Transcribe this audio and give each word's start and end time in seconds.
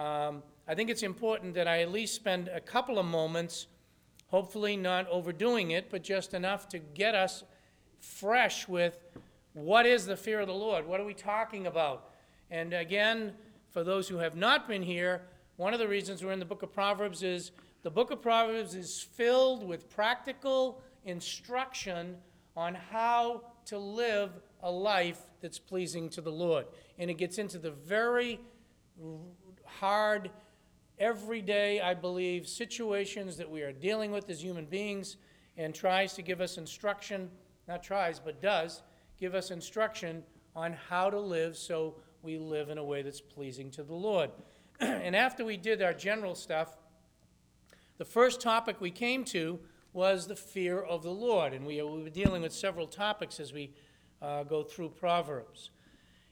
um, 0.00 0.42
I 0.66 0.74
think 0.74 0.88
it's 0.88 1.02
important 1.02 1.52
that 1.54 1.68
I 1.68 1.82
at 1.82 1.92
least 1.92 2.14
spend 2.14 2.48
a 2.48 2.60
couple 2.60 2.98
of 2.98 3.04
moments, 3.04 3.66
hopefully 4.28 4.74
not 4.74 5.06
overdoing 5.08 5.72
it, 5.72 5.90
but 5.90 6.02
just 6.02 6.32
enough 6.32 6.68
to 6.70 6.78
get 6.78 7.14
us 7.14 7.44
fresh 8.00 8.66
with 8.66 8.98
what 9.52 9.84
is 9.84 10.06
the 10.06 10.16
fear 10.16 10.40
of 10.40 10.46
the 10.46 10.54
Lord? 10.54 10.86
What 10.86 11.00
are 11.00 11.04
we 11.04 11.12
talking 11.12 11.66
about? 11.66 12.14
And 12.50 12.72
again, 12.72 13.32
for 13.68 13.84
those 13.84 14.08
who 14.08 14.16
have 14.16 14.36
not 14.36 14.66
been 14.66 14.82
here, 14.82 15.20
one 15.56 15.74
of 15.74 15.78
the 15.78 15.88
reasons 15.88 16.24
we're 16.24 16.32
in 16.32 16.38
the 16.38 16.46
book 16.46 16.62
of 16.62 16.72
Proverbs 16.72 17.22
is 17.22 17.50
the 17.82 17.90
book 17.90 18.10
of 18.10 18.22
Proverbs 18.22 18.74
is 18.74 19.02
filled 19.02 19.66
with 19.66 19.90
practical 19.90 20.80
instruction 21.04 22.16
on 22.56 22.74
how 22.74 23.42
to 23.66 23.76
live 23.76 24.30
a 24.62 24.70
life 24.70 25.20
that's 25.42 25.58
pleasing 25.58 26.08
to 26.10 26.22
the 26.22 26.32
Lord. 26.32 26.64
And 26.98 27.10
it 27.10 27.14
gets 27.14 27.36
into 27.36 27.58
the 27.58 27.70
very 27.70 28.40
hard, 29.80 30.30
everyday, 30.98 31.80
I 31.80 31.94
believe, 31.94 32.46
situations 32.46 33.38
that 33.38 33.50
we 33.50 33.62
are 33.62 33.72
dealing 33.72 34.10
with 34.10 34.28
as 34.28 34.44
human 34.44 34.66
beings 34.66 35.16
and 35.56 35.74
tries 35.74 36.12
to 36.14 36.22
give 36.22 36.42
us 36.42 36.58
instruction, 36.58 37.30
not 37.66 37.82
tries, 37.82 38.20
but 38.20 38.42
does 38.42 38.82
give 39.18 39.34
us 39.34 39.50
instruction 39.50 40.22
on 40.54 40.74
how 40.90 41.08
to 41.08 41.18
live 41.18 41.56
so 41.56 41.94
we 42.22 42.36
live 42.36 42.68
in 42.68 42.76
a 42.76 42.84
way 42.84 43.00
that's 43.00 43.22
pleasing 43.22 43.70
to 43.70 43.82
the 43.82 43.94
Lord. 43.94 44.30
and 44.80 45.16
after 45.16 45.46
we 45.46 45.56
did 45.56 45.80
our 45.80 45.94
general 45.94 46.34
stuff, 46.34 46.76
the 47.96 48.04
first 48.04 48.42
topic 48.42 48.82
we 48.82 48.90
came 48.90 49.24
to 49.24 49.58
was 49.94 50.26
the 50.26 50.36
fear 50.36 50.78
of 50.78 51.02
the 51.02 51.10
Lord. 51.10 51.54
And 51.54 51.64
we, 51.66 51.80
we 51.80 52.02
were 52.02 52.10
dealing 52.10 52.42
with 52.42 52.52
several 52.52 52.86
topics 52.86 53.40
as 53.40 53.54
we 53.54 53.72
uh, 54.20 54.42
go 54.42 54.62
through 54.62 54.90
Proverbs. 54.90 55.70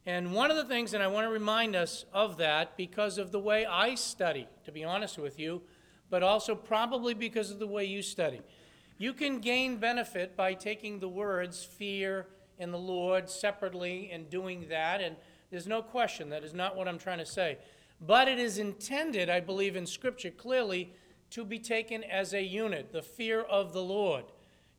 And 0.08 0.32
one 0.32 0.50
of 0.50 0.56
the 0.56 0.64
things, 0.64 0.94
and 0.94 1.02
I 1.02 1.06
want 1.06 1.26
to 1.26 1.30
remind 1.30 1.76
us 1.76 2.06
of 2.14 2.38
that 2.38 2.78
because 2.78 3.18
of 3.18 3.30
the 3.30 3.38
way 3.38 3.66
I 3.66 3.94
study, 3.94 4.48
to 4.64 4.72
be 4.72 4.82
honest 4.82 5.18
with 5.18 5.38
you, 5.38 5.60
but 6.08 6.22
also 6.22 6.54
probably 6.54 7.12
because 7.12 7.50
of 7.50 7.58
the 7.58 7.66
way 7.66 7.84
you 7.84 8.00
study. 8.00 8.40
You 8.96 9.12
can 9.12 9.38
gain 9.40 9.76
benefit 9.76 10.34
by 10.34 10.54
taking 10.54 10.98
the 10.98 11.10
words 11.10 11.62
fear 11.62 12.26
and 12.58 12.72
the 12.72 12.78
Lord 12.78 13.28
separately 13.28 14.08
and 14.10 14.30
doing 14.30 14.68
that. 14.70 15.02
And 15.02 15.14
there's 15.50 15.66
no 15.66 15.82
question 15.82 16.30
that 16.30 16.42
is 16.42 16.54
not 16.54 16.74
what 16.74 16.88
I'm 16.88 16.98
trying 16.98 17.18
to 17.18 17.26
say. 17.26 17.58
But 18.00 18.28
it 18.28 18.38
is 18.38 18.56
intended, 18.56 19.28
I 19.28 19.40
believe, 19.40 19.76
in 19.76 19.84
Scripture 19.84 20.30
clearly 20.30 20.90
to 21.32 21.44
be 21.44 21.58
taken 21.58 22.02
as 22.02 22.32
a 22.32 22.42
unit, 22.42 22.92
the 22.92 23.02
fear 23.02 23.42
of 23.42 23.74
the 23.74 23.82
Lord, 23.82 24.24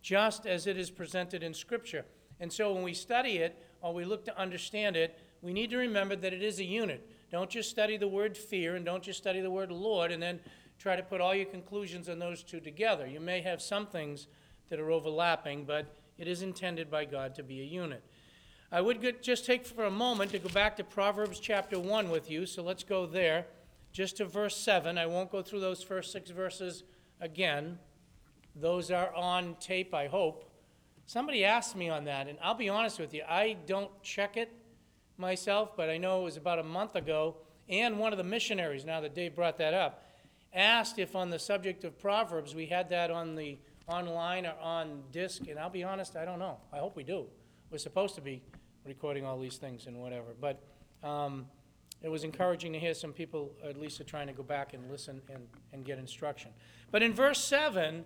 just 0.01 0.47
as 0.47 0.65
it 0.65 0.75
is 0.75 0.89
presented 0.89 1.43
in 1.43 1.53
Scripture. 1.53 2.05
And 2.39 2.51
so 2.51 2.73
when 2.73 2.81
we 2.81 2.95
study 2.95 3.37
it 3.37 3.63
or 3.81 3.93
we 3.93 4.05
look 4.05 4.25
to 4.25 4.37
understand 4.37 4.95
it, 4.95 5.19
we 5.41 5.53
need 5.53 5.69
to 5.69 5.77
remember 5.77 6.15
that 6.15 6.33
it 6.33 6.43
is 6.43 6.59
a 6.59 6.65
unit. 6.65 7.07
Don't 7.31 7.49
just 7.49 7.69
study 7.69 7.97
the 7.97 8.07
word 8.07 8.37
fear 8.37 8.75
and 8.75 8.83
don't 8.83 9.03
just 9.03 9.19
study 9.19 9.39
the 9.39 9.51
word 9.51 9.71
Lord 9.71 10.11
and 10.11 10.21
then 10.21 10.39
try 10.79 10.95
to 10.95 11.03
put 11.03 11.21
all 11.21 11.35
your 11.35 11.45
conclusions 11.45 12.09
on 12.09 12.19
those 12.19 12.43
two 12.43 12.59
together. 12.59 13.05
You 13.05 13.19
may 13.19 13.41
have 13.41 13.61
some 13.61 13.85
things 13.85 14.27
that 14.69 14.79
are 14.79 14.91
overlapping, 14.91 15.65
but 15.65 15.93
it 16.17 16.27
is 16.27 16.41
intended 16.41 16.89
by 16.89 17.05
God 17.05 17.35
to 17.35 17.43
be 17.43 17.61
a 17.61 17.65
unit. 17.65 18.03
I 18.71 18.81
would 18.81 19.21
just 19.21 19.45
take 19.45 19.65
for 19.65 19.85
a 19.85 19.91
moment 19.91 20.31
to 20.31 20.39
go 20.39 20.49
back 20.49 20.77
to 20.77 20.83
Proverbs 20.83 21.39
chapter 21.39 21.79
1 21.79 22.09
with 22.09 22.29
you, 22.29 22.45
so 22.45 22.61
let's 22.61 22.83
go 22.83 23.05
there 23.05 23.47
just 23.91 24.17
to 24.17 24.25
verse 24.25 24.55
7. 24.55 24.97
I 24.97 25.07
won't 25.07 25.31
go 25.31 25.41
through 25.41 25.61
those 25.61 25.81
first 25.81 26.11
six 26.11 26.29
verses 26.29 26.83
again. 27.19 27.79
Those 28.55 28.91
are 28.91 29.13
on 29.15 29.55
tape, 29.59 29.93
I 29.93 30.07
hope. 30.07 30.48
Somebody 31.09 31.43
asked 31.43 31.75
me 31.75 31.89
on 31.89 32.03
that, 32.03 32.27
and 32.27 32.37
I'll 32.39 32.53
be 32.53 32.69
honest 32.69 32.99
with 32.99 33.15
you, 33.15 33.23
I 33.27 33.57
don't 33.65 33.89
check 34.03 34.37
it 34.37 34.53
myself, 35.17 35.75
but 35.75 35.89
I 35.89 35.97
know 35.97 36.21
it 36.21 36.23
was 36.25 36.37
about 36.37 36.59
a 36.59 36.63
month 36.63 36.95
ago, 36.95 37.37
and 37.67 37.97
one 37.97 38.13
of 38.13 38.19
the 38.19 38.23
missionaries, 38.23 38.85
now 38.85 39.01
that 39.01 39.15
Dave 39.15 39.35
brought 39.35 39.57
that 39.57 39.73
up, 39.73 40.05
asked 40.53 40.99
if 40.99 41.15
on 41.15 41.31
the 41.31 41.39
subject 41.39 41.83
of 41.83 41.97
Proverbs 41.97 42.53
we 42.53 42.67
had 42.67 42.91
that 42.91 43.09
on 43.09 43.33
the 43.33 43.57
online 43.87 44.45
or 44.45 44.53
on 44.61 45.01
disc, 45.11 45.47
and 45.47 45.57
I'll 45.57 45.71
be 45.71 45.83
honest, 45.83 46.15
I 46.15 46.25
don't 46.25 46.37
know. 46.37 46.59
I 46.71 46.77
hope 46.77 46.95
we 46.95 47.03
do. 47.03 47.25
We're 47.71 47.79
supposed 47.79 48.13
to 48.13 48.21
be 48.21 48.43
recording 48.85 49.25
all 49.25 49.39
these 49.39 49.57
things 49.57 49.87
and 49.87 49.97
whatever, 49.97 50.35
but 50.39 50.61
um, 51.03 51.47
it 52.03 52.09
was 52.09 52.23
encouraging 52.23 52.71
to 52.73 52.79
hear 52.79 52.93
some 52.93 53.13
people 53.13 53.51
at 53.67 53.81
least 53.81 53.99
are 53.99 54.03
trying 54.03 54.27
to 54.27 54.33
go 54.33 54.43
back 54.43 54.75
and 54.75 54.91
listen 54.91 55.23
and, 55.33 55.47
and 55.73 55.83
get 55.83 55.97
instruction. 55.97 56.51
But 56.91 57.01
in 57.01 57.13
verse 57.13 57.43
7, 57.43 58.05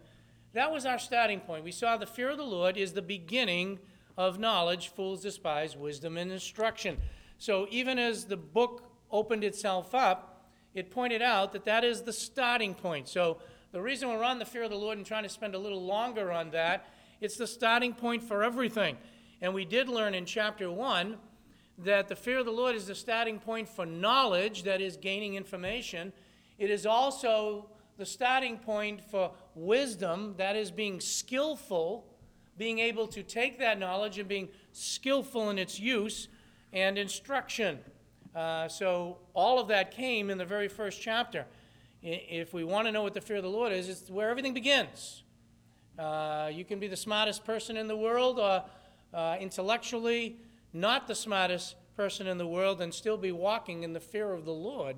that 0.53 0.71
was 0.71 0.85
our 0.85 0.99
starting 0.99 1.39
point. 1.39 1.63
We 1.63 1.71
saw 1.71 1.97
the 1.97 2.05
fear 2.05 2.29
of 2.29 2.37
the 2.37 2.43
Lord 2.43 2.77
is 2.77 2.93
the 2.93 3.01
beginning 3.01 3.79
of 4.17 4.39
knowledge. 4.39 4.89
Fools 4.89 5.21
despise 5.21 5.75
wisdom 5.75 6.17
and 6.17 6.31
instruction. 6.31 6.97
So 7.37 7.67
even 7.71 7.97
as 7.97 8.25
the 8.25 8.37
book 8.37 8.91
opened 9.11 9.43
itself 9.43 9.95
up, 9.95 10.47
it 10.73 10.91
pointed 10.91 11.21
out 11.21 11.53
that 11.53 11.65
that 11.65 11.83
is 11.83 12.01
the 12.01 12.13
starting 12.13 12.73
point. 12.73 13.07
So 13.07 13.37
the 13.71 13.81
reason 13.81 14.09
we're 14.09 14.23
on 14.23 14.39
the 14.39 14.45
fear 14.45 14.63
of 14.63 14.69
the 14.69 14.77
Lord 14.77 14.97
and 14.97 15.05
trying 15.05 15.23
to 15.23 15.29
spend 15.29 15.55
a 15.55 15.59
little 15.59 15.83
longer 15.83 16.31
on 16.31 16.51
that, 16.51 16.87
it's 17.19 17.37
the 17.37 17.47
starting 17.47 17.93
point 17.93 18.23
for 18.23 18.43
everything. 18.43 18.97
And 19.41 19.53
we 19.53 19.65
did 19.65 19.89
learn 19.89 20.13
in 20.13 20.25
chapter 20.25 20.71
1 20.71 21.17
that 21.79 22.07
the 22.07 22.15
fear 22.15 22.37
of 22.37 22.45
the 22.45 22.51
Lord 22.51 22.75
is 22.75 22.85
the 22.85 22.95
starting 22.95 23.39
point 23.39 23.67
for 23.67 23.85
knowledge, 23.85 24.63
that 24.63 24.81
is, 24.81 24.97
gaining 24.97 25.33
information. 25.33 26.13
It 26.59 26.69
is 26.69 26.85
also 26.85 27.69
the 27.97 28.05
starting 28.05 28.57
point 28.57 29.01
for 29.01 29.31
wisdom, 29.55 30.35
that 30.37 30.55
is, 30.55 30.71
being 30.71 30.99
skillful, 30.99 32.05
being 32.57 32.79
able 32.79 33.07
to 33.07 33.23
take 33.23 33.59
that 33.59 33.79
knowledge 33.79 34.19
and 34.19 34.27
being 34.27 34.49
skillful 34.71 35.49
in 35.49 35.57
its 35.57 35.79
use, 35.79 36.27
and 36.71 36.97
instruction. 36.97 37.79
Uh, 38.35 38.67
so, 38.67 39.17
all 39.33 39.59
of 39.59 39.67
that 39.67 39.91
came 39.91 40.29
in 40.29 40.37
the 40.37 40.45
very 40.45 40.67
first 40.67 41.01
chapter. 41.01 41.45
If 42.01 42.53
we 42.53 42.63
want 42.63 42.87
to 42.87 42.91
know 42.91 43.03
what 43.03 43.13
the 43.13 43.21
fear 43.21 43.37
of 43.37 43.43
the 43.43 43.49
Lord 43.49 43.71
is, 43.71 43.87
it's 43.87 44.09
where 44.09 44.29
everything 44.29 44.53
begins. 44.53 45.23
Uh, 45.97 46.49
you 46.51 46.65
can 46.65 46.79
be 46.79 46.87
the 46.87 46.97
smartest 46.97 47.45
person 47.45 47.77
in 47.77 47.87
the 47.87 47.95
world, 47.95 48.39
or 48.39 48.63
uh, 49.13 49.37
intellectually 49.39 50.37
not 50.73 51.07
the 51.07 51.15
smartest 51.15 51.75
person 51.95 52.25
in 52.25 52.39
the 52.39 52.47
world 52.47 52.81
and 52.81 52.93
still 52.93 53.17
be 53.17 53.31
walking 53.31 53.83
in 53.83 53.93
the 53.93 53.99
fear 53.99 54.33
of 54.33 54.45
the 54.45 54.53
Lord 54.53 54.97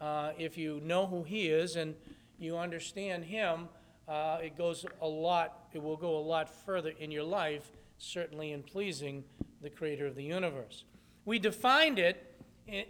uh, 0.00 0.32
if 0.38 0.58
you 0.58 0.80
know 0.84 1.06
who 1.06 1.22
He 1.22 1.48
is 1.48 1.76
and 1.76 1.94
you 2.38 2.56
understand 2.56 3.24
Him. 3.24 3.68
Uh, 4.06 4.38
it 4.42 4.56
goes 4.56 4.86
a 5.02 5.06
lot, 5.06 5.68
it 5.72 5.82
will 5.82 5.96
go 5.96 6.16
a 6.16 6.20
lot 6.20 6.48
further 6.48 6.92
in 6.98 7.10
your 7.10 7.24
life, 7.24 7.72
certainly 7.98 8.52
in 8.52 8.62
pleasing 8.62 9.22
the 9.62 9.68
Creator 9.68 10.06
of 10.06 10.14
the 10.14 10.22
universe. 10.22 10.84
We 11.24 11.38
defined 11.38 11.98
it, 11.98 12.40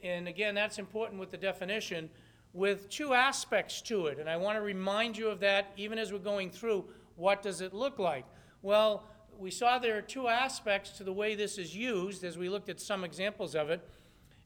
and 0.03 0.29
again, 0.29 0.55
that's 0.55 0.79
important 0.79 1.19
with 1.19 1.31
the 1.31 1.37
definition, 1.37 2.09
with 2.53 2.89
two 2.89 3.15
aspects 3.15 3.83
to 3.83 4.07
it. 4.07 4.19
And 4.19 4.29
I 4.29 4.37
want 4.37 4.57
to 4.57 4.63
remind 4.63 5.17
you 5.17 5.29
of 5.29 5.41
that 5.41 5.73
even 5.77 5.99
as 5.99 6.13
we're 6.13 6.19
going 6.19 6.51
through 6.51 6.85
what 7.17 7.43
does 7.43 7.61
it 7.61 7.75
look 7.75 7.99
like? 7.99 8.25
Well, 8.63 9.05
we 9.39 9.51
saw 9.51 9.79
there 9.79 9.97
are 9.99 10.03
two 10.03 10.29
aspects 10.29 10.91
to 10.99 11.05
the 11.05 11.13
way 11.13 11.35
this 11.35 11.59
is 11.59 11.75
used 11.75 12.25
as 12.25 12.39
we 12.39 12.49
looked 12.49 12.69
at 12.69 12.81
some 12.81 13.05
examples 13.05 13.55
of 13.55 13.71
it. 13.71 13.89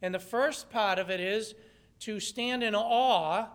And 0.01 0.15
the 0.15 0.19
first 0.19 0.71
part 0.71 0.99
of 0.99 1.11
it 1.11 1.21
is 1.21 1.55
to 2.01 2.19
stand 2.19 2.63
in 2.63 2.75
awe, 2.75 3.47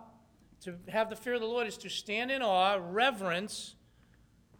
to 0.62 0.76
have 0.90 1.10
the 1.10 1.16
fear 1.16 1.36
of 1.36 1.42
the 1.42 1.48
Lord 1.48 1.68
is 1.68 1.78
to 1.78 1.90
stand 1.90 2.32
in 2.32 2.42
awe, 2.42 2.78
reverence, 2.82 3.76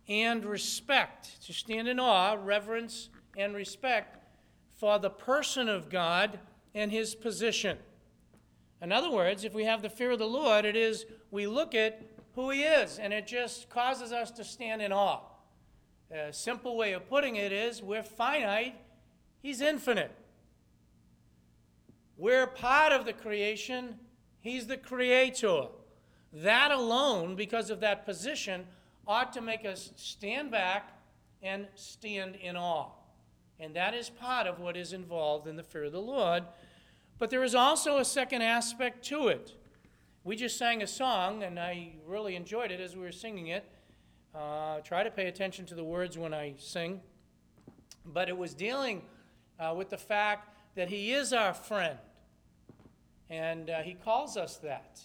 and 0.08 0.46
respect. 0.46 1.46
To 1.46 1.54
stand 1.54 1.88
in 1.88 2.00
awe, 2.00 2.38
reverence, 2.42 3.10
and 3.36 3.56
respect 3.56 4.18
for 4.76 5.00
the 5.00 5.10
person 5.10 5.68
of 5.68 5.90
God 5.90 6.40
and 6.74 6.92
his 6.92 7.16
position. 7.16 7.78
In 8.82 8.92
other 8.92 9.12
words, 9.12 9.44
if 9.44 9.54
we 9.54 9.66
have 9.66 9.82
the 9.82 9.90
fear 9.90 10.12
of 10.12 10.20
the 10.20 10.28
Lord, 10.28 10.64
it 10.66 10.76
is 10.76 11.06
we 11.32 11.48
look 11.48 11.74
at 11.74 12.02
who 12.36 12.52
he 12.52 12.62
is, 12.62 13.00
and 13.00 13.12
it 13.12 13.26
just 13.26 13.70
causes 13.70 14.12
us 14.12 14.30
to 14.32 14.44
stand 14.44 14.82
in 14.82 14.92
awe. 14.92 15.22
A 16.12 16.32
simple 16.32 16.78
way 16.78 16.94
of 16.94 17.10
putting 17.10 17.36
it 17.36 17.52
is 17.52 17.82
we're 17.82 18.04
finite, 18.04 18.76
He's 19.42 19.62
infinite. 19.62 20.12
We're 22.18 22.48
part 22.48 22.92
of 22.92 23.06
the 23.06 23.14
creation, 23.14 23.96
He's 24.40 24.68
the 24.68 24.78
creator. 24.78 25.68
That 26.34 26.72
alone, 26.72 27.36
because 27.36 27.70
of 27.70 27.80
that 27.80 28.06
position, 28.06 28.66
ought 29.08 29.34
to 29.34 29.42
make 29.42 29.66
us 29.66 29.92
stand 29.96 30.52
back 30.52 30.92
and 31.42 31.68
stand 31.76 32.36
in 32.36 32.58
awe. 32.58 32.90
And 33.60 33.76
that 33.76 33.94
is 33.94 34.10
part 34.10 34.46
of 34.46 34.60
what 34.60 34.78
is 34.78 34.94
involved 34.94 35.48
in 35.48 35.56
the 35.56 35.64
fear 35.64 35.86
of 35.86 35.92
the 35.92 36.02
Lord. 36.02 36.44
But 37.18 37.30
there 37.30 37.44
is 37.44 37.56
also 37.56 37.98
a 37.98 38.06
second 38.06 38.42
aspect 38.42 39.04
to 39.06 39.30
it. 39.30 39.54
We 40.24 40.36
just 40.36 40.58
sang 40.58 40.84
a 40.84 40.88
song, 40.88 41.44
and 41.44 41.58
I 41.60 41.94
really 42.06 42.36
enjoyed 42.36 42.70
it 42.72 42.80
as 42.80 42.96
we 42.96 43.02
were 43.02 43.12
singing 43.12 43.48
it. 43.48 43.66
Uh, 44.36 44.82
try 44.82 45.04
to 45.04 45.10
pay 45.10 45.28
attention 45.28 45.66
to 45.68 45.76
the 45.76 45.84
words 45.84 46.18
when 46.18 46.34
I 46.34 46.56
sing. 46.60 47.02
But 48.06 48.30
it 48.30 48.38
was 48.38 48.54
dealing 48.54 49.04
uh, 49.60 49.74
with 49.76 49.90
the 49.90 49.98
fact 49.98 50.56
that 50.76 50.90
He 50.90 51.14
is 51.14 51.34
our 51.34 51.54
friend. 51.54 51.98
And 53.30 53.70
uh, 53.70 53.82
He 53.82 53.94
calls 53.94 54.38
us 54.38 54.58
that. 54.58 55.00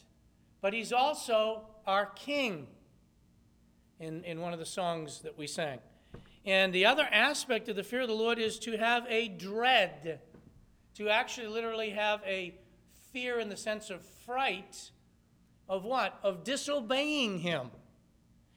But 0.62 0.72
He's 0.72 0.92
also 0.92 1.64
our 1.86 2.06
King 2.06 2.68
in, 4.00 4.24
in 4.24 4.40
one 4.40 4.54
of 4.54 4.58
the 4.58 4.64
songs 4.64 5.20
that 5.20 5.36
we 5.36 5.46
sang. 5.46 5.80
And 6.46 6.72
the 6.72 6.86
other 6.86 7.06
aspect 7.12 7.68
of 7.68 7.76
the 7.76 7.84
fear 7.84 8.00
of 8.00 8.08
the 8.08 8.14
Lord 8.14 8.38
is 8.38 8.58
to 8.60 8.78
have 8.78 9.04
a 9.08 9.28
dread, 9.28 10.20
to 10.94 11.08
actually 11.08 11.48
literally 11.48 11.90
have 11.90 12.20
a 12.26 12.54
fear 13.12 13.38
in 13.38 13.48
the 13.48 13.56
sense 13.56 13.90
of 13.90 14.02
fright 14.02 14.90
of 15.68 15.84
what? 15.84 16.18
Of 16.22 16.44
disobeying 16.44 17.38
him. 17.38 17.70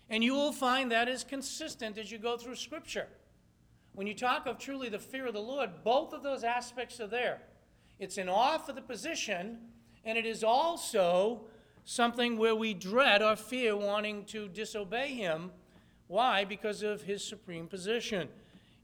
And 0.09 0.23
you 0.23 0.33
will 0.33 0.51
find 0.51 0.91
that 0.91 1.07
is 1.07 1.23
consistent 1.23 1.97
as 1.97 2.11
you 2.11 2.17
go 2.17 2.37
through 2.37 2.55
Scripture. 2.55 3.07
When 3.93 4.07
you 4.07 4.13
talk 4.13 4.45
of 4.45 4.57
truly 4.57 4.89
the 4.89 4.99
fear 4.99 5.27
of 5.27 5.33
the 5.33 5.39
Lord, 5.39 5.69
both 5.83 6.13
of 6.13 6.23
those 6.23 6.43
aspects 6.43 6.99
are 6.99 7.07
there. 7.07 7.41
It's 7.99 8.17
an 8.17 8.27
awe 8.27 8.57
for 8.57 8.73
the 8.73 8.81
position, 8.81 9.59
and 10.03 10.17
it 10.17 10.25
is 10.25 10.43
also 10.43 11.45
something 11.85 12.37
where 12.37 12.55
we 12.55 12.73
dread 12.73 13.21
or 13.21 13.35
fear 13.35 13.77
wanting 13.77 14.25
to 14.25 14.47
disobey 14.49 15.13
him. 15.13 15.51
Why? 16.07 16.43
Because 16.43 16.83
of 16.83 17.03
his 17.03 17.23
supreme 17.23 17.67
position. 17.67 18.27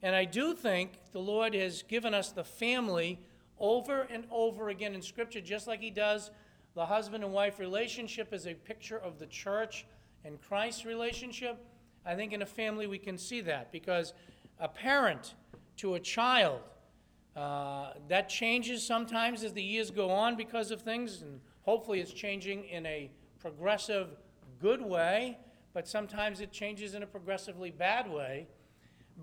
And 0.02 0.16
I 0.16 0.26
do 0.26 0.54
think 0.54 0.92
the 1.12 1.20
Lord 1.20 1.54
has 1.54 1.84
given 1.84 2.14
us 2.14 2.32
the 2.32 2.44
family 2.44 3.20
over 3.60 4.08
and 4.10 4.26
over 4.32 4.70
again 4.70 4.96
in 4.96 5.02
Scripture, 5.02 5.42
just 5.42 5.68
like 5.68 5.82
he 5.82 5.92
does 5.92 6.32
the 6.74 6.86
husband 6.86 7.24
and 7.24 7.34
wife 7.34 7.60
relationship 7.60 8.34
is 8.34 8.48
a 8.48 8.54
picture 8.54 8.98
of 8.98 9.20
the 9.20 9.26
church 9.26 9.86
and 10.24 10.42
Christ's 10.42 10.86
relationship. 10.86 11.58
I 12.06 12.16
think 12.16 12.32
in 12.32 12.42
a 12.42 12.46
family 12.46 12.88
we 12.88 12.98
can 12.98 13.18
see 13.18 13.42
that 13.42 13.72
because 13.72 14.14
a 14.60 14.68
parent 14.68 15.36
to 15.78 15.96
a 15.96 16.00
child, 16.00 16.62
uh, 17.36 17.94
that 18.08 18.30
changes 18.30 18.86
sometimes 18.86 19.44
as 19.44 19.54
the 19.54 19.64
years 19.64 19.92
go 19.92 20.10
on 20.10 20.36
because 20.36 20.72
of 20.72 20.82
things, 20.82 21.22
and 21.22 21.40
hopefully 21.64 22.00
it's 22.00 22.14
changing 22.14 22.66
in 22.66 22.86
a 22.86 23.10
progressive, 23.40 24.10
good 24.60 24.82
way, 24.82 25.38
but 25.74 25.88
sometimes 25.88 26.42
it 26.42 26.52
changes 26.52 26.94
in 26.94 27.04
a 27.04 27.08
progressively 27.08 27.72
bad 27.72 28.10
way. 28.10 28.48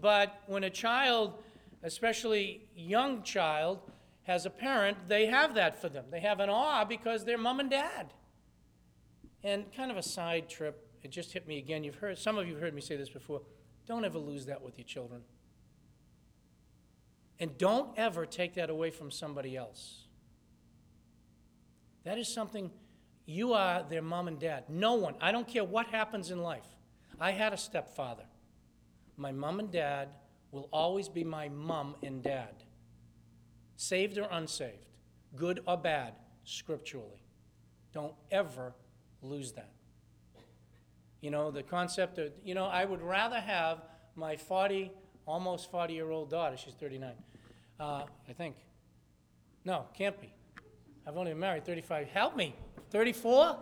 But 0.00 0.42
when 0.46 0.64
a 0.64 0.70
child, 0.70 1.34
especially 1.82 2.66
young 2.74 3.22
child, 3.22 3.80
has 4.22 4.46
a 4.46 4.50
parent, 4.50 4.96
they 5.08 5.26
have 5.26 5.54
that 5.54 5.80
for 5.80 5.88
them. 5.88 6.04
They 6.10 6.20
have 6.20 6.40
an 6.40 6.50
awe 6.50 6.84
because 6.84 7.24
they're 7.24 7.38
mom 7.38 7.60
and 7.60 7.70
dad. 7.70 8.12
And 9.42 9.72
kind 9.72 9.90
of 9.90 9.96
a 9.96 10.02
side 10.02 10.48
trip, 10.48 10.86
it 11.02 11.10
just 11.10 11.32
hit 11.32 11.46
me 11.46 11.58
again. 11.58 11.84
You've 11.84 11.96
heard 11.96 12.18
some 12.18 12.36
of 12.38 12.46
you 12.46 12.54
have 12.54 12.62
heard 12.62 12.74
me 12.74 12.80
say 12.80 12.96
this 12.96 13.08
before. 13.08 13.40
Don't 13.86 14.04
ever 14.04 14.18
lose 14.18 14.46
that 14.46 14.62
with 14.62 14.76
your 14.76 14.84
children. 14.84 15.22
And 17.40 17.56
don't 17.56 17.96
ever 17.96 18.26
take 18.26 18.54
that 18.54 18.68
away 18.68 18.90
from 18.90 19.10
somebody 19.10 19.56
else. 19.56 20.07
That 22.08 22.16
is 22.16 22.26
something 22.26 22.70
you 23.26 23.52
are 23.52 23.82
their 23.82 24.00
mom 24.00 24.28
and 24.28 24.38
dad. 24.38 24.64
No 24.70 24.94
one, 24.94 25.14
I 25.20 25.30
don't 25.30 25.46
care 25.46 25.62
what 25.62 25.88
happens 25.88 26.30
in 26.30 26.42
life. 26.42 26.64
I 27.20 27.32
had 27.32 27.52
a 27.52 27.58
stepfather. 27.58 28.24
My 29.18 29.30
mom 29.30 29.60
and 29.60 29.70
dad 29.70 30.08
will 30.50 30.70
always 30.72 31.06
be 31.10 31.22
my 31.22 31.50
mom 31.50 31.96
and 32.02 32.22
dad 32.22 32.64
saved 33.76 34.16
or 34.16 34.26
unsaved, 34.30 34.86
good 35.36 35.60
or 35.66 35.76
bad, 35.76 36.14
scripturally. 36.44 37.22
Don't 37.92 38.14
ever 38.30 38.72
lose 39.20 39.52
that. 39.52 39.74
You 41.20 41.30
know, 41.30 41.50
the 41.50 41.62
concept 41.62 42.16
of, 42.16 42.32
you 42.42 42.54
know, 42.54 42.64
I 42.64 42.86
would 42.86 43.02
rather 43.02 43.38
have 43.38 43.82
my 44.16 44.34
40, 44.34 44.90
almost 45.26 45.70
40 45.70 45.92
year 45.92 46.10
old 46.10 46.30
daughter, 46.30 46.56
she's 46.56 46.72
39, 46.72 47.12
uh, 47.78 48.04
I 48.26 48.32
think. 48.32 48.56
No, 49.66 49.84
can't 49.92 50.18
be. 50.18 50.32
I've 51.08 51.16
only 51.16 51.30
been 51.30 51.40
married 51.40 51.64
35. 51.64 52.08
Help 52.08 52.36
me. 52.36 52.54
34? 52.90 53.56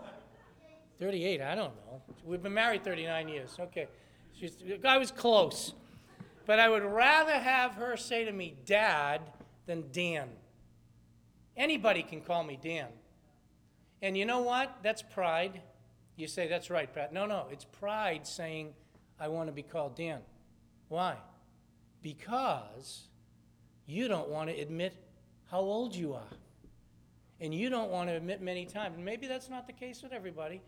38, 0.98 1.40
I 1.40 1.54
don't 1.54 1.72
know. 1.86 2.02
We've 2.24 2.42
been 2.42 2.54
married 2.54 2.82
39 2.82 3.28
years. 3.28 3.56
Okay. 3.60 3.86
She's, 4.32 4.56
I 4.84 4.98
was 4.98 5.12
close. 5.12 5.72
But 6.44 6.58
I 6.58 6.68
would 6.68 6.82
rather 6.82 7.34
have 7.34 7.74
her 7.74 7.96
say 7.96 8.24
to 8.24 8.32
me, 8.32 8.56
Dad, 8.64 9.20
than 9.66 9.84
Dan. 9.92 10.28
Anybody 11.56 12.02
can 12.02 12.20
call 12.20 12.42
me 12.42 12.58
Dan. 12.60 12.88
And 14.02 14.18
you 14.18 14.24
know 14.24 14.40
what? 14.40 14.78
That's 14.82 15.02
pride. 15.02 15.60
You 16.16 16.26
say, 16.26 16.48
that's 16.48 16.68
right, 16.68 16.92
Pat. 16.92 17.12
No, 17.12 17.26
no, 17.26 17.46
it's 17.52 17.64
pride 17.64 18.26
saying, 18.26 18.72
I 19.20 19.28
want 19.28 19.48
to 19.48 19.52
be 19.52 19.62
called 19.62 19.94
Dan. 19.94 20.18
Why? 20.88 21.16
Because 22.02 23.06
you 23.86 24.08
don't 24.08 24.30
want 24.30 24.50
to 24.50 24.60
admit 24.60 24.96
how 25.48 25.60
old 25.60 25.94
you 25.94 26.14
are. 26.14 26.26
And 27.40 27.54
you 27.54 27.68
don't 27.68 27.90
want 27.90 28.08
to 28.08 28.16
admit 28.16 28.40
many 28.40 28.64
times. 28.64 28.96
And 28.96 29.04
maybe 29.04 29.26
that's 29.26 29.50
not 29.50 29.66
the 29.66 29.72
case 29.72 30.02
with 30.02 30.12
everybody, 30.12 30.62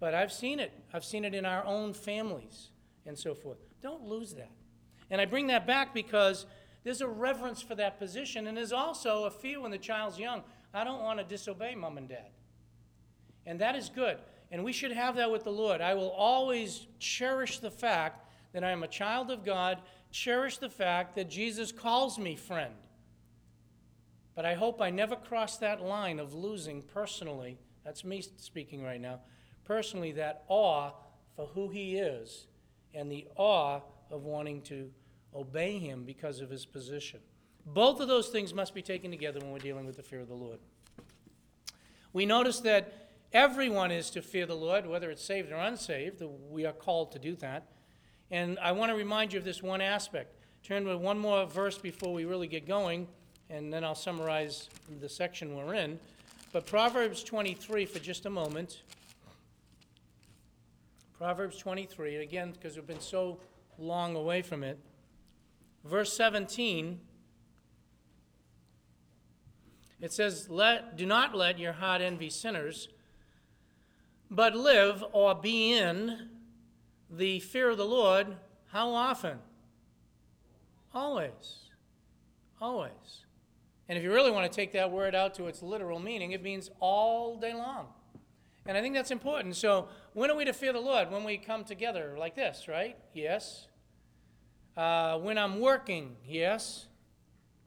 but 0.00 0.14
I've 0.14 0.32
seen 0.32 0.58
it. 0.58 0.72
I've 0.92 1.04
seen 1.04 1.24
it 1.24 1.34
in 1.34 1.44
our 1.44 1.64
own 1.64 1.92
families 1.92 2.70
and 3.06 3.16
so 3.16 3.34
forth. 3.34 3.58
Don't 3.80 4.04
lose 4.04 4.34
that. 4.34 4.50
And 5.10 5.20
I 5.20 5.24
bring 5.24 5.46
that 5.46 5.66
back 5.66 5.94
because 5.94 6.46
there's 6.84 7.00
a 7.00 7.08
reverence 7.08 7.62
for 7.62 7.74
that 7.74 7.98
position, 7.98 8.46
and 8.46 8.56
there's 8.56 8.72
also 8.72 9.24
a 9.24 9.30
fear 9.30 9.60
when 9.60 9.70
the 9.70 9.78
child's 9.78 10.18
young. 10.18 10.42
I 10.72 10.84
don't 10.84 11.02
want 11.02 11.18
to 11.18 11.24
disobey 11.24 11.74
mom 11.74 11.98
and 11.98 12.08
dad. 12.08 12.30
And 13.46 13.60
that 13.60 13.74
is 13.74 13.88
good. 13.88 14.18
And 14.50 14.64
we 14.64 14.72
should 14.72 14.92
have 14.92 15.16
that 15.16 15.30
with 15.30 15.44
the 15.44 15.50
Lord. 15.50 15.80
I 15.80 15.94
will 15.94 16.10
always 16.10 16.86
cherish 16.98 17.58
the 17.58 17.70
fact 17.70 18.26
that 18.52 18.64
I 18.64 18.70
am 18.70 18.82
a 18.82 18.88
child 18.88 19.30
of 19.30 19.44
God, 19.44 19.78
cherish 20.10 20.58
the 20.58 20.70
fact 20.70 21.14
that 21.16 21.28
Jesus 21.28 21.72
calls 21.72 22.18
me 22.18 22.36
friend. 22.36 22.74
But 24.38 24.46
I 24.46 24.54
hope 24.54 24.80
I 24.80 24.90
never 24.90 25.16
cross 25.16 25.56
that 25.56 25.82
line 25.82 26.20
of 26.20 26.32
losing 26.32 26.82
personally, 26.82 27.58
that's 27.84 28.04
me 28.04 28.22
speaking 28.36 28.84
right 28.84 29.00
now, 29.00 29.18
personally, 29.64 30.12
that 30.12 30.44
awe 30.46 30.92
for 31.34 31.46
who 31.46 31.70
he 31.70 31.96
is 31.96 32.46
and 32.94 33.10
the 33.10 33.26
awe 33.34 33.80
of 34.12 34.22
wanting 34.22 34.62
to 34.62 34.92
obey 35.34 35.80
him 35.80 36.04
because 36.04 36.40
of 36.40 36.50
his 36.50 36.64
position. 36.64 37.18
Both 37.66 37.98
of 37.98 38.06
those 38.06 38.28
things 38.28 38.54
must 38.54 38.76
be 38.76 38.80
taken 38.80 39.10
together 39.10 39.40
when 39.40 39.50
we're 39.50 39.58
dealing 39.58 39.86
with 39.86 39.96
the 39.96 40.04
fear 40.04 40.20
of 40.20 40.28
the 40.28 40.34
Lord. 40.34 40.60
We 42.12 42.24
notice 42.24 42.60
that 42.60 43.08
everyone 43.32 43.90
is 43.90 44.08
to 44.10 44.22
fear 44.22 44.46
the 44.46 44.54
Lord, 44.54 44.86
whether 44.86 45.10
it's 45.10 45.24
saved 45.24 45.50
or 45.50 45.56
unsaved. 45.56 46.22
We 46.48 46.64
are 46.64 46.72
called 46.72 47.10
to 47.10 47.18
do 47.18 47.34
that. 47.38 47.72
And 48.30 48.56
I 48.60 48.70
want 48.70 48.92
to 48.92 48.96
remind 48.96 49.32
you 49.32 49.40
of 49.40 49.44
this 49.44 49.64
one 49.64 49.80
aspect. 49.80 50.36
Turn 50.62 50.84
to 50.84 50.96
one 50.96 51.18
more 51.18 51.44
verse 51.44 51.78
before 51.78 52.14
we 52.14 52.24
really 52.24 52.46
get 52.46 52.68
going, 52.68 53.08
and 53.50 53.72
then 53.72 53.84
I'll 53.84 53.94
summarize 53.94 54.68
the 55.00 55.08
section 55.08 55.56
we're 55.56 55.74
in. 55.74 55.98
But 56.52 56.66
Proverbs 56.66 57.22
23 57.22 57.86
for 57.86 57.98
just 57.98 58.26
a 58.26 58.30
moment. 58.30 58.82
Proverbs 61.18 61.58
23, 61.58 62.16
again, 62.16 62.52
because 62.52 62.76
we've 62.76 62.86
been 62.86 63.00
so 63.00 63.38
long 63.78 64.16
away 64.16 64.42
from 64.42 64.62
it. 64.62 64.78
Verse 65.84 66.12
17, 66.12 67.00
it 70.00 70.12
says, 70.12 70.48
let, 70.48 70.96
Do 70.96 71.06
not 71.06 71.34
let 71.34 71.58
your 71.58 71.72
heart 71.72 72.00
envy 72.00 72.30
sinners, 72.30 72.88
but 74.30 74.54
live 74.54 75.02
or 75.12 75.34
be 75.34 75.76
in 75.76 76.28
the 77.10 77.40
fear 77.40 77.70
of 77.70 77.78
the 77.78 77.86
Lord. 77.86 78.36
How 78.68 78.90
often? 78.90 79.38
Always. 80.94 81.70
Always. 82.60 83.24
And 83.88 83.96
if 83.96 84.04
you 84.04 84.12
really 84.12 84.30
want 84.30 84.50
to 84.50 84.54
take 84.54 84.72
that 84.72 84.90
word 84.90 85.14
out 85.14 85.34
to 85.36 85.46
its 85.46 85.62
literal 85.62 85.98
meaning, 85.98 86.32
it 86.32 86.42
means 86.42 86.70
all 86.80 87.36
day 87.36 87.54
long. 87.54 87.86
And 88.66 88.76
I 88.76 88.82
think 88.82 88.94
that's 88.94 89.10
important. 89.10 89.56
So, 89.56 89.88
when 90.12 90.30
are 90.30 90.36
we 90.36 90.44
to 90.44 90.52
fear 90.52 90.74
the 90.74 90.80
Lord? 90.80 91.10
When 91.10 91.24
we 91.24 91.38
come 91.38 91.64
together 91.64 92.16
like 92.18 92.36
this, 92.36 92.68
right? 92.68 92.98
Yes. 93.14 93.66
Uh, 94.76 95.18
when 95.18 95.38
I'm 95.38 95.58
working, 95.58 96.16
yes. 96.26 96.86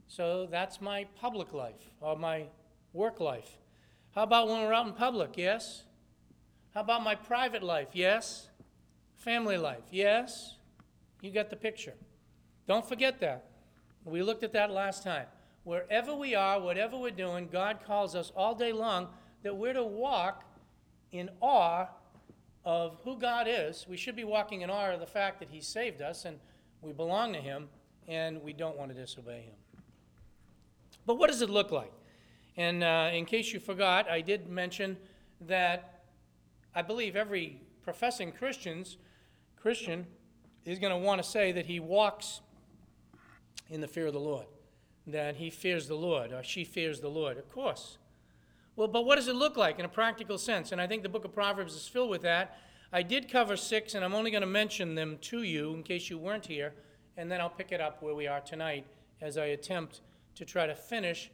So 0.07 0.47
that's 0.49 0.79
my 0.79 1.07
public 1.19 1.53
life 1.53 1.89
or 1.99 2.15
my 2.15 2.45
work 2.93 3.19
life. 3.19 3.49
How 4.13 4.23
about 4.23 4.47
when 4.47 4.61
we're 4.61 4.73
out 4.73 4.85
in 4.85 4.93
public? 4.93 5.31
Yes. 5.35 5.83
How 6.73 6.81
about 6.81 7.03
my 7.03 7.15
private 7.15 7.63
life? 7.63 7.87
Yes. 7.93 8.49
Family 9.15 9.57
life? 9.57 9.83
Yes. 9.89 10.55
You 11.21 11.31
get 11.31 11.49
the 11.49 11.55
picture. 11.55 11.95
Don't 12.67 12.87
forget 12.87 13.19
that. 13.21 13.45
We 14.05 14.21
looked 14.21 14.43
at 14.43 14.53
that 14.53 14.69
last 14.69 15.03
time. 15.03 15.27
Wherever 15.63 16.15
we 16.15 16.33
are, 16.35 16.59
whatever 16.59 16.97
we're 16.97 17.11
doing, 17.11 17.47
God 17.51 17.79
calls 17.85 18.15
us 18.15 18.31
all 18.35 18.55
day 18.55 18.71
long 18.71 19.07
that 19.43 19.55
we're 19.55 19.73
to 19.73 19.83
walk 19.83 20.43
in 21.11 21.29
awe 21.39 21.87
of 22.65 22.97
who 23.03 23.17
God 23.17 23.47
is. 23.49 23.85
We 23.87 23.97
should 23.97 24.15
be 24.15 24.23
walking 24.23 24.61
in 24.61 24.69
awe 24.69 24.91
of 24.91 24.99
the 24.99 25.05
fact 25.05 25.39
that 25.39 25.49
He 25.49 25.61
saved 25.61 26.01
us 26.01 26.25
and 26.25 26.39
we 26.81 26.93
belong 26.93 27.33
to 27.33 27.39
Him, 27.39 27.69
and 28.07 28.41
we 28.41 28.53
don't 28.53 28.75
want 28.75 28.89
to 28.89 28.99
disobey 28.99 29.41
Him. 29.41 29.53
But 31.05 31.15
what 31.19 31.29
does 31.29 31.41
it 31.41 31.49
look 31.49 31.71
like? 31.71 31.91
And 32.57 32.83
uh, 32.83 33.11
in 33.13 33.25
case 33.25 33.53
you 33.53 33.59
forgot, 33.59 34.09
I 34.09 34.21
did 34.21 34.49
mention 34.49 34.97
that 35.41 36.03
I 36.75 36.81
believe 36.81 37.15
every 37.15 37.61
professing 37.83 38.31
Christians, 38.31 38.97
Christian 39.61 40.05
is 40.65 40.79
going 40.79 40.91
to 40.91 40.97
want 40.97 41.21
to 41.21 41.27
say 41.27 41.51
that 41.51 41.65
he 41.65 41.79
walks 41.79 42.41
in 43.69 43.81
the 43.81 43.87
fear 43.87 44.07
of 44.07 44.13
the 44.13 44.19
Lord, 44.19 44.45
that 45.07 45.35
he 45.35 45.49
fears 45.49 45.87
the 45.87 45.95
Lord, 45.95 46.31
or 46.31 46.43
she 46.43 46.63
fears 46.63 46.99
the 46.99 47.09
Lord. 47.09 47.37
Of 47.37 47.49
course. 47.51 47.97
Well, 48.75 48.87
but 48.87 49.05
what 49.05 49.17
does 49.17 49.27
it 49.27 49.35
look 49.35 49.57
like 49.57 49.79
in 49.79 49.85
a 49.85 49.89
practical 49.89 50.37
sense? 50.37 50.71
And 50.71 50.79
I 50.79 50.87
think 50.87 51.03
the 51.03 51.09
book 51.09 51.25
of 51.25 51.33
Proverbs 51.33 51.75
is 51.75 51.87
filled 51.87 52.09
with 52.09 52.21
that. 52.21 52.57
I 52.93 53.03
did 53.03 53.29
cover 53.29 53.57
six, 53.57 53.95
and 53.95 54.03
I'm 54.03 54.13
only 54.13 54.31
going 54.31 54.41
to 54.41 54.47
mention 54.47 54.95
them 54.95 55.17
to 55.21 55.43
you 55.43 55.73
in 55.73 55.83
case 55.83 56.09
you 56.09 56.17
weren't 56.17 56.45
here, 56.45 56.73
and 57.17 57.31
then 57.31 57.41
I'll 57.41 57.49
pick 57.49 57.71
it 57.71 57.81
up 57.81 58.01
where 58.01 58.15
we 58.15 58.27
are 58.27 58.41
tonight 58.41 58.85
as 59.21 59.37
I 59.37 59.45
attempt 59.45 60.01
to 60.35 60.45
try 60.45 60.67
to 60.67 60.75
finish 60.75 61.29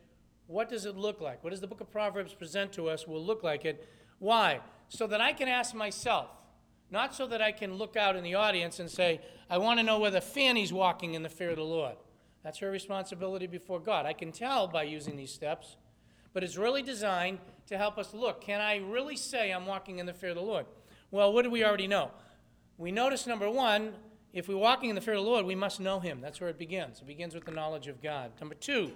What 0.48 0.70
does 0.70 0.86
it 0.86 0.96
look 0.96 1.20
like? 1.20 1.44
What 1.44 1.50
does 1.50 1.62
the 1.62 1.68
book 1.68 1.82
of 1.82 1.92
Proverbs 1.92 2.34
present 2.34 2.72
to 2.74 2.88
us 2.88 3.06
will 3.06 3.24
look 3.24 3.44
like 3.44 3.66
it? 3.66 3.88
Why? 4.20 4.62
So 4.88 5.06
that 5.08 5.22
I 5.22 5.34
can 5.34 5.50
ask 5.50 5.76
myself, 5.76 6.30
not 6.90 7.14
so 7.14 7.28
that 7.28 7.42
I 7.42 7.52
can 7.52 7.74
look 7.74 7.98
out 7.98 8.16
in 8.16 8.24
the 8.24 8.36
audience 8.36 8.80
and 8.80 8.90
say, 8.90 9.20
I 9.50 9.58
want 9.58 9.80
to 9.80 9.84
know 9.84 10.00
whether 10.00 10.22
Fanny's 10.22 10.72
walking 10.72 11.14
in 11.14 11.24
the 11.24 11.30
fear 11.30 11.50
of 11.50 11.58
the 11.58 11.64
Lord. 11.64 11.96
That's 12.44 12.60
her 12.60 12.72
responsibility 12.72 13.48
before 13.48 13.80
God. 13.80 14.06
I 14.06 14.14
can 14.14 14.32
tell 14.32 14.68
by 14.68 14.84
using 14.84 15.18
these 15.18 15.34
steps, 15.34 15.76
but 16.34 16.44
it's 16.44 16.58
really 16.58 16.82
designed 16.82 17.40
to 17.68 17.78
help 17.78 17.98
us 17.98 18.14
look 18.14 18.42
can 18.42 18.62
I 18.62 18.78
really 18.78 19.18
say 19.18 19.52
I'm 19.52 19.66
walking 19.66 20.00
in 20.00 20.06
the 20.06 20.14
fear 20.14 20.30
of 20.30 20.36
the 20.36 20.42
Lord? 20.42 20.66
Well, 21.12 21.34
what 21.34 21.44
do 21.44 21.50
we 21.50 21.64
already 21.64 21.88
know? 21.88 22.12
We 22.78 22.92
notice, 22.92 23.26
number 23.26 23.50
one, 23.50 23.94
if 24.34 24.48
we're 24.48 24.58
walking 24.58 24.90
in 24.90 24.96
the 24.96 25.02
fear 25.02 25.16
of 25.16 25.24
the 25.24 25.30
Lord, 25.30 25.46
we 25.46 25.56
must 25.56 25.80
know 25.80 26.00
Him. 26.00 26.22
That's 26.22 26.40
where 26.40 26.50
it 26.50 26.60
begins. 26.60 27.00
It 27.00 27.08
begins 27.08 27.34
with 27.34 27.46
the 27.46 27.52
knowledge 27.52 27.88
of 27.88 28.04
God. 28.04 28.32
Number 28.40 28.56
two, 28.56 28.92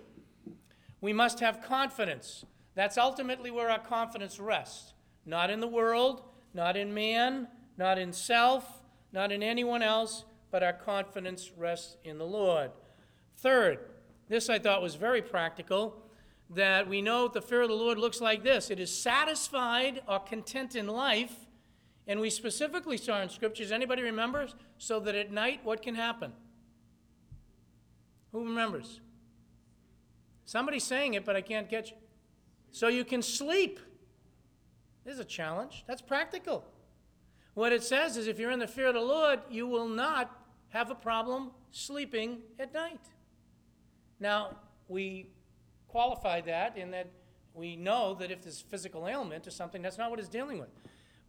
we 1.00 1.14
must 1.14 1.40
have 1.40 1.64
confidence. 1.64 2.46
That's 2.76 2.98
ultimately 2.98 3.50
where 3.50 3.70
our 3.70 3.80
confidence 3.80 4.40
rests. 4.40 4.94
Not 5.26 5.50
in 5.50 5.60
the 5.60 5.68
world, 5.68 6.24
not 6.54 6.78
in 6.78 6.94
man, 6.94 7.48
not 7.78 7.98
in 7.98 8.14
self, 8.14 8.84
not 9.12 9.32
in 9.32 9.42
anyone 9.42 9.82
else, 9.82 10.26
but 10.52 10.64
our 10.64 10.74
confidence 10.74 11.52
rests 11.58 11.98
in 12.04 12.18
the 12.18 12.26
Lord. 12.26 12.72
Third, 13.42 13.80
this 14.30 14.50
I 14.50 14.60
thought 14.60 14.82
was 14.82 14.96
very 14.96 15.22
practical 15.22 15.98
that 16.52 16.88
we 16.88 17.02
know 17.02 17.28
the 17.28 17.42
fear 17.42 17.62
of 17.62 17.70
the 17.70 17.76
Lord 17.76 17.98
looks 17.98 18.22
like 18.22 18.44
this 18.44 18.70
it 18.70 18.80
is 18.80 18.96
satisfied 18.96 20.02
or 20.08 20.20
content 20.20 20.76
in 20.76 20.88
life. 20.88 21.48
And 22.08 22.20
we 22.20 22.30
specifically 22.30 22.98
saw 22.98 23.22
in 23.22 23.30
scriptures, 23.30 23.72
anybody 23.72 24.02
remembers? 24.02 24.56
So 24.80 25.00
that 25.02 25.16
at 25.16 25.32
night, 25.32 25.62
what 25.64 25.84
can 25.84 25.96
happen? 25.96 26.34
Who 28.32 28.44
remembers? 28.44 29.00
Somebody's 30.46 30.84
saying 30.84 31.14
it, 31.14 31.24
but 31.24 31.36
I 31.36 31.42
can't 31.42 31.70
catch 31.70 31.92
you. 31.92 31.98
So 32.72 32.88
you 32.88 33.06
can 33.06 33.22
sleep. 33.22 33.80
There's 35.06 35.20
a 35.20 35.26
challenge. 35.26 35.84
That's 35.88 36.02
practical. 36.02 36.66
What 37.54 37.72
it 37.72 37.84
says 37.84 38.18
is 38.18 38.28
if 38.28 38.40
you're 38.40 38.52
in 38.52 38.60
the 38.60 38.68
fear 38.68 38.88
of 38.88 38.96
the 38.96 39.02
Lord, 39.02 39.40
you 39.50 39.68
will 39.68 39.88
not 39.88 40.36
have 40.70 40.90
a 40.90 40.96
problem 40.96 41.52
sleeping 41.70 42.40
at 42.60 42.74
night. 42.74 43.00
Now, 44.22 44.56
we 44.88 45.28
qualify 45.88 46.40
that 46.42 46.78
in 46.78 46.92
that 46.92 47.08
we 47.54 47.76
know 47.76 48.14
that 48.14 48.32
if 48.32 48.44
there's 48.44 48.62
physical 48.62 49.08
ailment 49.08 49.46
or 49.48 49.52
something, 49.52 49.82
that's 49.82 49.98
not 49.98 50.10
what 50.10 50.20
it's 50.20 50.30
dealing 50.30 50.60
with. 50.60 50.70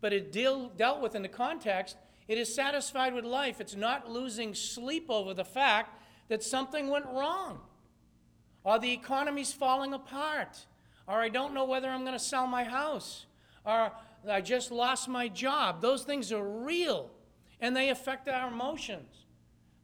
But 0.00 0.12
it 0.12 0.30
deal, 0.30 0.68
dealt 0.68 1.00
with 1.00 1.14
in 1.14 1.22
the 1.22 1.28
context, 1.28 1.96
it 2.28 2.38
is 2.38 2.54
satisfied 2.54 3.14
with 3.14 3.24
life. 3.24 3.60
It's 3.60 3.74
not 3.74 4.10
losing 4.10 4.54
sleep 4.54 5.06
over 5.08 5.34
the 5.34 5.44
fact 5.44 5.98
that 6.28 6.42
something 6.42 6.88
went 6.88 7.06
wrong, 7.06 7.60
or 8.62 8.78
the 8.78 8.92
economy's 8.92 9.52
falling 9.52 9.92
apart, 9.92 10.66
or 11.08 11.20
I 11.20 11.28
don't 11.28 11.52
know 11.52 11.64
whether 11.64 11.88
I'm 11.88 12.02
going 12.02 12.12
to 12.12 12.24
sell 12.24 12.46
my 12.46 12.64
house, 12.64 13.26
or 13.66 13.90
I 14.28 14.40
just 14.40 14.70
lost 14.70 15.08
my 15.08 15.28
job. 15.28 15.80
Those 15.80 16.04
things 16.04 16.30
are 16.30 16.46
real, 16.46 17.10
and 17.60 17.74
they 17.74 17.88
affect 17.88 18.28
our 18.28 18.48
emotions. 18.48 19.21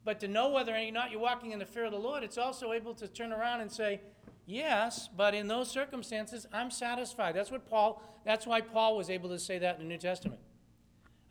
But 0.09 0.19
to 0.21 0.27
know 0.27 0.49
whether 0.49 0.75
or 0.75 0.91
not 0.91 1.11
you're 1.11 1.19
walking 1.19 1.51
in 1.51 1.59
the 1.59 1.67
fear 1.67 1.85
of 1.85 1.91
the 1.91 1.99
Lord, 1.99 2.23
it's 2.23 2.39
also 2.39 2.73
able 2.73 2.95
to 2.95 3.07
turn 3.07 3.31
around 3.31 3.61
and 3.61 3.71
say, 3.71 4.01
Yes, 4.47 5.07
but 5.15 5.35
in 5.35 5.47
those 5.47 5.69
circumstances, 5.69 6.47
I'm 6.51 6.71
satisfied. 6.71 7.35
That's 7.35 7.51
what 7.51 7.69
Paul, 7.69 8.01
that's 8.25 8.47
why 8.47 8.61
Paul 8.61 8.97
was 8.97 9.11
able 9.11 9.29
to 9.29 9.37
say 9.37 9.59
that 9.59 9.75
in 9.75 9.83
the 9.83 9.87
New 9.87 9.99
Testament. 9.99 10.39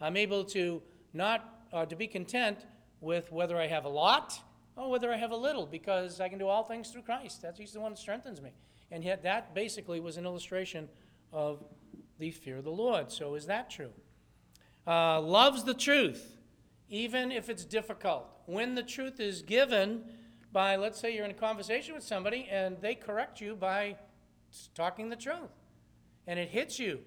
I'm 0.00 0.16
able 0.16 0.44
to 0.44 0.80
not, 1.12 1.62
uh, 1.72 1.86
to 1.86 1.96
be 1.96 2.06
content 2.06 2.66
with 3.00 3.32
whether 3.32 3.56
I 3.56 3.66
have 3.66 3.84
a 3.84 3.88
lot 3.88 4.38
or 4.76 4.88
whether 4.88 5.12
I 5.12 5.16
have 5.16 5.32
a 5.32 5.36
little, 5.36 5.66
because 5.66 6.20
I 6.20 6.28
can 6.28 6.38
do 6.38 6.46
all 6.46 6.62
things 6.62 6.90
through 6.90 7.02
Christ. 7.02 7.42
That's 7.42 7.58
He's 7.58 7.72
the 7.72 7.80
one 7.80 7.90
that 7.90 7.98
strengthens 7.98 8.40
me. 8.40 8.52
And 8.92 9.02
yet, 9.02 9.24
that 9.24 9.56
basically 9.56 9.98
was 9.98 10.18
an 10.18 10.24
illustration 10.24 10.88
of 11.32 11.64
the 12.20 12.30
fear 12.30 12.58
of 12.58 12.64
the 12.64 12.70
Lord. 12.70 13.10
So, 13.10 13.34
is 13.34 13.46
that 13.46 13.70
true? 13.70 13.90
Uh, 14.86 15.20
loves 15.20 15.64
the 15.64 15.74
truth, 15.74 16.36
even 16.88 17.32
if 17.32 17.50
it's 17.50 17.64
difficult. 17.64 18.36
When 18.48 18.74
the 18.74 18.82
truth 18.82 19.20
is 19.20 19.42
given, 19.42 20.04
by, 20.54 20.76
let's 20.76 20.98
say 20.98 21.14
you're 21.14 21.26
in 21.26 21.30
a 21.30 21.34
conversation 21.34 21.94
with 21.94 22.02
somebody 22.02 22.48
and 22.50 22.78
they 22.80 22.94
correct 22.94 23.42
you 23.42 23.54
by 23.54 23.96
talking 24.74 25.10
the 25.10 25.16
truth 25.16 25.50
and 26.26 26.38
it 26.38 26.48
hits 26.48 26.78
you. 26.78 27.00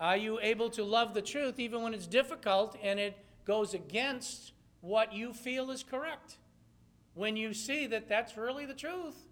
Are 0.00 0.16
you 0.16 0.40
able 0.42 0.68
to 0.70 0.82
love 0.82 1.14
the 1.14 1.22
truth 1.22 1.60
even 1.60 1.82
when 1.84 1.94
it's 1.94 2.08
difficult 2.08 2.76
and 2.82 2.98
it 2.98 3.16
goes 3.44 3.72
against 3.72 4.52
what 4.80 5.12
you 5.12 5.32
feel 5.32 5.70
is 5.70 5.84
correct? 5.84 6.38
When 7.14 7.36
you 7.36 7.54
see 7.54 7.86
that 7.86 8.08
that's 8.08 8.36
really 8.36 8.66
the 8.66 8.74
truth, 8.74 9.28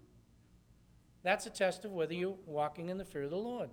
that's 1.23 1.45
a 1.45 1.49
test 1.49 1.83
of 1.83 1.91
whether 1.91 2.13
you're 2.13 2.37
walking 2.45 2.87
in 2.87 2.97
the 2.97 3.03
fear 3.03 3.23
of 3.23 3.31
the 3.31 3.35
Lord. 3.35 3.69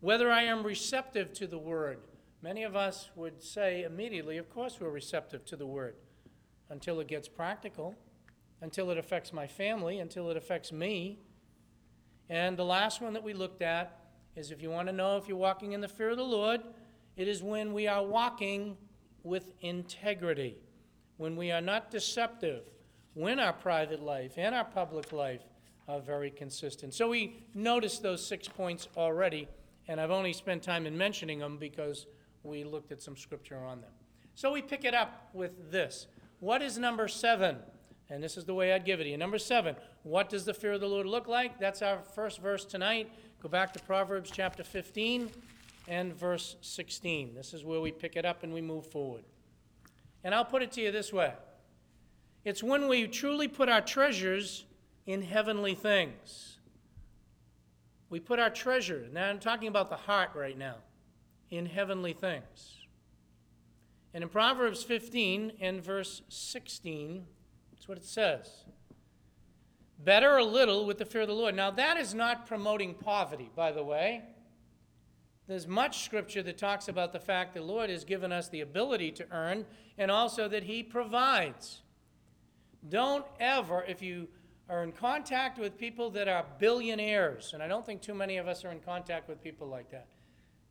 Whether 0.00 0.30
I 0.30 0.42
am 0.42 0.62
receptive 0.62 1.32
to 1.32 1.46
the 1.46 1.56
word. 1.56 2.00
Many 2.42 2.62
of 2.62 2.76
us 2.76 3.08
would 3.16 3.42
say 3.42 3.84
immediately, 3.84 4.36
of 4.36 4.50
course, 4.50 4.76
we're 4.78 4.90
receptive 4.90 5.46
to 5.46 5.56
the 5.56 5.66
word 5.66 5.94
until 6.70 7.00
it 7.00 7.08
gets 7.08 7.28
practical 7.28 7.96
until 8.64 8.90
it 8.90 8.96
affects 8.96 9.32
my 9.32 9.46
family, 9.46 9.98
until 9.98 10.30
it 10.30 10.36
affects 10.38 10.72
me. 10.72 11.18
And 12.30 12.56
the 12.56 12.64
last 12.64 13.02
one 13.02 13.12
that 13.12 13.22
we 13.22 13.34
looked 13.34 13.60
at 13.60 14.00
is 14.36 14.50
if 14.50 14.62
you 14.62 14.70
want 14.70 14.88
to 14.88 14.92
know 14.92 15.18
if 15.18 15.28
you're 15.28 15.36
walking 15.36 15.72
in 15.72 15.82
the 15.82 15.88
fear 15.88 16.10
of 16.10 16.16
the 16.16 16.24
Lord, 16.24 16.62
it 17.16 17.28
is 17.28 17.42
when 17.42 17.74
we 17.74 17.86
are 17.86 18.02
walking 18.02 18.78
with 19.22 19.52
integrity, 19.60 20.56
when 21.18 21.36
we 21.36 21.52
are 21.52 21.60
not 21.60 21.90
deceptive, 21.90 22.64
when 23.12 23.38
our 23.38 23.52
private 23.52 24.02
life 24.02 24.32
and 24.38 24.54
our 24.54 24.64
public 24.64 25.12
life 25.12 25.42
are 25.86 26.00
very 26.00 26.30
consistent. 26.30 26.94
So 26.94 27.10
we 27.10 27.44
noticed 27.54 28.02
those 28.02 28.26
six 28.26 28.48
points 28.48 28.88
already, 28.96 29.46
and 29.86 30.00
I've 30.00 30.10
only 30.10 30.32
spent 30.32 30.62
time 30.62 30.86
in 30.86 30.96
mentioning 30.96 31.38
them 31.38 31.58
because 31.58 32.06
we 32.42 32.64
looked 32.64 32.92
at 32.92 33.02
some 33.02 33.16
scripture 33.16 33.58
on 33.58 33.82
them. 33.82 33.90
So 34.34 34.52
we 34.52 34.62
pick 34.62 34.84
it 34.84 34.94
up 34.94 35.28
with 35.34 35.70
this. 35.70 36.06
What 36.44 36.60
is 36.60 36.76
number 36.76 37.08
seven? 37.08 37.56
And 38.10 38.22
this 38.22 38.36
is 38.36 38.44
the 38.44 38.52
way 38.52 38.74
I'd 38.74 38.84
give 38.84 39.00
it 39.00 39.04
to 39.04 39.08
you. 39.08 39.16
Number 39.16 39.38
seven, 39.38 39.76
what 40.02 40.28
does 40.28 40.44
the 40.44 40.52
fear 40.52 40.72
of 40.72 40.82
the 40.82 40.86
Lord 40.86 41.06
look 41.06 41.26
like? 41.26 41.58
That's 41.58 41.80
our 41.80 42.00
first 42.14 42.42
verse 42.42 42.66
tonight. 42.66 43.10
Go 43.42 43.48
back 43.48 43.72
to 43.72 43.78
Proverbs 43.84 44.30
chapter 44.30 44.62
15 44.62 45.30
and 45.88 46.14
verse 46.14 46.56
16. 46.60 47.34
This 47.34 47.54
is 47.54 47.64
where 47.64 47.80
we 47.80 47.92
pick 47.92 48.14
it 48.16 48.26
up 48.26 48.42
and 48.42 48.52
we 48.52 48.60
move 48.60 48.84
forward. 48.88 49.24
And 50.22 50.34
I'll 50.34 50.44
put 50.44 50.60
it 50.60 50.70
to 50.72 50.82
you 50.82 50.92
this 50.92 51.14
way 51.14 51.32
it's 52.44 52.62
when 52.62 52.88
we 52.88 53.06
truly 53.06 53.48
put 53.48 53.70
our 53.70 53.80
treasures 53.80 54.66
in 55.06 55.22
heavenly 55.22 55.74
things. 55.74 56.58
We 58.10 58.20
put 58.20 58.38
our 58.38 58.50
treasure, 58.50 59.08
now 59.14 59.30
I'm 59.30 59.38
talking 59.38 59.68
about 59.68 59.88
the 59.88 59.96
heart 59.96 60.32
right 60.34 60.58
now, 60.58 60.76
in 61.48 61.64
heavenly 61.64 62.12
things. 62.12 62.83
And 64.14 64.22
in 64.22 64.28
Proverbs 64.30 64.84
15 64.84 65.54
and 65.60 65.82
verse 65.82 66.22
16, 66.28 67.26
that's 67.72 67.88
what 67.88 67.98
it 67.98 68.04
says. 68.04 68.64
Better 69.98 70.36
a 70.36 70.44
little 70.44 70.86
with 70.86 70.98
the 70.98 71.04
fear 71.04 71.22
of 71.22 71.28
the 71.28 71.34
Lord. 71.34 71.56
Now, 71.56 71.72
that 71.72 71.96
is 71.96 72.14
not 72.14 72.46
promoting 72.46 72.94
poverty, 72.94 73.50
by 73.56 73.72
the 73.72 73.82
way. 73.82 74.22
There's 75.48 75.66
much 75.66 76.04
scripture 76.04 76.42
that 76.44 76.56
talks 76.56 76.86
about 76.88 77.12
the 77.12 77.18
fact 77.18 77.54
the 77.54 77.62
Lord 77.62 77.90
has 77.90 78.04
given 78.04 78.30
us 78.30 78.48
the 78.48 78.60
ability 78.60 79.10
to 79.12 79.26
earn 79.32 79.66
and 79.98 80.10
also 80.10 80.48
that 80.48 80.62
He 80.62 80.82
provides. 80.82 81.82
Don't 82.88 83.26
ever, 83.40 83.84
if 83.86 84.00
you 84.00 84.28
are 84.68 84.84
in 84.84 84.92
contact 84.92 85.58
with 85.58 85.76
people 85.76 86.10
that 86.10 86.28
are 86.28 86.44
billionaires, 86.58 87.52
and 87.52 87.62
I 87.62 87.68
don't 87.68 87.84
think 87.84 88.00
too 88.00 88.14
many 88.14 88.36
of 88.36 88.46
us 88.46 88.64
are 88.64 88.70
in 88.70 88.80
contact 88.80 89.28
with 89.28 89.42
people 89.42 89.66
like 89.66 89.90
that, 89.90 90.06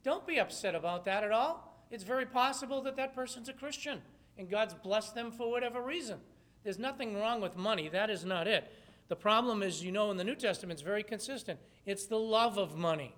don't 0.03 0.25
be 0.25 0.39
upset 0.39 0.75
about 0.75 1.05
that 1.05 1.23
at 1.23 1.31
all. 1.31 1.72
It's 1.93 2.03
very 2.03 2.25
possible 2.25 2.81
that 2.81 2.95
that 2.95 3.13
person's 3.13 3.49
a 3.49 3.53
Christian 3.53 4.01
and 4.39 4.49
God's 4.49 4.73
blessed 4.73 5.13
them 5.13 5.31
for 5.31 5.51
whatever 5.51 5.79
reason. 5.79 6.17
There's 6.63 6.79
nothing 6.79 7.15
wrong 7.15 7.39
with 7.39 7.55
money. 7.55 7.87
That 7.87 8.09
is 8.09 8.25
not 8.25 8.47
it. 8.47 8.73
The 9.09 9.15
problem 9.15 9.61
is, 9.61 9.83
you 9.83 9.91
know, 9.91 10.09
in 10.09 10.17
the 10.17 10.23
New 10.23 10.33
Testament, 10.33 10.79
it's 10.79 10.81
very 10.81 11.03
consistent. 11.03 11.59
It's 11.85 12.07
the 12.07 12.17
love 12.17 12.57
of 12.57 12.75
money, 12.75 13.13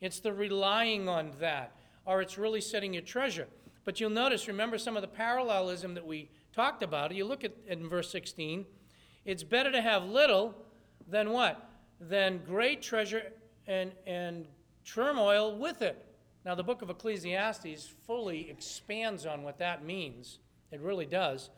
it's 0.00 0.20
the 0.20 0.32
relying 0.32 1.08
on 1.08 1.32
that, 1.40 1.74
or 2.06 2.22
it's 2.22 2.38
really 2.38 2.60
setting 2.60 2.94
your 2.94 3.02
treasure. 3.02 3.48
But 3.84 3.98
you'll 3.98 4.10
notice, 4.10 4.46
remember 4.46 4.78
some 4.78 4.94
of 4.94 5.02
the 5.02 5.08
parallelism 5.08 5.94
that 5.94 6.06
we 6.06 6.30
talked 6.54 6.84
about. 6.84 7.12
You 7.12 7.24
look 7.24 7.42
at 7.42 7.56
in 7.66 7.88
verse 7.88 8.12
16, 8.12 8.64
it's 9.24 9.42
better 9.42 9.72
to 9.72 9.82
have 9.82 10.04
little 10.04 10.54
than 11.08 11.30
what? 11.30 11.68
Than 12.00 12.42
great 12.46 12.80
treasure 12.80 13.32
and, 13.66 13.90
and 14.06 14.46
turmoil 14.84 15.56
with 15.56 15.82
it. 15.82 16.06
Now, 16.44 16.54
the 16.54 16.62
book 16.62 16.80
of 16.80 16.88
Ecclesiastes 16.88 17.86
fully 18.06 18.48
expands 18.48 19.26
on 19.26 19.42
what 19.42 19.58
that 19.58 19.84
means. 19.84 20.38
It 20.72 20.80
really 20.80 21.06
does. 21.06 21.50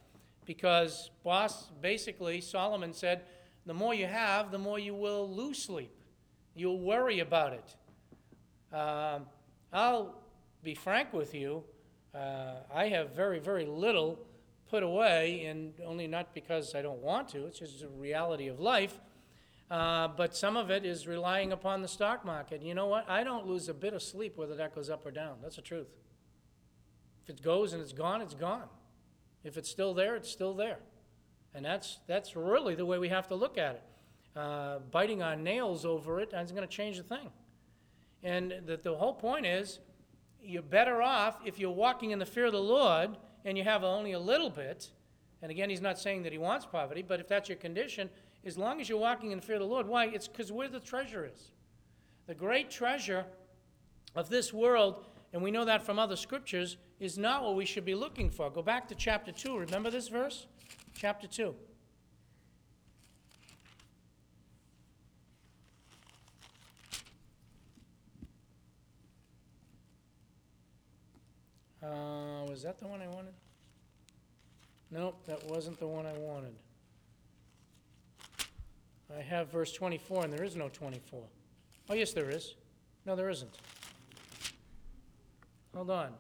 Because 0.45 1.11
boss 1.23 1.71
basically 1.81 2.41
solomon 2.41 2.93
said 2.93 3.23
the 3.65 3.75
more 3.75 3.95
you 3.95 4.07
have 4.07 4.51
the 4.51 4.59
more 4.59 4.79
you 4.79 4.95
will 4.95 5.33
lose 5.33 5.63
sleep. 5.63 5.95
You'll 6.57 6.81
worry 6.81 7.21
about 7.21 7.53
it. 7.53 8.77
Um, 8.77 9.27
i'll 9.73 10.21
be 10.65 10.75
frank 10.75 11.13
with 11.13 11.33
you. 11.33 11.63
Uh, 12.13 12.55
i 12.75 12.89
have 12.89 13.15
very 13.15 13.39
very 13.39 13.65
little 13.65 14.19
put 14.69 14.83
away 14.83 15.45
and 15.45 15.75
only 15.87 16.09
not 16.09 16.35
because 16.35 16.75
i 16.75 16.83
don't 16.83 17.01
want 17.01 17.29
to. 17.29 17.47
It's 17.47 17.61
just 17.61 17.85
a 17.85 17.89
reality 17.89 18.49
of 18.49 18.59
life 18.59 18.99
Uh, 19.73 20.07
but 20.07 20.37
some 20.37 20.59
of 20.59 20.71
it 20.71 20.85
is 20.85 21.07
relying 21.07 21.51
upon 21.51 21.81
the 21.81 21.89
stock 21.89 22.27
market. 22.27 22.61
You 22.61 22.75
know 22.75 22.89
what? 22.89 23.09
I 23.09 23.25
don't 23.25 23.47
lose 23.47 23.71
a 23.71 23.75
bit 23.75 23.95
of 23.95 24.03
sleep 24.03 24.37
whether 24.37 24.55
that 24.57 24.75
goes 24.75 24.91
up 24.91 25.07
or 25.07 25.11
down. 25.11 25.37
That's 25.41 25.57
the 25.57 25.63
truth. 25.63 25.89
If 27.25 27.31
it 27.31 27.43
goes 27.43 27.73
and 27.73 27.81
it's 27.81 27.95
gone, 27.95 28.21
it's 28.21 28.35
gone. 28.35 28.69
If 29.45 29.57
it's 29.57 29.71
still 29.71 29.95
there, 29.95 30.15
it's 30.15 30.29
still 30.29 30.53
there. 30.53 30.77
And 31.55 31.65
that's, 31.65 32.01
that's 32.07 32.37
really 32.37 32.75
the 32.75 32.85
way 32.85 32.99
we 32.99 33.09
have 33.09 33.29
to 33.29 33.35
look 33.35 33.57
at 33.57 33.77
it. 33.77 34.39
Uh, 34.39 34.81
biting 34.91 35.23
our 35.23 35.37
nails 35.37 35.87
over 35.87 36.21
it 36.21 36.35
isn't 36.35 36.55
going 36.55 36.69
to 36.69 36.77
change 36.77 36.99
a 36.99 37.03
thing. 37.03 37.31
And 38.23 38.53
the, 38.67 38.77
the 38.77 38.95
whole 38.95 39.15
point 39.15 39.47
is 39.47 39.79
you're 40.43 40.61
better 40.61 41.01
off 41.01 41.41
if 41.47 41.59
you're 41.59 41.71
walking 41.71 42.11
in 42.11 42.19
the 42.19 42.27
fear 42.27 42.45
of 42.45 42.53
the 42.53 42.61
Lord 42.61 43.17
and 43.47 43.57
you 43.57 43.65
have 43.65 43.85
only 43.85 44.13
a 44.13 44.21
little 44.21 44.51
bit. 44.51 44.91
And 45.41 45.51
again, 45.51 45.71
he's 45.71 45.81
not 45.81 45.99
saying 45.99 46.25
that 46.25 46.33
he 46.33 46.39
wants 46.39 46.67
poverty, 46.67 47.01
but 47.01 47.21
if 47.21 47.27
that's 47.27 47.49
your 47.49 47.57
condition, 47.57 48.11
as 48.45 48.59
long 48.59 48.81
as 48.81 48.89
you're 48.89 48.99
walking 48.99 49.31
in 49.31 49.41
fear 49.41 49.57
of 49.57 49.61
the 49.61 49.67
Lord, 49.67 49.87
why? 49.87 50.07
It's 50.07 50.27
because 50.27 50.51
where 50.51 50.69
the 50.69 50.81
treasure 50.81 51.25
is. 51.25 51.53
The 52.27 52.35
great 52.35 52.71
treasure 52.71 53.25
of 54.15 54.29
this 54.29 54.53
world, 54.53 55.07
and 55.33 55.43
we 55.43 55.51
know 55.51 55.65
that 55.65 55.85
from 55.85 55.99
other 55.99 56.17
scriptures, 56.17 56.77
is 56.99 57.19
not 57.19 57.43
what 57.43 57.57
we 57.57 57.65
should 57.65 57.85
be 57.85 57.95
looking 57.95 58.31
for. 58.31 58.51
Go 58.51 58.63
back 58.63 58.89
to 58.89 58.95
chapter 58.95 59.33
2. 59.33 59.59
Remember 59.59 59.91
this 59.91 60.09
verse? 60.09 60.47
Chapter 60.95 61.27
2. 61.27 61.55
Uh, 71.83 72.45
was 72.49 72.63
that 72.63 72.79
the 72.79 72.87
one 72.87 73.03
I 73.03 73.09
wanted? 73.09 73.35
Nope, 74.91 75.25
that 75.27 75.45
wasn't 75.49 75.81
the 75.81 75.87
one 75.87 76.07
I 76.07 76.13
wanted. 76.13 76.55
I 79.17 79.23
have 79.23 79.51
verse 79.51 79.73
24, 79.73 80.25
and 80.25 80.33
there 80.33 80.45
is 80.45 80.57
no 80.57 80.69
24. 80.69 81.23
Oh, 81.91 81.95
yes, 81.95 82.13
there 82.13 82.31
is. 82.31 82.55
No, 83.05 83.17
there 83.17 83.29
isn't. 83.29 83.57
Hold 85.75 85.91
on. 85.91 86.13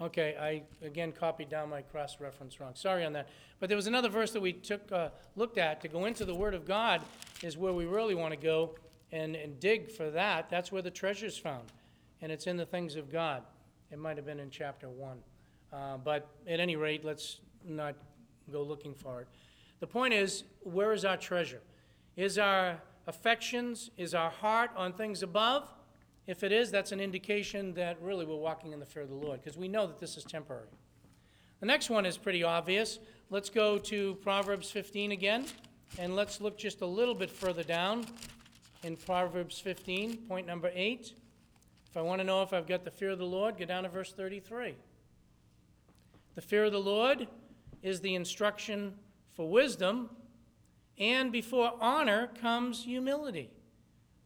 Okay, 0.00 0.34
I 0.40 0.86
again 0.86 1.12
copied 1.12 1.50
down 1.50 1.68
my 1.68 1.82
cross 1.82 2.20
reference 2.20 2.58
wrong. 2.58 2.72
Sorry 2.74 3.04
on 3.04 3.12
that. 3.12 3.28
But 3.58 3.68
there 3.68 3.76
was 3.76 3.86
another 3.86 4.08
verse 4.08 4.30
that 4.32 4.40
we 4.40 4.54
took 4.54 4.90
uh, 4.90 5.10
looked 5.36 5.58
at 5.58 5.82
to 5.82 5.88
go 5.88 6.06
into 6.06 6.24
the 6.24 6.34
Word 6.34 6.54
of 6.54 6.66
God 6.66 7.02
is 7.42 7.58
where 7.58 7.74
we 7.74 7.84
really 7.84 8.14
want 8.14 8.32
to 8.32 8.40
go 8.40 8.76
and, 9.12 9.36
and 9.36 9.60
dig 9.60 9.90
for 9.90 10.10
that. 10.10 10.48
That's 10.48 10.72
where 10.72 10.80
the 10.80 10.90
treasure 10.90 11.26
is 11.26 11.36
found, 11.36 11.64
and 12.22 12.32
it's 12.32 12.46
in 12.46 12.56
the 12.56 12.64
things 12.64 12.96
of 12.96 13.12
God. 13.12 13.42
It 13.92 13.98
might 13.98 14.16
have 14.16 14.24
been 14.24 14.40
in 14.40 14.50
chapter 14.50 14.88
1. 14.88 15.18
Uh, 15.72 15.96
but 15.98 16.28
at 16.48 16.60
any 16.60 16.76
rate, 16.76 17.04
let's 17.04 17.40
not 17.64 17.94
go 18.50 18.62
looking 18.62 18.94
for 18.94 19.20
it. 19.20 19.28
The 19.80 19.86
point 19.86 20.14
is, 20.14 20.44
where 20.62 20.92
is 20.92 21.04
our 21.04 21.16
treasure? 21.16 21.62
Is 22.16 22.38
our 22.38 22.80
affections, 23.06 23.90
is 23.96 24.14
our 24.14 24.30
heart 24.30 24.70
on 24.76 24.92
things 24.92 25.22
above? 25.22 25.72
If 26.26 26.44
it 26.44 26.52
is, 26.52 26.70
that's 26.70 26.92
an 26.92 27.00
indication 27.00 27.72
that 27.74 28.00
really 28.00 28.26
we're 28.26 28.36
walking 28.36 28.72
in 28.72 28.78
the 28.78 28.86
fear 28.86 29.02
of 29.02 29.08
the 29.08 29.14
Lord, 29.14 29.42
because 29.42 29.56
we 29.58 29.68
know 29.68 29.86
that 29.86 29.98
this 29.98 30.16
is 30.16 30.24
temporary. 30.24 30.68
The 31.60 31.66
next 31.66 31.90
one 31.90 32.06
is 32.06 32.16
pretty 32.16 32.42
obvious. 32.42 32.98
Let's 33.30 33.50
go 33.50 33.78
to 33.78 34.14
Proverbs 34.16 34.70
15 34.70 35.12
again, 35.12 35.46
and 35.98 36.14
let's 36.14 36.40
look 36.40 36.58
just 36.58 36.82
a 36.82 36.86
little 36.86 37.14
bit 37.14 37.30
further 37.30 37.62
down 37.62 38.06
in 38.82 38.96
Proverbs 38.96 39.58
15, 39.58 40.18
point 40.28 40.46
number 40.46 40.70
8. 40.74 41.14
If 41.90 41.96
I 41.96 42.02
want 42.02 42.20
to 42.20 42.24
know 42.24 42.42
if 42.42 42.52
I've 42.52 42.68
got 42.68 42.84
the 42.84 42.90
fear 42.90 43.10
of 43.10 43.18
the 43.18 43.26
Lord, 43.26 43.58
go 43.58 43.64
down 43.64 43.82
to 43.82 43.88
verse 43.88 44.12
33. 44.12 44.74
The 46.34 46.40
fear 46.40 46.64
of 46.64 46.72
the 46.72 46.80
Lord 46.80 47.26
is 47.82 48.00
the 48.00 48.14
instruction 48.14 48.94
for 49.40 49.48
wisdom, 49.48 50.10
and 50.98 51.32
before 51.32 51.72
honor 51.80 52.28
comes 52.42 52.84
humility. 52.84 53.48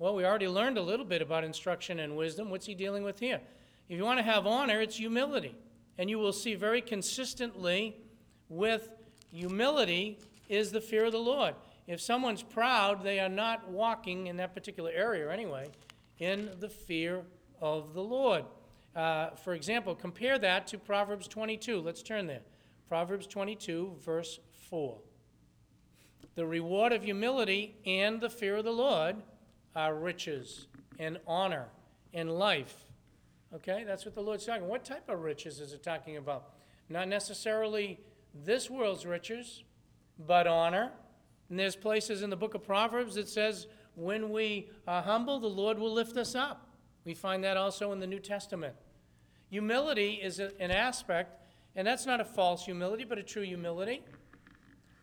Well, 0.00 0.12
we 0.16 0.24
already 0.24 0.48
learned 0.48 0.76
a 0.76 0.82
little 0.82 1.06
bit 1.06 1.22
about 1.22 1.44
instruction 1.44 2.00
and 2.00 2.16
wisdom. 2.16 2.50
What's 2.50 2.66
he 2.66 2.74
dealing 2.74 3.04
with 3.04 3.20
here? 3.20 3.40
If 3.88 3.96
you 3.96 4.02
want 4.02 4.18
to 4.18 4.24
have 4.24 4.44
honor, 4.44 4.80
it's 4.80 4.96
humility. 4.96 5.54
And 5.98 6.10
you 6.10 6.18
will 6.18 6.32
see 6.32 6.56
very 6.56 6.80
consistently 6.80 7.96
with 8.48 8.88
humility 9.30 10.18
is 10.48 10.72
the 10.72 10.80
fear 10.80 11.04
of 11.04 11.12
the 11.12 11.18
Lord. 11.18 11.54
If 11.86 12.00
someone's 12.00 12.42
proud, 12.42 13.04
they 13.04 13.20
are 13.20 13.28
not 13.28 13.70
walking 13.70 14.26
in 14.26 14.36
that 14.38 14.52
particular 14.52 14.90
area 14.90 15.30
anyway 15.30 15.70
in 16.18 16.50
the 16.58 16.68
fear 16.68 17.22
of 17.60 17.94
the 17.94 18.02
Lord. 18.02 18.46
Uh, 18.96 19.30
for 19.30 19.54
example, 19.54 19.94
compare 19.94 20.40
that 20.40 20.66
to 20.66 20.76
Proverbs 20.76 21.28
22. 21.28 21.80
Let's 21.82 22.02
turn 22.02 22.26
there. 22.26 22.42
Proverbs 22.88 23.28
22, 23.28 23.98
verse 24.04 24.40
4. 24.74 24.98
The 26.34 26.46
reward 26.46 26.92
of 26.92 27.04
humility 27.04 27.76
and 27.86 28.20
the 28.20 28.30
fear 28.30 28.56
of 28.56 28.64
the 28.64 28.72
Lord 28.72 29.16
are 29.76 29.94
riches 29.94 30.66
and 30.98 31.18
honor 31.26 31.66
and 32.12 32.30
life. 32.30 32.76
Okay, 33.54 33.84
that's 33.84 34.04
what 34.04 34.14
the 34.14 34.20
Lord's 34.20 34.44
talking. 34.44 34.66
What 34.66 34.84
type 34.84 35.08
of 35.08 35.22
riches 35.22 35.60
is 35.60 35.72
it 35.72 35.82
talking 35.82 36.16
about? 36.16 36.54
Not 36.88 37.08
necessarily 37.08 38.00
this 38.34 38.68
world's 38.68 39.06
riches, 39.06 39.62
but 40.26 40.46
honor. 40.46 40.90
And 41.48 41.58
there's 41.58 41.76
places 41.76 42.22
in 42.22 42.30
the 42.30 42.36
book 42.36 42.54
of 42.54 42.64
Proverbs 42.64 43.14
that 43.14 43.28
says, 43.28 43.68
when 43.94 44.30
we 44.30 44.70
are 44.88 45.02
humble, 45.02 45.38
the 45.38 45.46
Lord 45.46 45.78
will 45.78 45.92
lift 45.92 46.16
us 46.16 46.34
up. 46.34 46.68
We 47.04 47.14
find 47.14 47.44
that 47.44 47.56
also 47.56 47.92
in 47.92 48.00
the 48.00 48.06
New 48.08 48.18
Testament. 48.18 48.74
Humility 49.50 50.14
is 50.14 50.40
an 50.40 50.72
aspect, 50.72 51.40
and 51.76 51.86
that's 51.86 52.06
not 52.06 52.20
a 52.20 52.24
false 52.24 52.64
humility, 52.64 53.04
but 53.04 53.18
a 53.18 53.22
true 53.22 53.44
humility. 53.44 54.02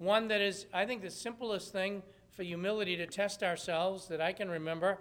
One 0.02 0.30
that 0.30 0.42
is, 0.42 0.66
I 0.74 0.88
think, 0.88 1.04
the 1.04 1.12
simplest 1.12 1.72
thing 1.72 2.02
for 2.32 2.42
humility 2.42 2.98
to 2.98 3.06
test 3.06 3.44
ourselves 3.44 4.08
that 4.08 4.20
I 4.20 4.34
can 4.34 4.50
remember 4.50 4.98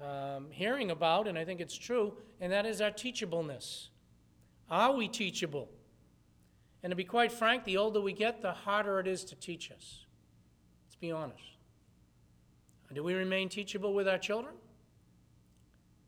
um, 0.00 0.46
hearing 0.50 0.90
about, 0.90 1.28
and 1.28 1.36
I 1.36 1.44
think 1.44 1.60
it's 1.60 1.76
true, 1.76 2.14
and 2.40 2.50
that 2.50 2.64
is 2.64 2.80
our 2.80 2.90
teachableness. 2.90 3.88
Are 4.70 4.94
we 4.94 5.08
teachable? 5.08 5.68
And 6.82 6.90
to 6.90 6.96
be 6.96 7.04
quite 7.04 7.30
frank, 7.30 7.64
the 7.64 7.76
older 7.76 8.00
we 8.00 8.14
get, 8.14 8.40
the 8.40 8.52
harder 8.52 8.98
it 8.98 9.06
is 9.06 9.26
to 9.26 9.36
teach 9.36 9.70
us. 9.70 10.06
Let's 10.86 10.96
be 10.98 11.12
honest. 11.12 11.58
Do 12.94 13.04
we 13.04 13.12
remain 13.12 13.50
teachable 13.50 13.92
with 13.92 14.08
our 14.08 14.16
children? 14.16 14.54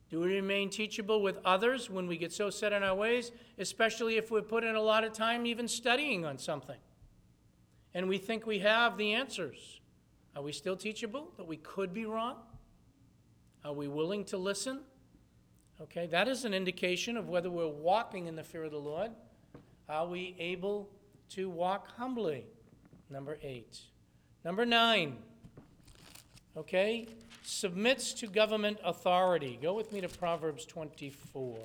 Do 0.08 0.20
we 0.20 0.36
remain 0.36 0.70
teachable 0.70 1.20
with 1.20 1.36
others 1.44 1.90
when 1.90 2.06
we 2.06 2.16
get 2.16 2.32
so 2.32 2.48
set 2.48 2.72
in 2.72 2.82
our 2.82 2.94
ways, 2.94 3.30
especially 3.58 4.16
if 4.16 4.30
we 4.30 4.40
put 4.40 4.64
in 4.64 4.74
a 4.74 4.80
lot 4.80 5.04
of 5.04 5.12
time 5.12 5.44
even 5.44 5.68
studying 5.68 6.24
on 6.24 6.38
something? 6.38 6.78
And 7.94 8.08
we 8.08 8.18
think 8.18 8.46
we 8.46 8.60
have 8.60 8.96
the 8.96 9.12
answers. 9.12 9.80
Are 10.34 10.42
we 10.42 10.52
still 10.52 10.76
teachable 10.76 11.32
that 11.36 11.46
we 11.46 11.58
could 11.58 11.92
be 11.92 12.06
wrong? 12.06 12.36
Are 13.64 13.72
we 13.72 13.88
willing 13.88 14.24
to 14.26 14.38
listen? 14.38 14.80
Okay, 15.80 16.06
that 16.06 16.28
is 16.28 16.44
an 16.44 16.54
indication 16.54 17.16
of 17.16 17.28
whether 17.28 17.50
we're 17.50 17.68
walking 17.68 18.26
in 18.26 18.36
the 18.36 18.42
fear 18.42 18.64
of 18.64 18.70
the 18.70 18.78
Lord. 18.78 19.10
Are 19.88 20.06
we 20.06 20.34
able 20.38 20.88
to 21.30 21.50
walk 21.50 21.88
humbly? 21.96 22.46
Number 23.10 23.38
eight. 23.42 23.78
Number 24.44 24.64
nine. 24.64 25.18
Okay, 26.56 27.08
submits 27.42 28.12
to 28.14 28.26
government 28.26 28.78
authority. 28.84 29.58
Go 29.60 29.74
with 29.74 29.92
me 29.92 30.00
to 30.00 30.08
Proverbs 30.08 30.64
24. 30.64 31.58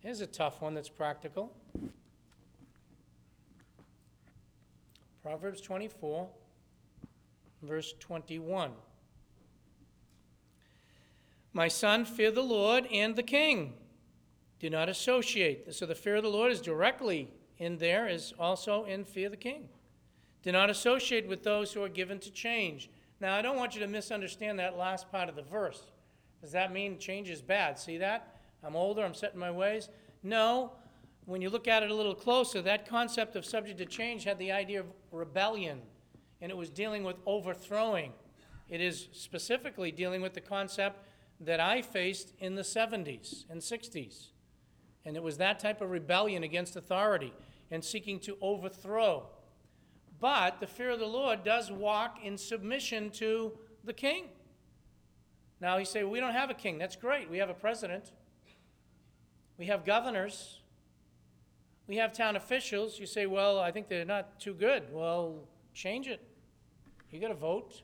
Here's 0.00 0.20
a 0.20 0.26
tough 0.26 0.60
one 0.60 0.74
that's 0.74 0.88
practical. 0.88 1.52
Proverbs 5.26 5.60
24, 5.60 6.28
verse 7.64 7.94
21. 7.98 8.70
My 11.52 11.66
son, 11.66 12.04
fear 12.04 12.30
the 12.30 12.42
Lord 12.42 12.86
and 12.92 13.16
the 13.16 13.24
king. 13.24 13.74
Do 14.60 14.70
not 14.70 14.88
associate. 14.88 15.74
So 15.74 15.84
the 15.84 15.96
fear 15.96 16.14
of 16.14 16.22
the 16.22 16.28
Lord 16.28 16.52
is 16.52 16.60
directly 16.60 17.28
in 17.58 17.78
there, 17.78 18.06
is 18.06 18.34
also 18.38 18.84
in 18.84 19.04
fear 19.04 19.28
the 19.28 19.36
king. 19.36 19.68
Do 20.44 20.52
not 20.52 20.70
associate 20.70 21.26
with 21.26 21.42
those 21.42 21.72
who 21.72 21.82
are 21.82 21.88
given 21.88 22.20
to 22.20 22.30
change 22.30 22.88
now, 23.20 23.34
I 23.34 23.42
don't 23.42 23.56
want 23.56 23.74
you 23.74 23.80
to 23.80 23.86
misunderstand 23.86 24.58
that 24.58 24.76
last 24.76 25.10
part 25.10 25.28
of 25.28 25.36
the 25.36 25.42
verse. 25.42 25.90
Does 26.42 26.52
that 26.52 26.72
mean 26.72 26.98
change 26.98 27.30
is 27.30 27.40
bad? 27.40 27.78
See 27.78 27.98
that? 27.98 28.36
I'm 28.62 28.76
older, 28.76 29.02
I'm 29.02 29.14
set 29.14 29.32
in 29.32 29.40
my 29.40 29.50
ways? 29.50 29.88
No. 30.22 30.72
When 31.26 31.42
you 31.42 31.50
look 31.50 31.68
at 31.68 31.82
it 31.82 31.90
a 31.90 31.94
little 31.94 32.14
closer, 32.14 32.62
that 32.62 32.88
concept 32.88 33.36
of 33.36 33.44
subject 33.44 33.78
to 33.78 33.86
change 33.86 34.24
had 34.24 34.38
the 34.38 34.52
idea 34.52 34.80
of 34.80 34.86
rebellion, 35.12 35.82
and 36.40 36.50
it 36.50 36.56
was 36.56 36.70
dealing 36.70 37.04
with 37.04 37.16
overthrowing. 37.26 38.12
It 38.68 38.80
is 38.80 39.08
specifically 39.12 39.92
dealing 39.92 40.22
with 40.22 40.34
the 40.34 40.40
concept 40.40 41.06
that 41.40 41.60
I 41.60 41.82
faced 41.82 42.32
in 42.38 42.54
the 42.54 42.62
70s 42.62 43.44
and 43.50 43.60
60s. 43.60 44.28
And 45.04 45.16
it 45.16 45.22
was 45.22 45.36
that 45.36 45.60
type 45.60 45.82
of 45.82 45.90
rebellion 45.90 46.42
against 46.42 46.74
authority 46.74 47.34
and 47.70 47.84
seeking 47.84 48.18
to 48.20 48.38
overthrow 48.40 49.28
but 50.20 50.60
the 50.60 50.66
fear 50.66 50.90
of 50.90 50.98
the 50.98 51.06
Lord 51.06 51.44
does 51.44 51.70
walk 51.70 52.18
in 52.22 52.38
submission 52.38 53.10
to 53.12 53.52
the 53.84 53.92
king. 53.92 54.26
Now, 55.60 55.76
you 55.76 55.84
say, 55.84 56.02
well, 56.02 56.12
we 56.12 56.20
don't 56.20 56.32
have 56.32 56.50
a 56.50 56.54
king. 56.54 56.78
That's 56.78 56.96
great. 56.96 57.30
We 57.30 57.38
have 57.38 57.50
a 57.50 57.54
president, 57.54 58.12
we 59.58 59.66
have 59.66 59.84
governors, 59.84 60.60
we 61.86 61.96
have 61.96 62.12
town 62.12 62.36
officials. 62.36 62.98
You 62.98 63.06
say, 63.06 63.26
well, 63.26 63.58
I 63.58 63.70
think 63.70 63.88
they're 63.88 64.04
not 64.04 64.40
too 64.40 64.54
good. 64.54 64.84
Well, 64.92 65.48
change 65.74 66.08
it. 66.08 66.20
You 67.10 67.20
got 67.20 67.28
to 67.28 67.34
vote. 67.34 67.82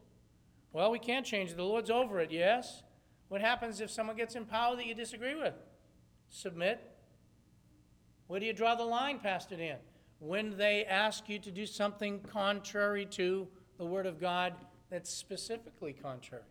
Well, 0.72 0.90
we 0.90 0.98
can't 0.98 1.24
change 1.24 1.50
it. 1.50 1.56
The 1.56 1.62
Lord's 1.62 1.90
over 1.90 2.20
it, 2.20 2.30
yes? 2.30 2.82
What 3.28 3.40
happens 3.40 3.80
if 3.80 3.90
someone 3.90 4.16
gets 4.16 4.34
in 4.34 4.44
power 4.44 4.76
that 4.76 4.86
you 4.86 4.94
disagree 4.94 5.34
with? 5.34 5.54
Submit. 6.28 6.80
Where 8.26 8.40
do 8.40 8.46
you 8.46 8.52
draw 8.52 8.74
the 8.74 8.84
line, 8.84 9.18
Pastor 9.18 9.56
Dan? 9.56 9.78
When 10.18 10.56
they 10.56 10.84
ask 10.84 11.28
you 11.28 11.38
to 11.40 11.50
do 11.50 11.66
something 11.66 12.20
contrary 12.20 13.06
to 13.06 13.46
the 13.78 13.84
Word 13.84 14.06
of 14.06 14.20
God 14.20 14.54
that's 14.90 15.10
specifically 15.10 15.92
contrary. 15.92 16.44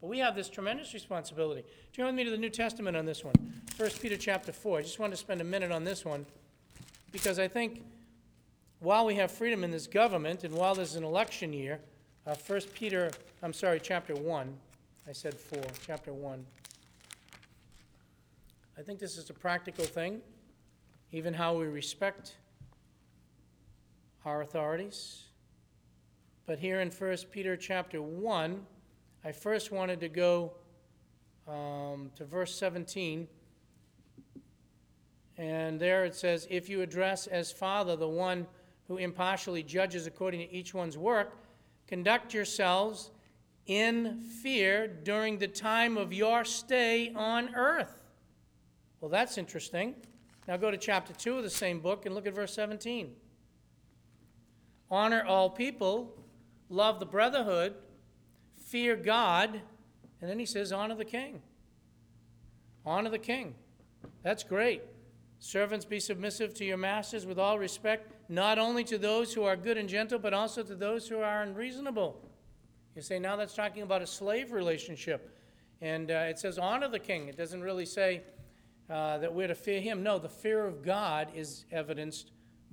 But 0.00 0.08
we 0.08 0.18
have 0.18 0.34
this 0.36 0.48
tremendous 0.48 0.92
responsibility. 0.92 1.64
Turn 1.92 2.06
with 2.06 2.14
me 2.14 2.24
to 2.24 2.30
the 2.30 2.36
New 2.36 2.50
Testament 2.50 2.96
on 2.96 3.06
this 3.06 3.24
one. 3.24 3.34
1 3.76 3.90
Peter 4.00 4.16
chapter 4.16 4.52
4. 4.52 4.78
I 4.78 4.82
just 4.82 4.98
want 4.98 5.12
to 5.12 5.16
spend 5.16 5.40
a 5.40 5.44
minute 5.44 5.72
on 5.72 5.84
this 5.84 6.04
one 6.04 6.26
because 7.14 7.38
I 7.38 7.46
think 7.46 7.84
while 8.80 9.06
we 9.06 9.14
have 9.14 9.30
freedom 9.30 9.62
in 9.62 9.70
this 9.70 9.86
government 9.86 10.42
and 10.42 10.52
while 10.52 10.74
there's 10.74 10.96
an 10.96 11.04
election 11.04 11.52
year, 11.52 11.78
uh, 12.26 12.34
1 12.34 12.60
Peter, 12.74 13.08
I'm 13.40 13.52
sorry, 13.52 13.78
chapter 13.80 14.16
1. 14.16 14.52
I 15.08 15.12
said 15.12 15.32
4, 15.32 15.62
chapter 15.86 16.12
1. 16.12 16.44
I 18.76 18.82
think 18.82 18.98
this 18.98 19.16
is 19.16 19.30
a 19.30 19.32
practical 19.32 19.84
thing, 19.84 20.22
even 21.12 21.32
how 21.32 21.56
we 21.56 21.66
respect 21.66 22.34
our 24.24 24.42
authorities. 24.42 25.22
But 26.46 26.58
here 26.58 26.80
in 26.80 26.90
1 26.90 27.16
Peter 27.30 27.56
chapter 27.56 28.02
1, 28.02 28.66
I 29.24 29.30
first 29.30 29.70
wanted 29.70 30.00
to 30.00 30.08
go 30.08 30.54
um, 31.46 32.10
to 32.16 32.24
verse 32.24 32.58
17. 32.58 33.28
And 35.36 35.80
there 35.80 36.04
it 36.04 36.14
says, 36.14 36.46
If 36.50 36.68
you 36.68 36.80
address 36.82 37.26
as 37.26 37.50
Father 37.50 37.96
the 37.96 38.08
one 38.08 38.46
who 38.88 38.98
impartially 38.98 39.62
judges 39.62 40.06
according 40.06 40.40
to 40.40 40.52
each 40.52 40.74
one's 40.74 40.96
work, 40.96 41.36
conduct 41.86 42.34
yourselves 42.34 43.10
in 43.66 44.20
fear 44.20 44.86
during 44.86 45.38
the 45.38 45.48
time 45.48 45.96
of 45.96 46.12
your 46.12 46.44
stay 46.44 47.12
on 47.14 47.54
earth. 47.54 47.98
Well, 49.00 49.10
that's 49.10 49.38
interesting. 49.38 49.94
Now 50.46 50.56
go 50.56 50.70
to 50.70 50.76
chapter 50.76 51.12
2 51.14 51.38
of 51.38 51.42
the 51.42 51.50
same 51.50 51.80
book 51.80 52.06
and 52.06 52.14
look 52.14 52.26
at 52.26 52.34
verse 52.34 52.54
17. 52.54 53.12
Honor 54.90 55.24
all 55.24 55.48
people, 55.50 56.14
love 56.68 57.00
the 57.00 57.06
brotherhood, 57.06 57.74
fear 58.66 58.96
God, 58.96 59.60
and 60.20 60.30
then 60.30 60.38
he 60.38 60.46
says, 60.46 60.72
honor 60.72 60.94
the 60.94 61.04
king. 61.04 61.42
Honor 62.86 63.10
the 63.10 63.18
king. 63.18 63.54
That's 64.22 64.42
great. 64.42 64.82
Servants, 65.40 65.84
be 65.84 66.00
submissive 66.00 66.54
to 66.54 66.64
your 66.64 66.76
masters 66.76 67.26
with 67.26 67.38
all 67.38 67.58
respect, 67.58 68.12
not 68.28 68.58
only 68.58 68.84
to 68.84 68.96
those 68.96 69.34
who 69.34 69.44
are 69.44 69.56
good 69.56 69.76
and 69.76 69.88
gentle, 69.88 70.18
but 70.18 70.32
also 70.32 70.62
to 70.62 70.74
those 70.74 71.06
who 71.08 71.18
are 71.18 71.42
unreasonable. 71.42 72.20
You 72.94 73.02
say, 73.02 73.18
now 73.18 73.36
that's 73.36 73.54
talking 73.54 73.82
about 73.82 74.02
a 74.02 74.06
slave 74.06 74.52
relationship. 74.52 75.38
And 75.80 76.10
uh, 76.10 76.26
it 76.28 76.38
says, 76.38 76.58
honor 76.58 76.88
the 76.88 76.98
king. 76.98 77.28
It 77.28 77.36
doesn't 77.36 77.60
really 77.60 77.84
say 77.84 78.22
uh, 78.88 79.18
that 79.18 79.32
we're 79.32 79.48
to 79.48 79.54
fear 79.54 79.80
him. 79.80 80.02
No, 80.02 80.18
the 80.18 80.28
fear 80.28 80.64
of 80.64 80.82
God 80.82 81.28
is 81.34 81.64
evidenced 81.72 82.30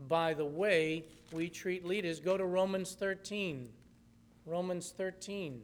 by 0.07 0.33
the 0.33 0.45
way 0.45 1.05
we 1.31 1.49
treat 1.49 1.85
leaders. 1.85 2.19
Go 2.19 2.37
to 2.37 2.45
Romans 2.45 2.93
13. 2.93 3.69
Romans 4.45 4.93
13. 4.95 5.61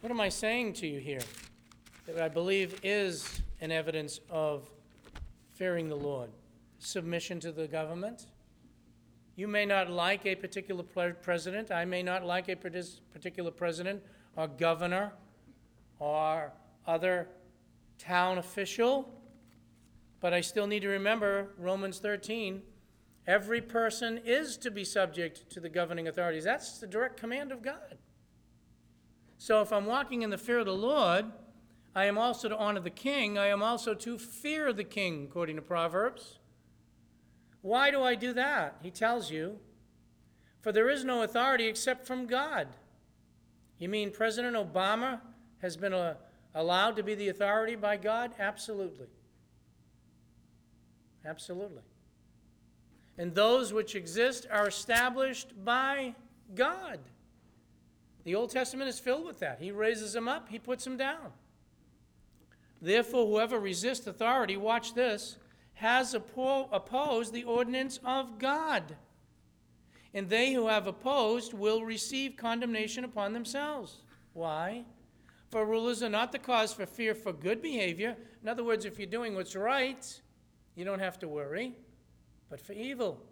What 0.00 0.10
am 0.10 0.20
I 0.20 0.28
saying 0.28 0.74
to 0.74 0.86
you 0.86 0.98
here? 0.98 1.20
That 2.14 2.24
I 2.24 2.28
believe 2.28 2.78
is 2.82 3.40
an 3.62 3.72
evidence 3.72 4.20
of 4.28 4.68
fearing 5.54 5.88
the 5.88 5.96
Lord. 5.96 6.28
Submission 6.78 7.40
to 7.40 7.52
the 7.52 7.66
government. 7.66 8.26
You 9.34 9.48
may 9.48 9.64
not 9.64 9.88
like 9.88 10.26
a 10.26 10.34
particular 10.34 10.82
president. 10.82 11.70
I 11.70 11.86
may 11.86 12.02
not 12.02 12.26
like 12.26 12.50
a 12.50 12.54
particular 12.54 13.50
president 13.50 14.02
or 14.36 14.46
governor 14.46 15.14
or 16.00 16.52
other 16.86 17.28
town 17.96 18.36
official. 18.36 19.08
But 20.20 20.34
I 20.34 20.42
still 20.42 20.66
need 20.66 20.80
to 20.80 20.88
remember 20.88 21.54
Romans 21.56 21.98
13. 21.98 22.60
Every 23.26 23.62
person 23.62 24.20
is 24.22 24.58
to 24.58 24.70
be 24.70 24.84
subject 24.84 25.48
to 25.50 25.60
the 25.60 25.70
governing 25.70 26.08
authorities. 26.08 26.44
That's 26.44 26.78
the 26.78 26.86
direct 26.86 27.16
command 27.16 27.52
of 27.52 27.62
God. 27.62 27.96
So 29.38 29.62
if 29.62 29.72
I'm 29.72 29.86
walking 29.86 30.20
in 30.20 30.28
the 30.28 30.36
fear 30.36 30.58
of 30.58 30.66
the 30.66 30.74
Lord, 30.74 31.24
I 31.94 32.06
am 32.06 32.16
also 32.16 32.48
to 32.48 32.56
honor 32.56 32.80
the 32.80 32.90
king. 32.90 33.36
I 33.36 33.48
am 33.48 33.62
also 33.62 33.94
to 33.94 34.18
fear 34.18 34.72
the 34.72 34.84
king, 34.84 35.24
according 35.24 35.56
to 35.56 35.62
Proverbs. 35.62 36.38
Why 37.60 37.90
do 37.90 38.02
I 38.02 38.14
do 38.14 38.32
that? 38.32 38.78
He 38.82 38.90
tells 38.90 39.30
you, 39.30 39.58
for 40.62 40.72
there 40.72 40.88
is 40.88 41.04
no 41.04 41.22
authority 41.22 41.66
except 41.66 42.06
from 42.06 42.26
God. 42.26 42.68
You 43.78 43.88
mean 43.88 44.10
President 44.10 44.56
Obama 44.56 45.20
has 45.60 45.76
been 45.76 45.92
a, 45.92 45.98
uh, 45.98 46.14
allowed 46.54 46.96
to 46.96 47.02
be 47.02 47.14
the 47.14 47.28
authority 47.28 47.76
by 47.76 47.96
God? 47.96 48.32
Absolutely. 48.38 49.06
Absolutely. 51.24 51.82
And 53.18 53.34
those 53.34 53.72
which 53.72 53.94
exist 53.94 54.46
are 54.50 54.68
established 54.68 55.52
by 55.64 56.14
God. 56.54 57.00
The 58.24 58.34
Old 58.34 58.50
Testament 58.50 58.88
is 58.88 58.98
filled 58.98 59.26
with 59.26 59.40
that. 59.40 59.58
He 59.60 59.70
raises 59.70 60.12
them 60.12 60.28
up, 60.28 60.48
he 60.48 60.58
puts 60.58 60.84
them 60.84 60.96
down. 60.96 61.32
Therefore, 62.82 63.28
whoever 63.28 63.60
resists 63.60 64.08
authority, 64.08 64.56
watch 64.56 64.92
this, 64.94 65.36
has 65.74 66.14
opposed 66.14 67.32
the 67.32 67.44
ordinance 67.44 68.00
of 68.04 68.40
God. 68.40 68.96
And 70.12 70.28
they 70.28 70.52
who 70.52 70.66
have 70.66 70.88
opposed 70.88 71.54
will 71.54 71.84
receive 71.84 72.36
condemnation 72.36 73.04
upon 73.04 73.32
themselves. 73.32 74.02
Why? 74.32 74.84
For 75.50 75.64
rulers 75.64 76.02
are 76.02 76.08
not 76.08 76.32
the 76.32 76.40
cause 76.40 76.72
for 76.72 76.84
fear 76.84 77.14
for 77.14 77.32
good 77.32 77.62
behavior. 77.62 78.16
In 78.42 78.48
other 78.48 78.64
words, 78.64 78.84
if 78.84 78.98
you're 78.98 79.06
doing 79.06 79.36
what's 79.36 79.54
right, 79.54 80.20
you 80.74 80.84
don't 80.84 80.98
have 80.98 81.20
to 81.20 81.28
worry, 81.28 81.74
but 82.50 82.60
for 82.60 82.72
evil. 82.72 83.22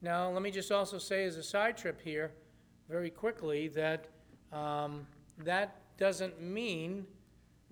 Now, 0.00 0.30
let 0.30 0.42
me 0.42 0.52
just 0.52 0.70
also 0.70 0.98
say 0.98 1.24
as 1.24 1.36
a 1.36 1.42
side 1.42 1.76
trip 1.76 2.00
here, 2.00 2.30
very 2.88 3.10
quickly, 3.10 3.68
that 3.68 4.08
um, 4.52 5.06
that 5.38 5.80
doesn't 5.98 6.40
mean 6.40 7.06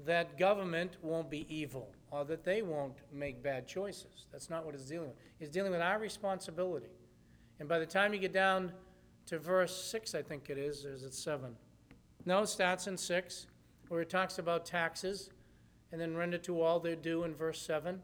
that 0.06 0.38
government 0.38 0.96
won't 1.02 1.30
be 1.30 1.46
evil 1.54 1.90
or 2.10 2.24
that 2.24 2.44
they 2.44 2.62
won't 2.62 2.98
make 3.12 3.42
bad 3.42 3.66
choices. 3.66 4.26
That's 4.32 4.50
not 4.50 4.64
what 4.64 4.74
it's 4.74 4.86
dealing 4.86 5.08
with. 5.08 5.16
It's 5.38 5.50
dealing 5.50 5.72
with 5.72 5.80
our 5.80 5.98
responsibility. 5.98 6.90
And 7.58 7.68
by 7.68 7.78
the 7.78 7.86
time 7.86 8.12
you 8.12 8.18
get 8.18 8.32
down 8.32 8.72
to 9.26 9.38
verse 9.38 9.76
6, 9.90 10.14
I 10.14 10.22
think 10.22 10.50
it 10.50 10.58
is, 10.58 10.84
or 10.84 10.92
is 10.92 11.02
it 11.02 11.14
7? 11.14 11.54
No, 12.24 12.42
it 12.42 12.48
starts 12.48 12.86
in 12.86 12.96
6, 12.96 13.46
where 13.88 14.00
it 14.00 14.10
talks 14.10 14.38
about 14.38 14.64
taxes 14.64 15.30
and 15.92 16.00
then 16.00 16.16
render 16.16 16.38
to 16.38 16.60
all 16.60 16.80
their 16.80 16.96
due 16.96 17.24
in 17.24 17.34
verse 17.34 17.60
7. 17.60 18.00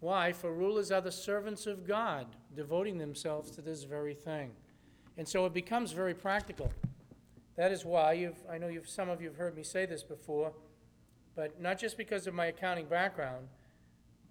Why? 0.00 0.32
For 0.32 0.52
rulers 0.52 0.92
are 0.92 1.00
the 1.00 1.12
servants 1.12 1.66
of 1.66 1.86
God, 1.86 2.26
devoting 2.54 2.98
themselves 2.98 3.50
to 3.52 3.62
this 3.62 3.84
very 3.84 4.14
thing. 4.14 4.50
And 5.16 5.26
so 5.26 5.44
it 5.46 5.52
becomes 5.52 5.92
very 5.92 6.14
practical. 6.14 6.72
That 7.56 7.72
is 7.72 7.84
why 7.84 8.12
you've, 8.12 8.38
I 8.48 8.58
know 8.58 8.68
you've, 8.68 8.88
some 8.88 9.08
of 9.08 9.20
you 9.20 9.28
have 9.28 9.36
heard 9.36 9.56
me 9.56 9.64
say 9.64 9.86
this 9.86 10.04
before, 10.04 10.52
but 11.38 11.60
not 11.60 11.78
just 11.78 11.96
because 11.96 12.26
of 12.26 12.34
my 12.34 12.46
accounting 12.46 12.86
background. 12.86 13.46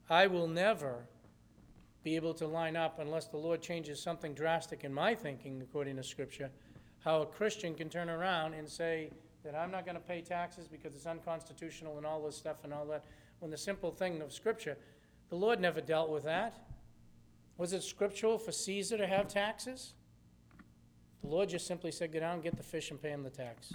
I 0.10 0.28
will 0.28 0.46
never 0.46 1.06
be 2.04 2.18
able 2.18 2.34
to 2.34 2.46
line 2.46 2.76
up 2.76 3.00
unless 3.00 3.28
the 3.28 3.38
Lord 3.38 3.62
changes 3.62 4.02
something 4.02 4.34
drastic 4.34 4.84
in 4.84 4.94
my 4.94 5.16
thinking, 5.16 5.62
according 5.62 5.96
to 5.96 6.04
Scripture, 6.04 6.50
how 7.00 7.22
a 7.22 7.26
Christian 7.26 7.76
can 7.76 7.88
turn 7.88 8.10
around 8.10 8.56
and 8.56 8.68
say 8.68 9.10
that 9.46 9.56
I'm 9.56 9.72
not 9.72 9.86
going 9.86 9.96
to 9.96 10.02
pay 10.02 10.20
taxes 10.20 10.68
because 10.68 10.96
it's 10.96 11.06
unconstitutional 11.06 11.96
and 11.96 12.06
all 12.06 12.22
this 12.22 12.36
stuff 12.36 12.66
and 12.66 12.74
all 12.74 12.86
that, 12.88 13.06
when 13.40 13.52
the 13.52 13.58
simple 13.58 13.90
thing 13.90 14.22
of 14.22 14.34
Scripture, 14.34 14.78
the 15.30 15.38
Lord 15.38 15.62
never 15.62 15.80
dealt 15.80 16.10
with 16.10 16.26
that. 16.26 16.58
Was 17.56 17.72
it 17.72 17.84
scriptural 17.84 18.38
for 18.38 18.52
Caesar 18.52 18.98
to 18.98 19.08
have 19.08 19.30
taxes? 19.30 19.94
The 21.22 21.30
Lord 21.30 21.48
just 21.48 21.68
simply 21.68 21.94
said, 21.94 22.12
Go 22.12 22.20
down 22.20 22.42
get 22.42 22.58
the 22.58 22.64
fish 22.64 22.92
and 22.92 23.02
pay 23.02 23.12
him 23.12 23.24
the 23.24 23.30
tax. 23.30 23.72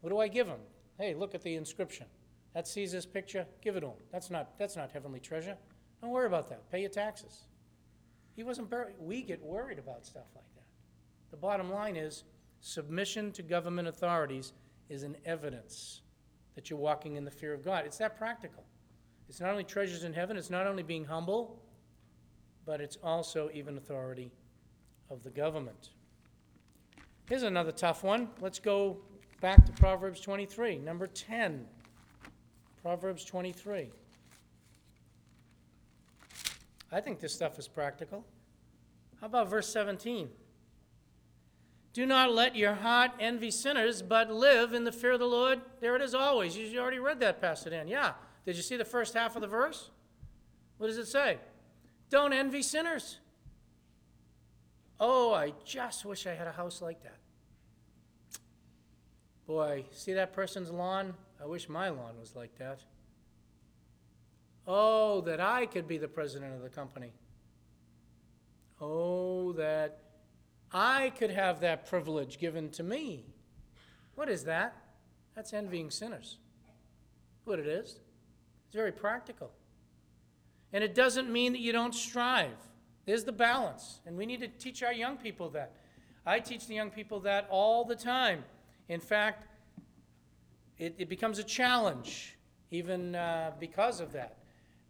What 0.00 0.10
do 0.10 0.20
I 0.20 0.28
give 0.28 0.46
him? 0.46 0.60
Hey, 0.96 1.14
look 1.14 1.34
at 1.34 1.42
the 1.42 1.56
inscription. 1.56 2.06
That's 2.54 2.70
Caesar's 2.72 3.06
picture. 3.06 3.46
Give 3.62 3.76
it 3.76 3.80
to 3.80 3.88
him. 3.88 3.92
That's 4.12 4.30
not, 4.30 4.58
that's 4.58 4.76
not 4.76 4.90
heavenly 4.90 5.20
treasure. 5.20 5.56
Don't 6.00 6.10
worry 6.10 6.26
about 6.26 6.48
that. 6.48 6.70
Pay 6.70 6.80
your 6.80 6.90
taxes. 6.90 7.44
He 8.34 8.42
wasn't. 8.42 8.72
We 8.98 9.22
get 9.22 9.42
worried 9.42 9.78
about 9.78 10.06
stuff 10.06 10.26
like 10.34 10.44
that. 10.54 10.64
The 11.30 11.36
bottom 11.36 11.70
line 11.70 11.96
is 11.96 12.24
submission 12.60 13.32
to 13.32 13.42
government 13.42 13.88
authorities 13.88 14.52
is 14.88 15.02
an 15.02 15.16
evidence 15.24 16.02
that 16.54 16.68
you're 16.68 16.78
walking 16.78 17.16
in 17.16 17.24
the 17.24 17.30
fear 17.30 17.54
of 17.54 17.64
God. 17.64 17.84
It's 17.86 17.98
that 17.98 18.18
practical. 18.18 18.64
It's 19.28 19.40
not 19.40 19.50
only 19.50 19.64
treasures 19.64 20.04
in 20.04 20.12
heaven, 20.12 20.36
it's 20.36 20.50
not 20.50 20.66
only 20.66 20.82
being 20.82 21.04
humble, 21.04 21.62
but 22.66 22.80
it's 22.80 22.98
also 23.02 23.48
even 23.54 23.76
authority 23.76 24.32
of 25.08 25.22
the 25.22 25.30
government. 25.30 25.90
Here's 27.28 27.44
another 27.44 27.72
tough 27.72 28.02
one. 28.02 28.28
Let's 28.40 28.58
go 28.58 28.98
back 29.40 29.64
to 29.66 29.72
Proverbs 29.72 30.20
23, 30.20 30.78
number 30.78 31.06
10. 31.06 31.64
Proverbs 32.82 33.24
23. 33.24 33.90
I 36.92 37.00
think 37.00 37.20
this 37.20 37.34
stuff 37.34 37.58
is 37.58 37.68
practical. 37.68 38.24
How 39.20 39.26
about 39.26 39.50
verse 39.50 39.68
17? 39.72 40.28
Do 41.92 42.06
not 42.06 42.32
let 42.32 42.56
your 42.56 42.74
heart 42.74 43.10
envy 43.20 43.50
sinners, 43.50 44.00
but 44.00 44.30
live 44.30 44.72
in 44.72 44.84
the 44.84 44.92
fear 44.92 45.12
of 45.12 45.18
the 45.18 45.26
Lord. 45.26 45.60
There 45.80 45.96
it 45.96 46.02
is 46.02 46.14
always. 46.14 46.56
You 46.56 46.80
already 46.80 46.98
read 46.98 47.20
that, 47.20 47.40
Pastor 47.40 47.70
Dan. 47.70 47.88
Yeah. 47.88 48.12
Did 48.46 48.56
you 48.56 48.62
see 48.62 48.76
the 48.76 48.84
first 48.84 49.14
half 49.14 49.36
of 49.36 49.42
the 49.42 49.48
verse? 49.48 49.90
What 50.78 50.86
does 50.86 50.98
it 50.98 51.06
say? 51.06 51.38
Don't 52.08 52.32
envy 52.32 52.62
sinners. 52.62 53.18
Oh, 54.98 55.32
I 55.32 55.52
just 55.64 56.04
wish 56.04 56.26
I 56.26 56.34
had 56.34 56.46
a 56.46 56.52
house 56.52 56.80
like 56.80 57.02
that. 57.02 57.18
Boy, 59.46 59.84
see 59.90 60.12
that 60.12 60.32
person's 60.32 60.70
lawn? 60.70 61.14
I 61.42 61.46
wish 61.46 61.68
my 61.68 61.88
lawn 61.88 62.18
was 62.18 62.36
like 62.36 62.56
that. 62.58 62.80
Oh, 64.66 65.22
that 65.22 65.40
I 65.40 65.66
could 65.66 65.88
be 65.88 65.98
the 65.98 66.08
president 66.08 66.54
of 66.54 66.62
the 66.62 66.68
company. 66.68 67.12
Oh, 68.80 69.52
that 69.52 70.00
I 70.72 71.10
could 71.18 71.30
have 71.30 71.60
that 71.60 71.88
privilege 71.88 72.38
given 72.38 72.70
to 72.70 72.82
me. 72.82 73.24
What 74.14 74.28
is 74.28 74.44
that? 74.44 74.76
That's 75.34 75.52
envying 75.52 75.90
sinners. 75.90 76.36
What 77.44 77.58
it 77.58 77.66
is. 77.66 78.00
It's 78.66 78.74
very 78.74 78.92
practical. 78.92 79.50
And 80.72 80.84
it 80.84 80.94
doesn't 80.94 81.30
mean 81.30 81.52
that 81.52 81.60
you 81.60 81.72
don't 81.72 81.94
strive. 81.94 82.56
There's 83.06 83.24
the 83.24 83.32
balance. 83.32 84.00
And 84.06 84.16
we 84.16 84.26
need 84.26 84.40
to 84.40 84.48
teach 84.48 84.82
our 84.82 84.92
young 84.92 85.16
people 85.16 85.48
that. 85.50 85.72
I 86.24 86.38
teach 86.38 86.66
the 86.66 86.74
young 86.74 86.90
people 86.90 87.20
that 87.20 87.48
all 87.50 87.84
the 87.84 87.96
time. 87.96 88.44
In 88.88 89.00
fact, 89.00 89.46
it, 90.80 90.94
it 90.98 91.08
becomes 91.08 91.38
a 91.38 91.44
challenge, 91.44 92.36
even 92.70 93.14
uh, 93.14 93.52
because 93.60 94.00
of 94.00 94.12
that. 94.12 94.38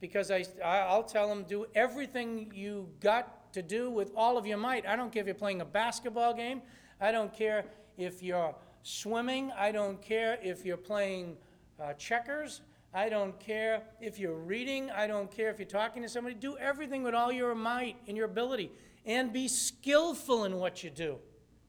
Because 0.00 0.30
I, 0.30 0.44
I'll 0.64 1.02
tell 1.02 1.28
them, 1.28 1.44
do 1.44 1.66
everything 1.74 2.50
you 2.54 2.88
got 3.00 3.52
to 3.52 3.60
do 3.60 3.90
with 3.90 4.12
all 4.16 4.38
of 4.38 4.46
your 4.46 4.56
might. 4.56 4.86
I 4.86 4.96
don't 4.96 5.12
care 5.12 5.20
if 5.20 5.26
you're 5.26 5.34
playing 5.34 5.60
a 5.60 5.64
basketball 5.64 6.32
game. 6.32 6.62
I 7.00 7.10
don't 7.10 7.34
care 7.34 7.64
if 7.98 8.22
you're 8.22 8.54
swimming. 8.82 9.50
I 9.58 9.72
don't 9.72 10.00
care 10.00 10.38
if 10.42 10.64
you're 10.64 10.76
playing 10.76 11.36
uh, 11.82 11.92
checkers. 11.94 12.62
I 12.94 13.08
don't 13.08 13.38
care 13.38 13.82
if 14.00 14.18
you're 14.18 14.38
reading. 14.38 14.90
I 14.90 15.06
don't 15.06 15.30
care 15.30 15.50
if 15.50 15.58
you're 15.58 15.66
talking 15.66 16.02
to 16.02 16.08
somebody. 16.08 16.34
Do 16.34 16.56
everything 16.56 17.02
with 17.02 17.14
all 17.14 17.32
your 17.32 17.54
might 17.54 17.96
and 18.06 18.16
your 18.16 18.26
ability. 18.26 18.70
And 19.04 19.32
be 19.32 19.48
skillful 19.48 20.44
in 20.44 20.56
what 20.56 20.84
you 20.84 20.90
do 20.90 21.18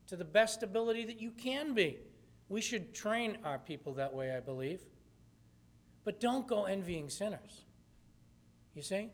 to 0.08 0.16
the 0.16 0.26
best 0.26 0.64
ability 0.64 1.06
that 1.06 1.20
you 1.20 1.32
can 1.32 1.74
be. 1.74 1.98
We 2.52 2.62
should 2.62 2.94
train 2.94 3.38
our 3.44 3.58
people 3.58 3.94
that 3.94 4.14
way, 4.14 4.36
I 4.36 4.40
believe. 4.40 4.82
But 6.04 6.20
don't 6.20 6.48
go 6.48 6.66
envying 6.66 7.10
sinners. 7.10 7.64
You 8.76 8.82
see? 8.82 9.10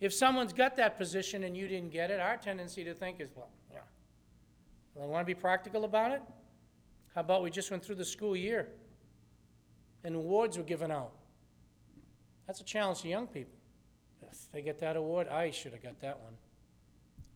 If 0.00 0.12
someone's 0.12 0.52
got 0.52 0.76
that 0.76 0.98
position 0.98 1.44
and 1.44 1.56
you 1.56 1.66
didn't 1.66 1.90
get 1.90 2.10
it, 2.10 2.20
our 2.20 2.36
tendency 2.36 2.84
to 2.84 2.94
think 2.94 3.20
is, 3.20 3.30
well, 3.34 3.50
yeah. 3.72 3.78
Well, 4.94 5.06
I 5.06 5.08
want 5.08 5.26
to 5.26 5.34
be 5.34 5.38
practical 5.38 5.84
about 5.84 6.12
it? 6.12 6.22
How 7.14 7.22
about 7.22 7.42
we 7.42 7.50
just 7.50 7.70
went 7.70 7.84
through 7.84 7.96
the 7.96 8.04
school 8.04 8.36
year? 8.36 8.68
and 10.04 10.14
awards 10.14 10.58
were 10.58 10.64
given 10.64 10.90
out. 10.90 11.12
That's 12.46 12.60
a 12.60 12.64
challenge 12.64 13.02
to 13.02 13.08
young 13.08 13.26
people. 13.26 13.54
If 14.22 14.50
they 14.52 14.62
get 14.62 14.80
that 14.80 14.96
award, 14.96 15.28
I 15.28 15.50
should 15.50 15.72
have 15.72 15.82
got 15.82 16.00
that 16.00 16.18
one. 16.20 16.32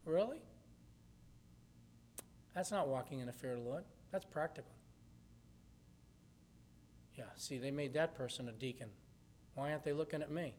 Really? 0.05 0.41
That's 2.55 2.71
not 2.71 2.89
walking 2.89 3.21
in 3.21 3.27
the 3.27 3.33
fear 3.33 3.53
of 3.53 3.59
the 3.59 3.69
Lord. 3.69 3.85
That's 4.13 4.25
practical. 4.25 4.76
Yeah, 7.17 7.25
see, 7.37 7.59
they 7.59 7.71
made 7.71 7.95
that 7.95 8.15
person 8.15 8.49
a 8.49 8.53
deacon. 8.53 8.91
Why 9.55 9.73
aren't 9.73 9.85
they 9.85 9.93
looking 9.93 10.23
at 10.23 10.31
me? 10.31 10.55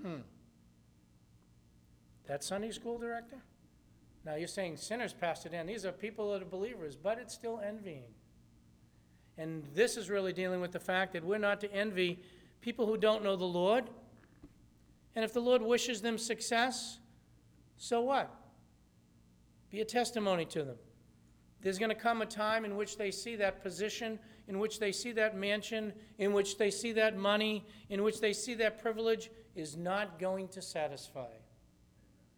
Hmm. 0.00 0.20
That 2.28 2.44
Sunday 2.44 2.70
school 2.70 2.98
director? 2.98 3.38
Now 4.24 4.36
you're 4.36 4.48
saying 4.48 4.76
sinners 4.76 5.12
passed 5.12 5.46
it 5.46 5.52
in. 5.52 5.66
These 5.66 5.84
are 5.84 5.92
people 5.92 6.32
that 6.32 6.42
are 6.42 6.46
believers, 6.46 6.96
but 6.96 7.18
it's 7.18 7.34
still 7.34 7.60
envying. 7.64 8.14
And 9.36 9.64
this 9.74 9.96
is 9.96 10.08
really 10.08 10.32
dealing 10.32 10.60
with 10.60 10.72
the 10.72 10.80
fact 10.80 11.12
that 11.14 11.24
we're 11.24 11.38
not 11.38 11.60
to 11.62 11.72
envy 11.72 12.22
people 12.60 12.86
who 12.86 12.96
don't 12.96 13.24
know 13.24 13.34
the 13.34 13.44
Lord. 13.44 13.84
And 15.16 15.24
if 15.24 15.32
the 15.32 15.40
Lord 15.40 15.62
wishes 15.62 16.02
them 16.02 16.18
success, 16.18 16.98
so 17.76 18.00
what? 18.02 18.32
Be 19.70 19.80
a 19.80 19.84
testimony 19.84 20.44
to 20.46 20.62
them. 20.62 20.76
There's 21.62 21.78
going 21.78 21.90
to 21.90 21.94
come 21.94 22.22
a 22.22 22.26
time 22.26 22.64
in 22.64 22.76
which 22.76 22.98
they 22.98 23.12
see 23.12 23.36
that 23.36 23.62
position, 23.62 24.18
in 24.48 24.58
which 24.58 24.80
they 24.80 24.90
see 24.90 25.12
that 25.12 25.36
mansion, 25.36 25.92
in 26.18 26.32
which 26.32 26.58
they 26.58 26.70
see 26.70 26.92
that 26.92 27.16
money, 27.16 27.64
in 27.88 28.02
which 28.02 28.20
they 28.20 28.32
see 28.32 28.54
that 28.54 28.82
privilege 28.82 29.30
is 29.54 29.76
not 29.76 30.18
going 30.18 30.48
to 30.48 30.60
satisfy. 30.60 31.30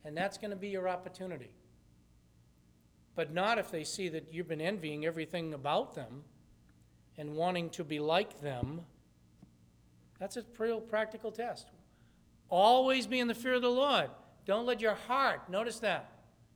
And 0.05 0.15
that's 0.15 0.37
going 0.37 0.51
to 0.51 0.57
be 0.57 0.69
your 0.69 0.89
opportunity. 0.89 1.51
But 3.15 3.33
not 3.33 3.59
if 3.59 3.71
they 3.71 3.85
see 3.85 4.11
that 4.11 4.33
you've 4.33 4.49
been 4.49 4.61
envying 4.61 5.07
everything 5.07 5.55
about 5.55 5.95
them 5.95 6.25
and 7.17 7.35
wanting 7.35 7.71
to 7.71 7.85
be 7.85 8.01
like 8.01 8.43
them, 8.43 8.83
that's 10.19 10.37
a 10.37 10.45
real 10.59 10.81
practical 10.81 11.33
test. 11.33 11.69
Always 12.51 13.07
be 13.07 13.21
in 13.21 13.29
the 13.29 13.35
fear 13.35 13.55
of 13.55 13.63
the 13.63 13.71
Lord. 13.71 14.11
Don't 14.45 14.67
let 14.67 14.81
your 14.81 14.95
heart, 14.95 15.49
notice 15.49 15.79
that, 15.79 16.11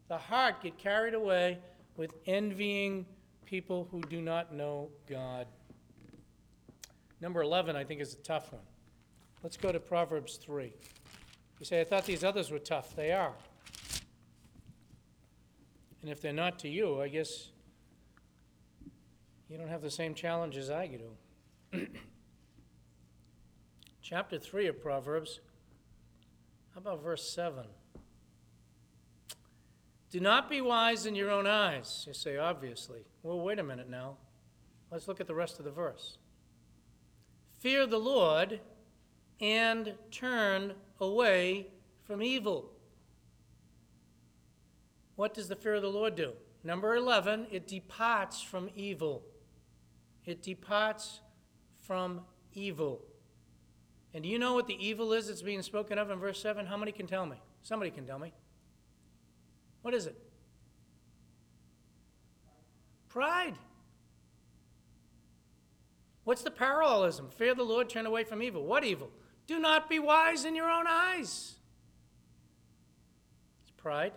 the 0.09 0.19
heart 0.19 0.63
get 0.63 0.77
carried 0.77 1.15
away 1.15 1.59
with 1.99 2.15
envying 2.27 3.05
people 3.45 3.89
who 3.91 4.01
do 4.03 4.23
not 4.23 4.55
know 4.55 4.89
God. 5.11 5.47
Number 7.21 7.43
11, 7.43 7.75
I 7.75 7.83
think, 7.83 8.01
is 8.01 8.15
a 8.15 8.19
tough 8.19 8.53
one. 8.53 8.63
Let's 9.43 9.57
go 9.57 9.73
to 9.73 9.81
Proverbs 9.81 10.37
3. 10.37 10.73
You 11.59 11.67
say, 11.67 11.81
I 11.81 11.85
thought 11.85 12.05
these 12.05 12.23
others 12.23 12.51
were 12.51 12.61
tough. 12.61 12.95
They 12.95 13.13
are. 13.13 13.35
And 16.01 16.11
if 16.11 16.23
they're 16.23 16.33
not 16.33 16.61
to 16.61 16.69
you, 16.69 17.03
I 17.03 17.09
guess 17.09 17.51
you 19.49 19.59
don't 19.59 19.69
have 19.69 19.83
the 19.83 19.91
same 19.91 20.15
challenges 20.15 20.71
I 20.71 20.87
do. 21.73 21.87
Chapter 24.03 24.39
3 24.39 24.69
of 24.69 24.81
Proverbs. 24.81 25.41
How 26.75 26.79
about 26.79 27.03
verse 27.03 27.29
7? 27.29 27.65
Do 30.11 30.21
not 30.21 30.49
be 30.49 30.61
wise 30.61 31.07
in 31.07 31.15
your 31.15 31.31
own 31.31 31.47
eyes. 31.47 32.05
You 32.07 32.15
say, 32.15 32.37
obviously. 32.37 33.01
Well, 33.23 33.41
wait 33.41 33.59
a 33.59 33.63
minute 33.63 33.91
now. 33.91 34.17
Let's 34.91 35.07
look 35.07 35.21
at 35.21 35.27
the 35.27 35.35
rest 35.35 35.59
of 35.59 35.65
the 35.65 35.71
verse. 35.71 36.17
Fear 37.59 37.87
the 37.87 37.99
Lord 37.99 38.61
and 39.41 39.95
turn 40.11 40.73
away 41.01 41.69
from 42.05 42.23
evil. 42.23 42.71
What 45.17 45.35
does 45.35 45.49
the 45.49 45.57
fear 45.57 45.75
of 45.75 45.83
the 45.83 45.91
Lord 45.91 46.15
do? 46.15 46.33
Number 46.65 46.97
11, 46.97 47.49
it 47.51 47.67
departs 47.67 48.41
from 48.41 48.71
evil 48.75 49.23
it 50.29 50.43
departs 50.43 51.21
from 51.81 52.21
evil. 52.53 53.01
And 54.13 54.23
do 54.23 54.29
you 54.29 54.39
know 54.39 54.53
what 54.53 54.67
the 54.67 54.77
evil 54.79 55.15
is 55.15 55.29
that's 55.29 55.41
being 55.41 55.63
spoken 55.63 55.97
of 55.97 56.11
in 56.11 56.19
verse 56.19 56.39
7? 56.43 56.67
How 56.67 56.77
many 56.77 56.93
can 56.93 57.07
tell 57.07 57.25
me? 57.25 57.37
Somebody 57.63 57.91
can 57.91 58.05
tell 58.05 58.19
me. 58.19 58.35
What 59.89 59.95
is 59.95 60.07
it? 60.07 60.21
Pride. 63.09 63.55
What's 66.25 66.43
the 66.43 66.51
parallelism? 66.51 67.31
Fear 67.31 67.55
the 67.55 67.63
Lord, 67.63 67.89
turn 67.89 68.05
away 68.05 68.25
from 68.25 68.43
evil. 68.43 68.67
What 68.67 68.85
evil? 68.85 69.09
Do 69.47 69.59
not 69.59 69.89
be 69.89 69.99
wise 69.99 70.45
in 70.45 70.55
your 70.55 70.69
own 70.69 70.85
eyes. 70.87 71.55
It's 73.63 73.71
pride. 73.79 74.13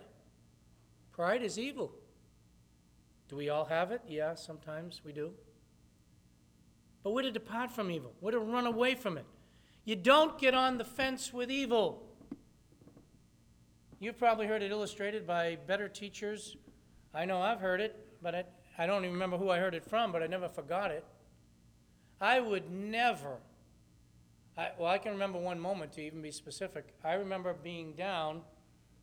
Pride 1.10 1.42
is 1.42 1.58
evil. 1.58 1.94
Do 3.30 3.36
we 3.36 3.48
all 3.48 3.64
have 3.64 3.92
it? 3.92 4.02
Yeah, 4.06 4.34
sometimes 4.34 5.00
we 5.02 5.14
do 5.14 5.32
but 7.02 7.14
we're 7.14 7.22
to 7.22 7.30
depart 7.30 7.72
from 7.72 7.90
evil. 7.90 8.12
We're 8.20 8.32
to 8.32 8.40
run 8.40 8.66
away 8.66 8.94
from 8.94 9.16
it. 9.16 9.24
You 9.86 9.96
don't 9.96 10.38
get 10.38 10.52
on 10.52 10.76
the 10.76 10.84
fence 10.84 11.32
with 11.32 11.50
evil. 11.50 12.11
You've 14.02 14.18
probably 14.18 14.48
heard 14.48 14.64
it 14.64 14.72
illustrated 14.72 15.28
by 15.28 15.58
better 15.68 15.88
teachers. 15.88 16.56
I 17.14 17.24
know 17.24 17.40
I've 17.40 17.60
heard 17.60 17.80
it, 17.80 18.04
but 18.20 18.34
I, 18.34 18.44
I 18.76 18.84
don't 18.84 19.04
even 19.04 19.12
remember 19.12 19.38
who 19.38 19.48
I 19.48 19.58
heard 19.58 19.74
it 19.74 19.84
from, 19.84 20.10
but 20.10 20.24
I 20.24 20.26
never 20.26 20.48
forgot 20.48 20.90
it. 20.90 21.04
I 22.20 22.40
would 22.40 22.68
never, 22.68 23.36
I, 24.58 24.70
well, 24.76 24.90
I 24.90 24.98
can 24.98 25.12
remember 25.12 25.38
one 25.38 25.60
moment 25.60 25.92
to 25.92 26.02
even 26.02 26.20
be 26.20 26.32
specific. 26.32 26.92
I 27.04 27.12
remember 27.12 27.54
being 27.54 27.92
down 27.92 28.40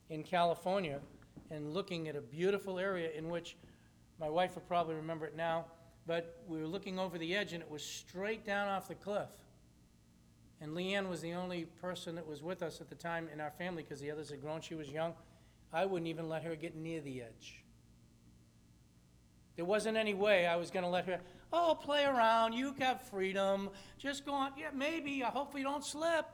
in 0.09 0.21
California 0.21 0.99
and 1.49 1.73
looking 1.73 2.09
at 2.09 2.17
a 2.17 2.21
beautiful 2.21 2.77
area 2.77 3.09
in 3.17 3.29
which 3.29 3.55
my 4.19 4.29
wife 4.29 4.55
would 4.55 4.67
probably 4.67 4.95
remember 4.95 5.25
it 5.25 5.35
now 5.37 5.63
but 6.09 6.41
we 6.47 6.59
were 6.59 6.65
looking 6.65 6.97
over 6.97 7.19
the 7.19 7.35
edge 7.35 7.53
and 7.53 7.61
it 7.61 7.69
was 7.69 7.83
straight 7.83 8.43
down 8.43 8.67
off 8.67 8.87
the 8.87 8.95
cliff. 8.95 9.29
And 10.61 10.73
Leanne 10.73 11.07
was 11.07 11.21
the 11.21 11.33
only 11.33 11.65
person 11.65 12.15
that 12.15 12.27
was 12.27 12.43
with 12.43 12.61
us 12.61 12.81
at 12.81 12.89
the 12.89 12.95
time 12.95 13.29
in 13.31 13.39
our 13.39 13.51
family 13.51 13.83
because 13.83 14.01
the 14.01 14.11
others 14.11 14.29
had 14.29 14.41
grown. 14.41 14.61
She 14.61 14.75
was 14.75 14.89
young. 14.89 15.13
I 15.71 15.85
wouldn't 15.85 16.07
even 16.07 16.27
let 16.27 16.43
her 16.43 16.55
get 16.55 16.75
near 16.75 16.99
the 16.99 17.21
edge. 17.21 17.63
There 19.55 19.65
wasn't 19.65 19.97
any 19.97 20.13
way 20.13 20.47
I 20.47 20.55
was 20.55 20.71
going 20.71 20.83
to 20.83 20.89
let 20.89 21.05
her, 21.05 21.19
oh, 21.51 21.77
play 21.81 22.05
around. 22.05 22.53
You 22.53 22.73
got 22.77 23.07
freedom. 23.09 23.69
Just 23.97 24.25
go 24.25 24.33
on. 24.33 24.51
Yeah, 24.57 24.69
maybe. 24.73 25.23
I 25.23 25.29
hope 25.29 25.57
you 25.57 25.63
don't 25.63 25.83
slip. 25.83 26.25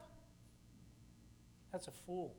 That's 1.71 1.87
a 1.87 1.91
fool. 1.91 2.35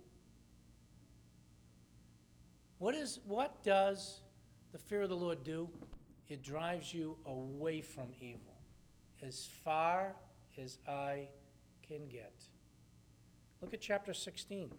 What 2.79 2.94
is 2.94 3.20
what 3.27 3.62
does 3.64 4.20
the 4.72 4.79
fear 4.79 5.03
of 5.03 5.09
the 5.09 5.16
Lord 5.16 5.42
do? 5.44 5.68
It 6.29 6.42
drives 6.42 6.92
you 6.92 7.16
away 7.25 7.81
from 7.81 8.09
evil 8.20 8.55
as 9.22 9.49
far 9.64 10.14
as 10.59 10.79
I 10.87 11.29
can 11.88 12.09
get. 12.09 12.33
Look 13.62 13.72
at 13.75 13.81
chapter 13.81 14.12
16. 14.12 14.70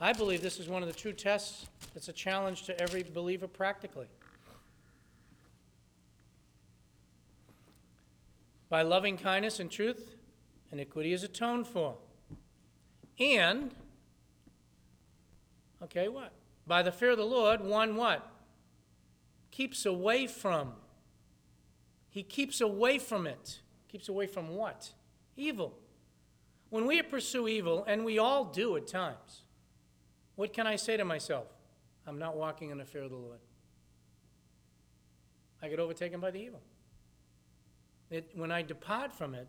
I 0.00 0.12
believe 0.12 0.42
this 0.42 0.58
is 0.58 0.68
one 0.68 0.82
of 0.82 0.88
the 0.88 0.94
true 0.94 1.12
tests. 1.12 1.66
It's 1.94 2.08
a 2.08 2.12
challenge 2.12 2.64
to 2.64 2.80
every 2.80 3.02
believer 3.02 3.46
practically. 3.46 4.06
By 8.68 8.82
loving 8.82 9.16
kindness 9.16 9.60
and 9.60 9.70
truth, 9.70 10.16
iniquity 10.72 11.12
is 11.12 11.24
atoned 11.24 11.66
for. 11.66 11.96
And, 13.18 13.74
okay, 15.82 16.08
what? 16.08 16.32
By 16.66 16.82
the 16.82 16.92
fear 16.92 17.10
of 17.10 17.18
the 17.18 17.24
Lord, 17.24 17.60
one 17.60 17.96
what? 17.96 18.30
Keeps 19.50 19.84
away 19.84 20.26
from. 20.26 20.72
He 22.08 22.22
keeps 22.22 22.60
away 22.60 22.98
from 22.98 23.26
it. 23.26 23.60
Keeps 23.90 24.08
away 24.08 24.26
from 24.26 24.54
what? 24.54 24.92
Evil. 25.36 25.74
When 26.68 26.86
we 26.86 27.02
pursue 27.02 27.48
evil, 27.48 27.84
and 27.88 28.04
we 28.04 28.18
all 28.18 28.44
do 28.44 28.76
at 28.76 28.86
times, 28.86 29.42
what 30.36 30.52
can 30.52 30.66
I 30.66 30.76
say 30.76 30.96
to 30.96 31.04
myself? 31.04 31.48
I'm 32.06 32.18
not 32.18 32.36
walking 32.36 32.70
in 32.70 32.78
the 32.78 32.84
fear 32.84 33.02
of 33.02 33.10
the 33.10 33.16
Lord. 33.16 33.40
I 35.60 35.68
get 35.68 35.80
overtaken 35.80 36.20
by 36.20 36.30
the 36.30 36.38
evil. 36.38 36.60
It, 38.10 38.30
when 38.34 38.52
I 38.52 38.62
depart 38.62 39.12
from 39.12 39.34
it, 39.34 39.48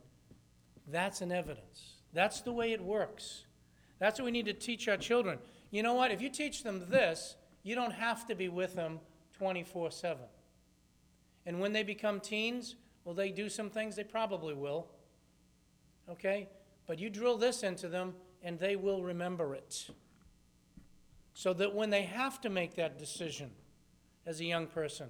that's 0.87 1.21
an 1.21 1.31
evidence. 1.31 1.97
That's 2.13 2.41
the 2.41 2.51
way 2.51 2.73
it 2.73 2.81
works. 2.81 3.45
That's 3.99 4.19
what 4.19 4.25
we 4.25 4.31
need 4.31 4.45
to 4.47 4.53
teach 4.53 4.87
our 4.87 4.97
children. 4.97 5.37
You 5.69 5.83
know 5.83 5.93
what? 5.93 6.11
If 6.11 6.21
you 6.21 6.29
teach 6.29 6.63
them 6.63 6.87
this, 6.89 7.35
you 7.63 7.75
don't 7.75 7.93
have 7.93 8.25
to 8.27 8.35
be 8.35 8.49
with 8.49 8.75
them 8.75 8.99
24 9.37 9.91
7. 9.91 10.17
And 11.45 11.59
when 11.59 11.73
they 11.73 11.83
become 11.83 12.19
teens, 12.19 12.75
will 13.05 13.13
they 13.13 13.31
do 13.31 13.49
some 13.49 13.69
things? 13.69 13.95
They 13.95 14.03
probably 14.03 14.53
will. 14.53 14.87
Okay? 16.09 16.49
But 16.87 16.99
you 16.99 17.09
drill 17.09 17.37
this 17.37 17.63
into 17.63 17.87
them, 17.87 18.13
and 18.43 18.59
they 18.59 18.75
will 18.75 19.03
remember 19.03 19.55
it. 19.55 19.89
So 21.33 21.53
that 21.53 21.73
when 21.73 21.89
they 21.89 22.03
have 22.03 22.41
to 22.41 22.49
make 22.49 22.75
that 22.75 22.99
decision 22.99 23.51
as 24.25 24.39
a 24.39 24.45
young 24.45 24.67
person, 24.67 25.09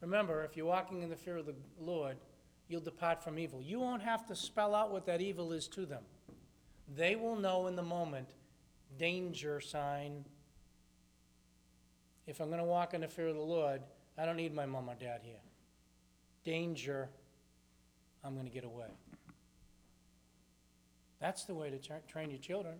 remember, 0.00 0.44
if 0.44 0.56
you're 0.56 0.66
walking 0.66 1.02
in 1.02 1.10
the 1.10 1.16
fear 1.16 1.36
of 1.36 1.46
the 1.46 1.54
Lord, 1.80 2.16
you'll 2.68 2.80
depart 2.80 3.22
from 3.22 3.38
evil. 3.38 3.60
You 3.60 3.80
won't 3.80 4.02
have 4.02 4.26
to 4.26 4.36
spell 4.36 4.74
out 4.74 4.92
what 4.92 5.06
that 5.06 5.20
evil 5.20 5.52
is 5.52 5.68
to 5.68 5.86
them. 5.86 6.02
They 6.94 7.16
will 7.16 7.36
know 7.36 7.66
in 7.66 7.76
the 7.76 7.82
moment 7.82 8.28
danger 8.98 9.60
sign. 9.60 10.24
If 12.26 12.40
I'm 12.40 12.48
going 12.48 12.60
to 12.60 12.64
walk 12.64 12.94
in 12.94 13.00
the 13.00 13.08
fear 13.08 13.28
of 13.28 13.36
the 13.36 13.40
Lord, 13.40 13.82
I 14.18 14.24
don't 14.24 14.36
need 14.36 14.54
my 14.54 14.66
mom 14.66 14.88
or 14.88 14.94
dad 14.94 15.20
here. 15.22 15.40
Danger, 16.44 17.08
I'm 18.26 18.34
going 18.34 18.46
to 18.46 18.52
get 18.52 18.64
away. 18.64 18.88
That's 21.20 21.44
the 21.44 21.54
way 21.54 21.70
to 21.70 21.78
tra- 21.78 22.00
train 22.08 22.30
your 22.30 22.40
children. 22.40 22.74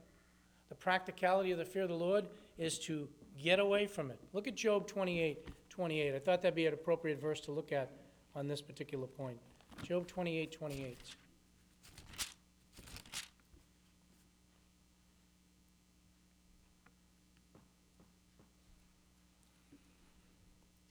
The 0.68 0.74
practicality 0.74 1.52
of 1.52 1.58
the 1.58 1.64
fear 1.64 1.84
of 1.84 1.88
the 1.88 1.94
Lord 1.94 2.26
is 2.58 2.80
to 2.80 3.08
get 3.40 3.60
away 3.60 3.86
from 3.86 4.10
it. 4.10 4.18
Look 4.32 4.48
at 4.48 4.56
Job 4.56 4.88
28 4.88 5.48
28. 5.70 6.14
I 6.14 6.18
thought 6.18 6.42
that'd 6.42 6.56
be 6.56 6.66
an 6.66 6.74
appropriate 6.74 7.20
verse 7.20 7.40
to 7.42 7.52
look 7.52 7.70
at 7.70 7.92
on 8.34 8.48
this 8.48 8.60
particular 8.60 9.06
point. 9.06 9.38
Job 9.82 10.08
28 10.08 10.50
28. 10.50 10.98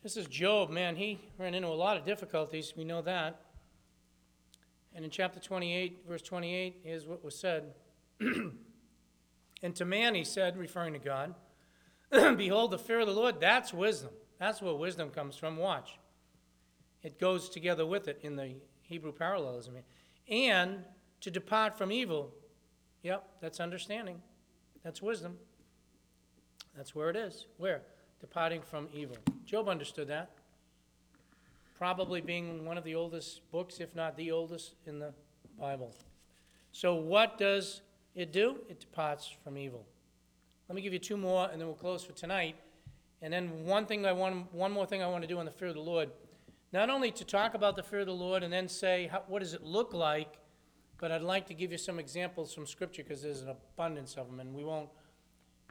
This 0.02 0.18
is 0.18 0.28
Job, 0.28 0.70
man. 0.70 0.96
He 0.96 1.20
ran 1.40 1.56
into 1.56 1.68
a 1.68 1.70
lot 1.70 1.98
of 1.98 2.06
difficulties. 2.06 2.74
We 2.78 2.84
know 2.86 3.02
that. 3.02 3.45
And 4.96 5.04
in 5.04 5.12
chapter 5.12 5.40
28, 5.40 6.06
verse 6.08 6.22
28, 6.22 6.82
is 6.86 7.06
what 7.06 7.24
was 7.24 7.38
said. 7.38 7.74
and 9.62 9.76
to 9.76 9.86
man 9.86 10.16
he 10.16 10.24
said, 10.24 10.58
referring 10.58 10.94
to 10.94 11.00
God, 11.00 11.36
Behold, 12.38 12.72
the 12.72 12.78
fear 12.78 13.02
of 13.02 13.08
the 13.08 13.14
Lord, 13.14 13.40
that's 13.40 13.74
wisdom. 13.74 14.12
That's 14.40 14.62
where 14.62 14.74
wisdom 14.74 15.10
comes 15.10 15.36
from. 15.36 15.58
Watch. 15.58 15.98
It 17.04 17.20
goes 17.20 17.50
together 17.50 17.86
with 17.86 18.08
it 18.08 18.20
in 18.22 18.36
the 18.36 18.56
Hebrew 18.82 19.12
parallelism. 19.12 19.76
And 20.30 20.84
to 21.22 21.32
depart 21.32 21.78
from 21.78 21.92
evil. 21.92 22.32
Yep, 23.04 23.28
that's 23.42 23.60
understanding. 23.60 24.22
That's 24.84 25.02
wisdom. 25.02 25.38
That's 26.76 26.96
where 26.96 27.10
it 27.10 27.16
is. 27.16 27.48
Where? 27.58 27.82
Departing 28.20 28.62
from 28.62 28.88
evil. 28.94 29.18
Job 29.46 29.68
understood 29.68 30.08
that. 30.08 30.32
Probably 31.78 32.22
being 32.22 32.66
one 32.66 32.78
of 32.78 32.84
the 32.84 32.96
oldest 32.96 33.50
books, 33.52 33.80
if 33.80 33.96
not 33.96 34.16
the 34.16 34.32
oldest, 34.32 34.76
in 34.86 35.00
the 35.00 35.14
Bible. 35.60 35.94
So, 36.72 36.96
what 36.96 37.38
does 37.38 37.82
it 38.16 38.32
do? 38.32 38.58
It 38.70 38.80
departs 38.80 39.34
from 39.44 39.58
evil. 39.58 39.86
Let 40.68 40.76
me 40.76 40.82
give 40.82 40.94
you 40.94 41.00
two 41.00 41.18
more, 41.18 41.50
and 41.52 41.60
then 41.60 41.68
we'll 41.68 41.76
close 41.76 42.04
for 42.04 42.14
tonight. 42.14 42.56
And 43.22 43.32
then 43.32 43.66
one 43.66 43.86
thing 43.86 44.06
I 44.06 44.12
want, 44.14 44.54
one 44.54 44.72
more 44.72 44.86
thing 44.86 45.04
I 45.04 45.08
want 45.08 45.24
to 45.24 45.28
do 45.28 45.38
on 45.38 45.46
the 45.46 45.52
fear 45.52 45.70
of 45.70 45.76
the 45.76 45.82
Lord. 45.82 46.10
Not 46.72 46.90
only 46.90 47.12
to 47.12 47.24
talk 47.24 47.54
about 47.54 47.76
the 47.76 47.84
fear 47.84 48.00
of 48.00 48.08
the 48.08 48.14
Lord 48.14 48.44
and 48.44 48.52
then 48.52 48.68
say 48.68 49.08
how, 49.12 49.24
what 49.28 49.40
does 49.40 49.54
it 49.54 49.64
look 49.64 49.94
like, 49.94 50.40
but 50.98 51.12
I'd 51.12 51.22
like 51.22 51.46
to 51.48 51.54
give 51.54 51.72
you 51.72 51.78
some 51.78 52.00
examples 52.00 52.54
from 52.54 52.66
Scripture 52.66 53.04
because 53.04 53.22
there's 53.22 53.42
an 53.42 53.50
abundance 53.50 54.16
of 54.16 54.28
them, 54.28 54.40
and 54.40 54.54
we 54.54 54.64
won't 54.64 54.90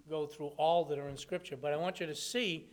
go 0.08 0.26
through 0.26 0.48
all 0.56 0.84
that 0.86 0.98
are 0.98 1.08
in 1.08 1.16
Scripture. 1.16 1.56
But 1.56 1.72
I 1.72 1.76
want 1.76 2.00
you 2.00 2.06
to 2.06 2.14
see, 2.14 2.68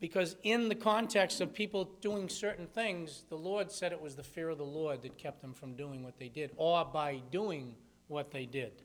because 0.00 0.36
in 0.42 0.70
the 0.70 0.74
context 0.74 1.42
of 1.42 1.52
people 1.52 1.84
doing 2.00 2.28
certain 2.28 2.66
things, 2.66 3.24
the 3.28 3.36
Lord 3.36 3.70
said 3.70 3.92
it 3.92 4.00
was 4.00 4.16
the 4.16 4.22
fear 4.22 4.48
of 4.48 4.56
the 4.56 4.64
Lord 4.64 5.02
that 5.02 5.18
kept 5.18 5.42
them 5.42 5.52
from 5.52 5.74
doing 5.74 6.02
what 6.02 6.18
they 6.18 6.28
did, 6.28 6.52
or 6.56 6.84
by 6.86 7.20
doing 7.30 7.74
what 8.08 8.30
they 8.30 8.46
did. 8.46 8.82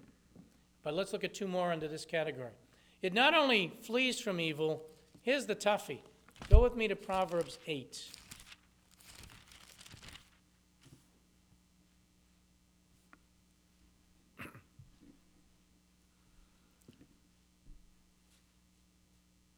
But 0.84 0.94
let's 0.94 1.14
look 1.14 1.24
at 1.24 1.34
two 1.34 1.48
more 1.48 1.72
under 1.72 1.88
this 1.88 2.06
category. 2.06 2.52
It 3.02 3.14
not 3.14 3.34
only 3.34 3.74
flees 3.82 4.20
from 4.20 4.40
evil, 4.40 4.84
here's 5.22 5.46
the 5.46 5.56
toughie. 5.56 6.02
Go 6.50 6.62
with 6.62 6.76
me 6.76 6.88
to 6.90 6.96
Proverbs 6.96 7.60
8. 7.66 8.04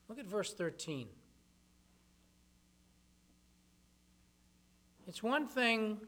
Look 0.08 0.20
at 0.20 0.26
verse 0.26 0.54
13. 0.54 1.08
It's 5.08 5.24
one 5.24 5.48
thing 5.48 6.00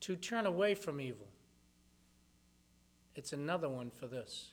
to 0.00 0.16
turn 0.16 0.46
away 0.46 0.74
from 0.74 1.00
evil, 1.00 1.28
it's 3.14 3.32
another 3.32 3.68
one 3.68 3.90
for 3.90 4.06
this. 4.06 4.50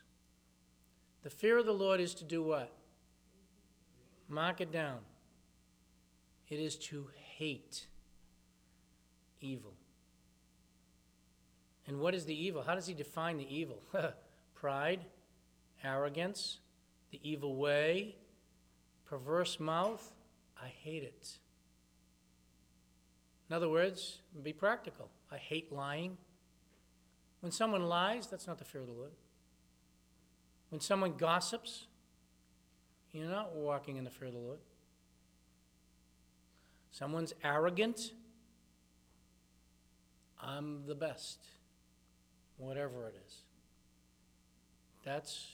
The 1.23 1.29
fear 1.29 1.59
of 1.59 1.65
the 1.65 1.73
Lord 1.73 1.99
is 1.99 2.15
to 2.15 2.23
do 2.23 2.41
what? 2.41 2.71
Mark 4.27 4.59
it 4.59 4.71
down. 4.71 4.99
It 6.49 6.59
is 6.59 6.75
to 6.77 7.07
hate 7.37 7.85
evil. 9.39 9.73
And 11.85 11.99
what 11.99 12.15
is 12.15 12.25
the 12.25 12.33
evil? 12.33 12.63
How 12.63 12.73
does 12.73 12.87
he 12.87 12.93
define 12.93 13.37
the 13.37 13.55
evil? 13.55 13.81
Pride, 14.55 15.01
arrogance, 15.83 16.59
the 17.11 17.19
evil 17.23 17.55
way, 17.55 18.15
perverse 19.05 19.59
mouth. 19.59 20.11
I 20.61 20.67
hate 20.67 21.03
it. 21.03 21.37
In 23.51 23.55
other 23.55 23.67
words, 23.67 24.19
be 24.41 24.53
practical. 24.53 25.09
I 25.29 25.35
hate 25.35 25.73
lying. 25.73 26.15
When 27.41 27.51
someone 27.51 27.83
lies, 27.83 28.27
that's 28.27 28.47
not 28.47 28.57
the 28.57 28.63
fear 28.63 28.79
of 28.79 28.87
the 28.87 28.93
Lord. 28.93 29.11
When 30.69 30.79
someone 30.79 31.17
gossips, 31.17 31.87
you're 33.11 33.27
not 33.27 33.53
walking 33.53 33.97
in 33.97 34.05
the 34.05 34.09
fear 34.09 34.29
of 34.29 34.33
the 34.35 34.39
Lord. 34.39 34.59
Someone's 36.91 37.33
arrogant, 37.43 38.13
I'm 40.41 40.85
the 40.87 40.95
best, 40.95 41.39
whatever 42.55 43.09
it 43.09 43.15
is. 43.27 43.39
That's 45.03 45.45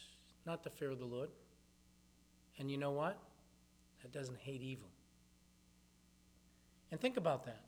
not 0.46 0.64
the 0.64 0.70
fear 0.70 0.92
of 0.92 1.00
the 1.00 1.06
Lord. 1.06 1.30
And 2.60 2.70
you 2.70 2.78
know 2.78 2.92
what? 2.92 3.18
That 4.04 4.12
doesn't 4.12 4.38
hate 4.38 4.62
evil. 4.62 4.90
And 6.92 7.02
think 7.02 7.18
about 7.18 7.48
that. 7.48 7.64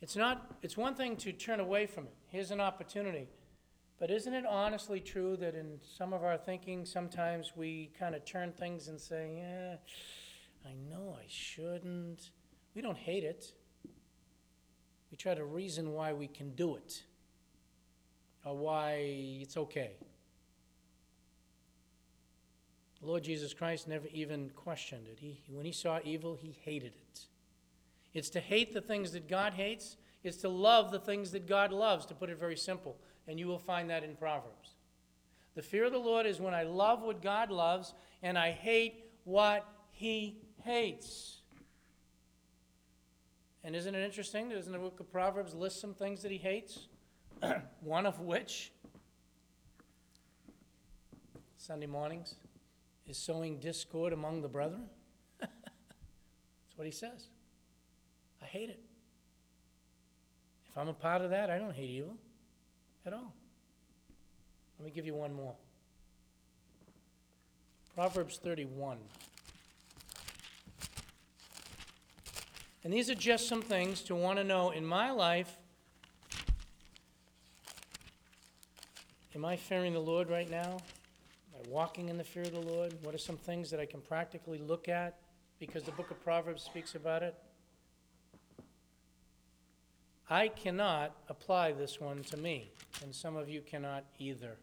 It's 0.00 0.16
not 0.16 0.56
it's 0.62 0.76
one 0.76 0.94
thing 0.94 1.16
to 1.16 1.32
turn 1.32 1.60
away 1.60 1.86
from 1.86 2.04
it. 2.04 2.14
Here's 2.28 2.50
an 2.50 2.60
opportunity. 2.60 3.28
But 3.98 4.10
isn't 4.10 4.34
it 4.34 4.44
honestly 4.44 5.00
true 5.00 5.36
that 5.38 5.54
in 5.54 5.78
some 5.82 6.12
of 6.12 6.22
our 6.22 6.36
thinking 6.36 6.84
sometimes 6.84 7.52
we 7.56 7.90
kind 7.98 8.14
of 8.14 8.24
turn 8.24 8.52
things 8.52 8.88
and 8.88 9.00
say, 9.00 9.36
"Yeah, 9.38 9.76
I 10.68 10.74
know 10.90 11.16
I 11.18 11.24
shouldn't." 11.28 12.30
We 12.74 12.82
don't 12.82 12.98
hate 12.98 13.24
it. 13.24 13.52
We 15.10 15.16
try 15.16 15.34
to 15.34 15.44
reason 15.44 15.92
why 15.92 16.12
we 16.12 16.28
can 16.28 16.54
do 16.54 16.76
it 16.76 17.04
or 18.44 18.56
why 18.56 18.96
it's 19.40 19.56
okay. 19.56 19.92
Lord 23.02 23.22
Jesus 23.22 23.54
Christ 23.54 23.88
never 23.88 24.08
even 24.08 24.50
questioned 24.50 25.06
it. 25.06 25.18
He, 25.20 25.42
when 25.48 25.64
he 25.64 25.72
saw 25.72 26.00
evil, 26.04 26.34
he 26.34 26.56
hated 26.64 26.94
it. 26.94 27.26
It's 28.16 28.30
to 28.30 28.40
hate 28.40 28.72
the 28.72 28.80
things 28.80 29.12
that 29.12 29.28
God 29.28 29.52
hates, 29.52 29.98
it's 30.24 30.38
to 30.38 30.48
love 30.48 30.90
the 30.90 30.98
things 30.98 31.32
that 31.32 31.46
God 31.46 31.70
loves, 31.70 32.06
to 32.06 32.14
put 32.14 32.30
it 32.30 32.40
very 32.40 32.56
simple. 32.56 32.96
And 33.28 33.38
you 33.38 33.46
will 33.46 33.58
find 33.58 33.90
that 33.90 34.04
in 34.04 34.16
Proverbs. 34.16 34.76
The 35.54 35.60
fear 35.60 35.84
of 35.84 35.92
the 35.92 35.98
Lord 35.98 36.24
is 36.24 36.40
when 36.40 36.54
I 36.54 36.62
love 36.62 37.02
what 37.02 37.20
God 37.20 37.50
loves 37.50 37.92
and 38.22 38.38
I 38.38 38.52
hate 38.52 39.04
what 39.24 39.68
he 39.90 40.38
hates. 40.64 41.40
And 43.62 43.76
isn't 43.76 43.94
it 43.94 44.02
interesting? 44.02 44.48
Doesn't 44.48 44.72
the 44.72 44.78
book 44.78 44.98
of 44.98 45.12
Proverbs 45.12 45.54
list 45.54 45.78
some 45.78 45.92
things 45.92 46.22
that 46.22 46.30
he 46.30 46.38
hates? 46.38 46.88
One 47.80 48.06
of 48.06 48.20
which, 48.20 48.72
Sunday 51.58 51.86
mornings, 51.86 52.36
is 53.06 53.18
sowing 53.18 53.58
discord 53.58 54.14
among 54.14 54.40
the 54.40 54.48
brethren. 54.48 54.84
That's 55.38 55.52
what 56.76 56.86
he 56.86 56.92
says. 56.92 57.28
I 58.42 58.46
hate 58.46 58.70
it. 58.70 58.80
If 60.70 60.78
I'm 60.78 60.88
a 60.88 60.94
part 60.94 61.22
of 61.22 61.30
that, 61.30 61.50
I 61.50 61.58
don't 61.58 61.74
hate 61.74 61.90
evil 61.90 62.16
at 63.06 63.12
all. 63.12 63.32
Let 64.78 64.84
me 64.84 64.90
give 64.90 65.06
you 65.06 65.14
one 65.14 65.32
more. 65.32 65.54
Proverbs 67.94 68.38
31. 68.42 68.98
And 72.84 72.92
these 72.92 73.08
are 73.08 73.14
just 73.14 73.48
some 73.48 73.62
things 73.62 74.02
to 74.02 74.14
want 74.14 74.38
to 74.38 74.44
know 74.44 74.70
in 74.70 74.84
my 74.84 75.10
life. 75.10 75.56
Am 79.34 79.44
I 79.44 79.56
fearing 79.56 79.92
the 79.92 79.98
Lord 79.98 80.30
right 80.30 80.50
now? 80.50 80.76
Am 80.76 81.62
I 81.64 81.68
walking 81.68 82.08
in 82.08 82.16
the 82.16 82.24
fear 82.24 82.44
of 82.44 82.52
the 82.52 82.60
Lord? 82.60 82.94
What 83.02 83.14
are 83.14 83.18
some 83.18 83.36
things 83.36 83.70
that 83.70 83.80
I 83.80 83.86
can 83.86 84.00
practically 84.02 84.58
look 84.58 84.88
at 84.88 85.18
because 85.58 85.82
the 85.82 85.92
book 85.92 86.10
of 86.10 86.22
Proverbs 86.22 86.62
speaks 86.62 86.94
about 86.94 87.22
it? 87.22 87.34
I 90.28 90.48
cannot 90.48 91.14
apply 91.28 91.72
this 91.72 92.00
one 92.00 92.22
to 92.24 92.36
me, 92.36 92.72
and 93.02 93.14
some 93.14 93.36
of 93.36 93.48
you 93.48 93.60
cannot 93.60 94.04
either. 94.18 94.56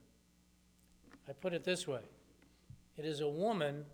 I 1.28 1.32
put 1.32 1.54
it 1.54 1.64
this 1.64 1.88
way 1.88 2.02
it 2.98 3.06
is 3.06 3.22
a 3.22 3.30
woman 3.30 3.86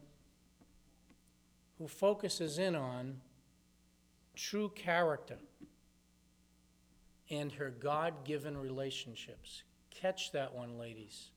who 1.78 1.88
focuses 1.88 2.58
in 2.58 2.76
on 2.76 3.22
true 4.36 4.72
character 4.76 5.38
and 7.30 7.52
her 7.54 7.70
God 7.70 8.26
given 8.26 8.58
relationships. 8.58 9.64
Catch 9.92 10.32
that 10.32 10.54
one, 10.54 10.80
ladies. 10.80 11.30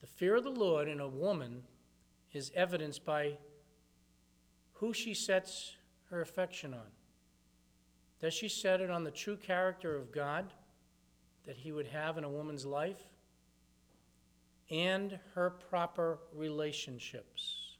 The 0.00 0.06
fear 0.06 0.36
of 0.36 0.44
the 0.44 0.50
Lord 0.50 0.88
in 0.88 1.00
a 1.00 1.08
woman 1.08 1.62
is 2.32 2.52
evidenced 2.54 3.04
by 3.04 3.38
who 4.74 4.92
she 4.92 5.14
sets 5.14 5.76
her 6.10 6.20
affection 6.20 6.74
on. 6.74 6.99
Does 8.20 8.34
she 8.34 8.48
set 8.48 8.80
it 8.80 8.90
on 8.90 9.04
the 9.04 9.10
true 9.10 9.36
character 9.36 9.96
of 9.96 10.12
God 10.12 10.52
that 11.46 11.56
He 11.56 11.72
would 11.72 11.86
have 11.86 12.18
in 12.18 12.24
a 12.24 12.28
woman's 12.28 12.66
life 12.66 13.02
and 14.70 15.18
her 15.34 15.50
proper 15.50 16.18
relationships? 16.34 17.76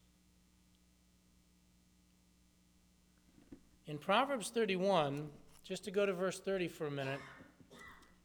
In 3.87 3.99
Proverbs 3.99 4.51
31, 4.51 5.29
just 5.65 5.85
to 5.85 5.91
go 5.91 6.07
to 6.07 6.13
verse 6.13 6.39
30 6.39 6.69
for 6.69 6.87
a 6.87 6.91
minute, 6.91 7.21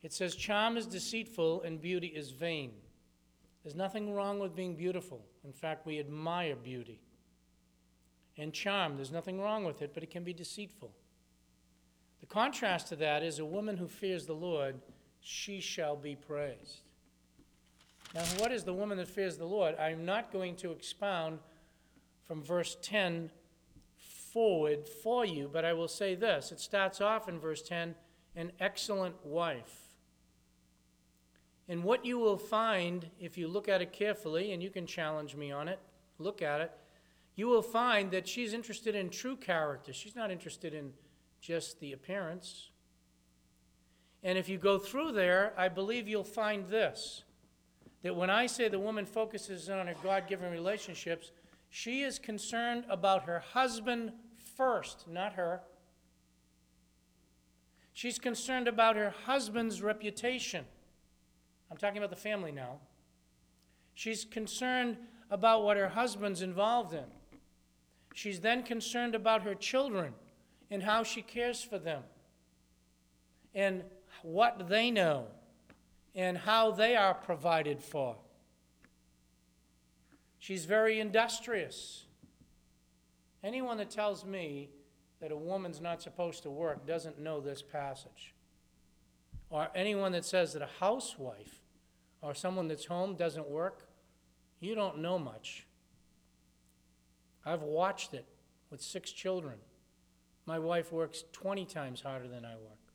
it 0.03 0.13
says, 0.13 0.35
Charm 0.35 0.77
is 0.77 0.85
deceitful 0.85 1.63
and 1.63 1.81
beauty 1.81 2.07
is 2.07 2.29
vain. 2.29 2.71
There's 3.63 3.75
nothing 3.75 4.13
wrong 4.13 4.37
with 4.37 4.55
being 4.55 4.75
beautiful. 4.75 5.25
In 5.43 5.51
fact, 5.51 5.87
we 5.87 5.99
admire 5.99 6.55
beauty. 6.55 7.01
And 8.37 8.53
charm, 8.53 8.95
there's 8.95 9.11
nothing 9.11 9.41
wrong 9.41 9.65
with 9.65 9.81
it, 9.81 9.91
but 9.93 10.03
it 10.03 10.11
can 10.11 10.23
be 10.23 10.33
deceitful. 10.33 10.93
The 12.19 12.25
contrast 12.25 12.87
to 12.89 12.95
that 12.97 13.23
is 13.23 13.39
a 13.39 13.45
woman 13.45 13.77
who 13.77 13.87
fears 13.87 14.25
the 14.25 14.33
Lord, 14.33 14.75
she 15.21 15.59
shall 15.59 15.95
be 15.95 16.15
praised. 16.15 16.81
Now, 18.13 18.23
what 18.37 18.51
is 18.51 18.63
the 18.63 18.73
woman 18.73 18.97
that 18.97 19.07
fears 19.07 19.37
the 19.37 19.45
Lord? 19.45 19.75
I'm 19.77 20.05
not 20.05 20.31
going 20.31 20.55
to 20.57 20.71
expound 20.71 21.39
from 22.23 22.41
verse 22.43 22.77
10 22.81 23.29
forward 24.31 24.87
for 24.87 25.25
you, 25.25 25.49
but 25.51 25.65
I 25.65 25.73
will 25.73 25.87
say 25.87 26.15
this. 26.15 26.51
It 26.51 26.59
starts 26.59 27.01
off 27.01 27.29
in 27.29 27.39
verse 27.39 27.61
10 27.61 27.95
an 28.35 28.51
excellent 28.59 29.15
wife. 29.25 29.85
And 31.67 31.83
what 31.83 32.05
you 32.05 32.19
will 32.19 32.37
find, 32.37 33.09
if 33.19 33.37
you 33.37 33.47
look 33.47 33.67
at 33.67 33.81
it 33.81 33.91
carefully, 33.91 34.51
and 34.51 34.61
you 34.61 34.69
can 34.69 34.85
challenge 34.85 35.35
me 35.35 35.51
on 35.51 35.67
it, 35.67 35.79
look 36.19 36.41
at 36.41 36.61
it, 36.61 36.71
you 37.35 37.47
will 37.47 37.61
find 37.61 38.11
that 38.11 38.27
she's 38.27 38.53
interested 38.53 38.95
in 38.95 39.09
true 39.09 39.35
character. 39.35 39.91
She's 39.91 40.15
not 40.15 40.31
interested 40.31 40.73
in 40.73 40.93
just 41.45 41.79
the 41.79 41.93
appearance. 41.93 42.69
And 44.23 44.37
if 44.37 44.49
you 44.49 44.57
go 44.57 44.79
through 44.79 45.11
there, 45.11 45.53
I 45.55 45.69
believe 45.69 46.07
you'll 46.07 46.23
find 46.23 46.67
this 46.67 47.23
that 48.01 48.15
when 48.15 48.29
I 48.29 48.45
say 48.45 48.67
the 48.67 48.79
woman 48.79 49.05
focuses 49.05 49.67
on 49.67 49.87
her 49.87 49.95
God 50.03 50.27
given 50.27 50.51
relationships, 50.51 51.31
she 51.69 52.03
is 52.03 52.19
concerned 52.19 52.85
about 52.87 53.23
her 53.23 53.39
husband 53.39 54.11
first, 54.55 55.07
not 55.07 55.33
her. 55.33 55.61
She's 57.93 58.19
concerned 58.19 58.67
about 58.67 58.95
her 58.95 59.13
husband's 59.25 59.81
reputation. 59.81 60.65
I'm 61.71 61.77
talking 61.77 61.97
about 61.97 62.11
the 62.11 62.15
family 62.15 62.51
now. 62.51 62.77
She's 63.95 64.23
concerned 64.23 64.97
about 65.31 65.63
what 65.63 65.77
her 65.77 65.89
husband's 65.89 66.43
involved 66.43 66.93
in. 66.93 67.05
She's 68.13 68.39
then 68.39 68.61
concerned 68.61 69.15
about 69.15 69.41
her 69.41 69.55
children 69.55 70.13
and 70.69 70.83
how 70.83 71.03
she 71.03 71.21
cares 71.21 71.63
for 71.63 71.77
them 71.77 72.03
and 73.53 73.83
what 74.21 74.67
they 74.69 74.91
know 74.91 75.27
and 76.13 76.37
how 76.37 76.71
they 76.71 76.95
are 76.95 77.13
provided 77.13 77.81
for. 77.81 78.15
She's 80.39 80.65
very 80.65 80.99
industrious. 80.99 82.05
Anyone 83.43 83.77
that 83.77 83.89
tells 83.89 84.25
me 84.25 84.69
that 85.19 85.31
a 85.31 85.35
woman's 85.35 85.81
not 85.81 86.01
supposed 86.01 86.43
to 86.43 86.49
work 86.49 86.85
doesn't 86.85 87.19
know 87.19 87.39
this 87.39 87.61
passage. 87.61 88.33
Or 89.49 89.69
anyone 89.75 90.11
that 90.13 90.25
says 90.25 90.53
that 90.53 90.61
a 90.61 90.69
housewife 90.79 91.61
or 92.21 92.33
someone 92.33 92.67
that's 92.67 92.85
home 92.85 93.15
doesn't 93.15 93.47
work, 93.47 93.87
you 94.59 94.75
don't 94.75 94.99
know 94.99 95.19
much. 95.19 95.65
I've 97.45 97.61
watched 97.61 98.13
it 98.13 98.25
with 98.69 98.81
six 98.81 99.11
children. 99.11 99.55
My 100.45 100.59
wife 100.59 100.91
works 100.91 101.23
20 101.31 101.65
times 101.65 102.01
harder 102.01 102.27
than 102.27 102.45
I 102.45 102.55
work. 102.55 102.93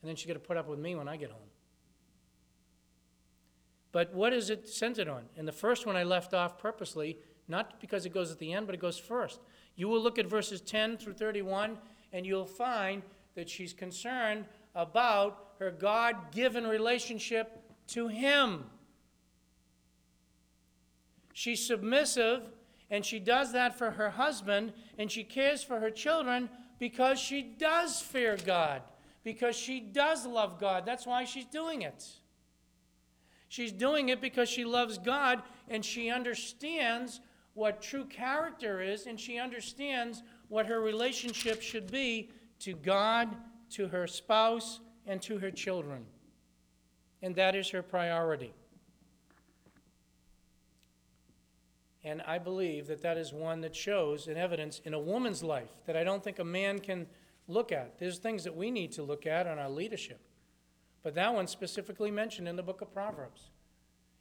And 0.00 0.08
then 0.08 0.16
she's 0.16 0.26
got 0.26 0.34
to 0.34 0.38
put 0.38 0.56
up 0.56 0.68
with 0.68 0.78
me 0.78 0.94
when 0.94 1.08
I 1.08 1.16
get 1.16 1.30
home. 1.30 1.40
But 3.92 4.14
what 4.14 4.32
is 4.32 4.50
it 4.50 4.68
centered 4.68 5.08
on? 5.08 5.24
And 5.36 5.48
the 5.48 5.52
first 5.52 5.86
one 5.86 5.96
I 5.96 6.04
left 6.04 6.34
off 6.34 6.58
purposely, 6.58 7.18
not 7.48 7.80
because 7.80 8.06
it 8.06 8.14
goes 8.14 8.30
at 8.30 8.38
the 8.38 8.52
end, 8.52 8.66
but 8.66 8.74
it 8.74 8.80
goes 8.80 8.98
first. 8.98 9.40
You 9.76 9.88
will 9.88 10.00
look 10.00 10.18
at 10.18 10.26
verses 10.26 10.60
10 10.60 10.98
through 10.98 11.14
31, 11.14 11.78
and 12.12 12.26
you'll 12.26 12.44
find 12.44 13.02
that 13.34 13.48
she's 13.48 13.72
concerned 13.72 14.46
about 14.74 15.52
her 15.58 15.70
God 15.70 16.32
given 16.32 16.66
relationship 16.66 17.62
to 17.88 18.08
Him. 18.08 18.64
She's 21.32 21.64
submissive 21.64 22.42
and 22.90 23.04
she 23.04 23.18
does 23.18 23.52
that 23.52 23.76
for 23.76 23.92
her 23.92 24.10
husband, 24.10 24.72
and 24.98 25.10
she 25.10 25.24
cares 25.24 25.62
for 25.62 25.80
her 25.80 25.90
children 25.90 26.48
because 26.78 27.18
she 27.18 27.42
does 27.42 28.00
fear 28.00 28.36
God, 28.44 28.82
because 29.24 29.56
she 29.56 29.80
does 29.80 30.26
love 30.26 30.58
God. 30.58 30.86
That's 30.86 31.06
why 31.06 31.24
she's 31.24 31.44
doing 31.44 31.82
it. 31.82 32.06
She's 33.48 33.72
doing 33.72 34.10
it 34.10 34.20
because 34.20 34.48
she 34.48 34.64
loves 34.64 34.98
God 34.98 35.42
and 35.68 35.84
she 35.84 36.10
understands 36.10 37.20
what 37.54 37.82
true 37.82 38.04
character 38.04 38.80
is, 38.80 39.06
and 39.06 39.18
she 39.18 39.36
understands 39.36 40.22
what 40.48 40.66
her 40.66 40.80
relationship 40.80 41.60
should 41.60 41.90
be 41.90 42.30
to 42.60 42.74
God, 42.74 43.36
to 43.70 43.88
her 43.88 44.06
spouse, 44.06 44.78
and 45.06 45.20
to 45.22 45.38
her 45.38 45.50
children. 45.50 46.06
And 47.20 47.34
that 47.34 47.56
is 47.56 47.68
her 47.70 47.82
priority. 47.82 48.52
And 52.08 52.22
I 52.22 52.38
believe 52.38 52.86
that 52.86 53.02
that 53.02 53.18
is 53.18 53.34
one 53.34 53.60
that 53.60 53.76
shows 53.76 54.28
an 54.28 54.38
evidence 54.38 54.80
in 54.82 54.94
a 54.94 54.98
woman's 54.98 55.42
life 55.42 55.68
that 55.84 55.94
I 55.94 56.04
don't 56.04 56.24
think 56.24 56.38
a 56.38 56.44
man 56.44 56.78
can 56.78 57.06
look 57.46 57.70
at. 57.70 57.98
There's 57.98 58.16
things 58.16 58.44
that 58.44 58.56
we 58.56 58.70
need 58.70 58.92
to 58.92 59.02
look 59.02 59.26
at 59.26 59.46
on 59.46 59.58
our 59.58 59.68
leadership. 59.68 60.18
But 61.02 61.14
that 61.16 61.34
one's 61.34 61.50
specifically 61.50 62.10
mentioned 62.10 62.48
in 62.48 62.56
the 62.56 62.62
book 62.62 62.80
of 62.80 62.94
Proverbs. 62.94 63.50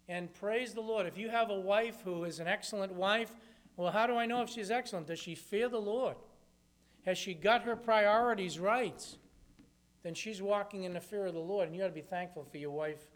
And 0.09 0.33
praise 0.33 0.73
the 0.73 0.81
Lord. 0.81 1.05
If 1.05 1.17
you 1.17 1.29
have 1.29 1.49
a 1.49 1.59
wife 1.59 2.01
who 2.03 2.25
is 2.25 2.41
an 2.41 2.47
excellent 2.47 2.91
wife, 2.91 3.31
well, 3.77 3.91
how 3.91 4.05
do 4.05 4.17
I 4.17 4.25
know 4.25 4.41
if 4.41 4.49
she's 4.49 4.69
excellent? 4.69 5.07
Does 5.07 5.19
she 5.19 5.33
fear 5.33 5.69
the 5.69 5.79
Lord? 5.79 6.17
Has 7.05 7.17
she 7.17 7.33
got 7.33 7.63
her 7.63 7.77
priorities 7.77 8.59
right? 8.59 9.01
Then 10.03 10.13
she's 10.13 10.41
walking 10.41 10.83
in 10.83 10.93
the 10.93 10.99
fear 10.99 11.25
of 11.25 11.33
the 11.33 11.39
Lord, 11.39 11.67
and 11.67 11.75
you 11.75 11.83
ought 11.83 11.88
to 11.88 11.93
be 11.93 12.01
thankful 12.01 12.43
for 12.43 12.57
your 12.57 12.71
wife, 12.71 13.07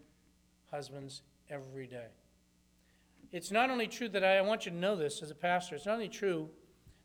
husbands, 0.72 1.24
every 1.50 1.88
day. 1.88 2.08
It's 3.32 3.52
not 3.52 3.70
only 3.70 3.88
true 3.88 4.10
that 4.10 4.24
I, 4.24 4.38
I 4.38 4.42
want 4.42 4.66
you 4.66 4.72
to 4.72 4.78
know 4.78 4.96
this 4.96 5.22
as 5.22 5.32
a 5.32 5.36
pastor, 5.36 5.76
it's 5.76 5.86
not 5.86 5.94
only 5.94 6.10
true 6.10 6.50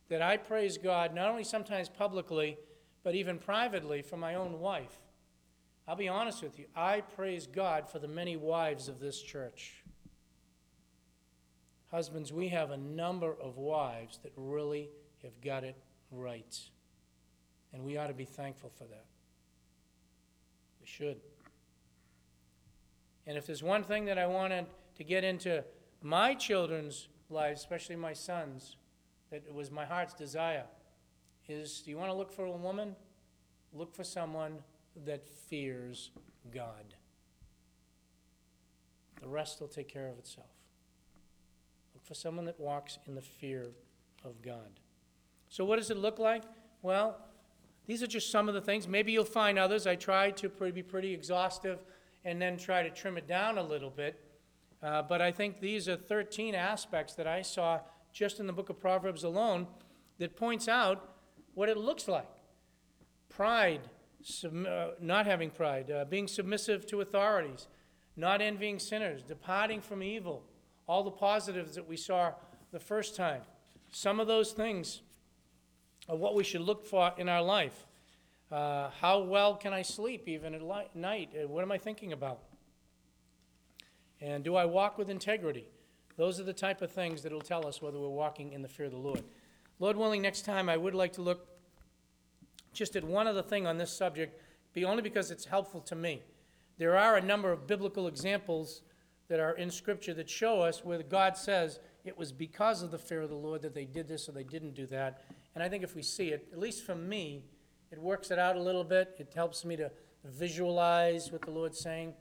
that 0.09 0.21
I 0.21 0.37
praise 0.37 0.77
God, 0.77 1.13
not 1.13 1.29
only 1.29 1.43
sometimes 1.43 1.89
publicly, 1.89 2.57
but 3.03 3.15
even 3.15 3.39
privately 3.39 4.01
for 4.01 4.17
my 4.17 4.35
own 4.35 4.59
wife. 4.59 4.97
I'll 5.87 5.95
be 5.95 6.09
honest 6.09 6.43
with 6.43 6.59
you, 6.59 6.65
I 6.75 7.01
praise 7.01 7.47
God 7.47 7.89
for 7.89 7.99
the 7.99 8.07
many 8.07 8.35
wives 8.35 8.89
of 8.89 8.99
this 8.99 9.21
church. 9.21 9.83
Husbands, 11.89 12.33
we 12.33 12.49
have 12.49 12.71
a 12.71 12.77
number 12.77 13.33
of 13.41 13.57
wives 13.57 14.19
that 14.23 14.33
really 14.35 14.89
have 15.23 15.39
got 15.41 15.63
it 15.63 15.77
right. 16.11 16.59
And 17.71 17.83
we 17.83 17.97
ought 17.97 18.07
to 18.07 18.13
be 18.13 18.25
thankful 18.25 18.69
for 18.77 18.83
that. 18.85 19.05
We 20.81 20.87
should. 20.87 21.17
And 23.25 23.37
if 23.37 23.45
there's 23.45 23.63
one 23.63 23.83
thing 23.83 24.05
that 24.05 24.17
I 24.17 24.27
wanted 24.27 24.65
to 24.95 25.03
get 25.03 25.23
into 25.23 25.63
my 26.07 26.33
children's 26.33 27.09
lives, 27.29 27.59
especially 27.59 27.97
my 27.97 28.13
sons, 28.13 28.77
that 29.29 29.53
was 29.53 29.69
my 29.69 29.85
heart's 29.85 30.13
desire, 30.13 30.63
is 31.49 31.81
do 31.81 31.91
you 31.91 31.97
want 31.97 32.09
to 32.09 32.15
look 32.15 32.31
for 32.31 32.45
a 32.45 32.51
woman? 32.51 32.95
Look 33.73 33.93
for 33.93 34.05
someone 34.05 34.59
that 35.05 35.27
fears 35.27 36.11
God. 36.53 36.95
The 39.21 39.27
rest 39.27 39.59
will 39.59 39.67
take 39.67 39.89
care 39.89 40.07
of 40.07 40.17
itself. 40.17 40.47
Look 41.93 42.05
for 42.05 42.13
someone 42.13 42.45
that 42.45 42.59
walks 42.59 42.99
in 43.05 43.15
the 43.15 43.21
fear 43.21 43.67
of 44.23 44.41
God. 44.41 44.79
So, 45.49 45.65
what 45.65 45.77
does 45.77 45.89
it 45.89 45.97
look 45.97 46.19
like? 46.19 46.43
Well, 46.81 47.17
these 47.85 48.01
are 48.01 48.07
just 48.07 48.31
some 48.31 48.47
of 48.47 48.53
the 48.53 48.61
things. 48.61 48.87
Maybe 48.87 49.11
you'll 49.11 49.25
find 49.25 49.59
others. 49.59 49.87
I 49.87 49.95
tried 49.95 50.37
to 50.37 50.49
be 50.49 50.83
pretty 50.83 51.13
exhaustive 51.13 51.79
and 52.23 52.41
then 52.41 52.57
try 52.57 52.83
to 52.83 52.89
trim 52.89 53.17
it 53.17 53.27
down 53.27 53.57
a 53.57 53.63
little 53.63 53.89
bit. 53.89 54.26
Uh, 54.81 55.01
but 55.01 55.21
I 55.21 55.31
think 55.31 55.59
these 55.59 55.89
are 55.89 55.95
13 55.95 56.53
aspects 56.55 57.13
that 57.15 57.27
I 57.27 57.41
saw 57.41 57.79
just 58.13 58.39
in 58.39 58.47
the 58.47 58.53
book 58.53 58.69
of 58.69 58.79
Proverbs 58.79 59.23
alone 59.23 59.67
that 60.19 60.35
points 60.35 60.67
out 60.67 61.15
what 61.53 61.69
it 61.69 61.77
looks 61.77 62.07
like 62.07 62.27
pride, 63.29 63.81
sub, 64.23 64.65
uh, 64.65 64.87
not 64.99 65.25
having 65.25 65.49
pride, 65.49 65.91
uh, 65.91 66.05
being 66.05 66.27
submissive 66.27 66.85
to 66.87 67.01
authorities, 67.01 67.67
not 68.15 68.41
envying 68.41 68.79
sinners, 68.79 69.21
departing 69.21 69.81
from 69.81 70.01
evil, 70.01 70.43
all 70.87 71.03
the 71.03 71.11
positives 71.11 71.75
that 71.75 71.87
we 71.87 71.97
saw 71.97 72.31
the 72.71 72.79
first 72.79 73.15
time. 73.15 73.41
Some 73.91 74.19
of 74.19 74.27
those 74.27 74.53
things 74.53 75.01
are 76.09 76.15
what 76.15 76.35
we 76.35 76.43
should 76.43 76.61
look 76.61 76.85
for 76.85 77.13
in 77.17 77.29
our 77.29 77.41
life. 77.41 77.85
Uh, 78.51 78.89
how 79.01 79.19
well 79.19 79.55
can 79.55 79.73
I 79.73 79.81
sleep 79.81 80.27
even 80.27 80.53
at 80.55 80.61
li- 80.61 80.89
night? 80.95 81.29
Uh, 81.35 81.47
what 81.47 81.63
am 81.63 81.71
I 81.71 81.77
thinking 81.77 82.13
about? 82.13 82.39
And 84.21 84.43
do 84.43 84.55
I 84.55 84.65
walk 84.65 84.97
with 84.97 85.09
integrity? 85.09 85.65
Those 86.15 86.39
are 86.39 86.43
the 86.43 86.53
type 86.53 86.81
of 86.81 86.91
things 86.91 87.21
that 87.21 87.31
will 87.31 87.41
tell 87.41 87.67
us 87.67 87.81
whether 87.81 87.99
we're 87.99 88.09
walking 88.09 88.53
in 88.53 88.61
the 88.61 88.67
fear 88.67 88.87
of 88.87 88.91
the 88.91 88.97
Lord. 88.97 89.23
Lord 89.79 89.97
willing, 89.97 90.23
next 90.23 90.45
time 90.45 90.69
I 90.69 90.77
would 90.77 90.95
like 90.95 91.13
to 91.13 91.21
look 91.21 91.47
just 92.73 92.95
at 92.95 93.03
one 93.03 93.27
other 93.27 93.43
thing 93.43 93.67
on 93.67 93.77
this 93.77 93.91
subject, 93.91 94.41
be 94.73 94.85
only 94.85 95.03
because 95.03 95.29
it's 95.29 95.45
helpful 95.45 95.81
to 95.81 95.95
me. 95.95 96.21
There 96.77 96.97
are 96.97 97.17
a 97.17 97.21
number 97.21 97.51
of 97.51 97.67
biblical 97.67 98.07
examples 98.07 98.81
that 99.27 99.39
are 99.39 99.53
in 99.53 99.69
Scripture 99.69 100.13
that 100.15 100.29
show 100.29 100.61
us 100.61 100.83
where 100.83 101.01
God 101.03 101.37
says 101.37 101.79
it 102.05 102.17
was 102.17 102.31
because 102.31 102.81
of 102.81 102.91
the 102.91 102.97
fear 102.97 103.21
of 103.21 103.29
the 103.29 103.35
Lord 103.35 103.61
that 103.61 103.73
they 103.73 103.85
did 103.85 104.07
this 104.07 104.29
or 104.29 104.31
they 104.31 104.43
didn't 104.43 104.73
do 104.73 104.85
that. 104.87 105.23
And 105.53 105.63
I 105.63 105.69
think 105.69 105.83
if 105.83 105.95
we 105.95 106.01
see 106.01 106.29
it, 106.29 106.47
at 106.51 106.59
least 106.59 106.85
for 106.85 106.95
me, 106.95 107.43
it 107.91 107.99
works 107.99 108.31
it 108.31 108.39
out 108.39 108.55
a 108.55 108.61
little 108.61 108.83
bit. 108.83 109.15
It 109.19 109.33
helps 109.35 109.65
me 109.65 109.75
to 109.77 109.91
visualize 110.23 111.31
what 111.31 111.41
the 111.41 111.51
Lord's 111.51 111.79
saying 111.79 112.13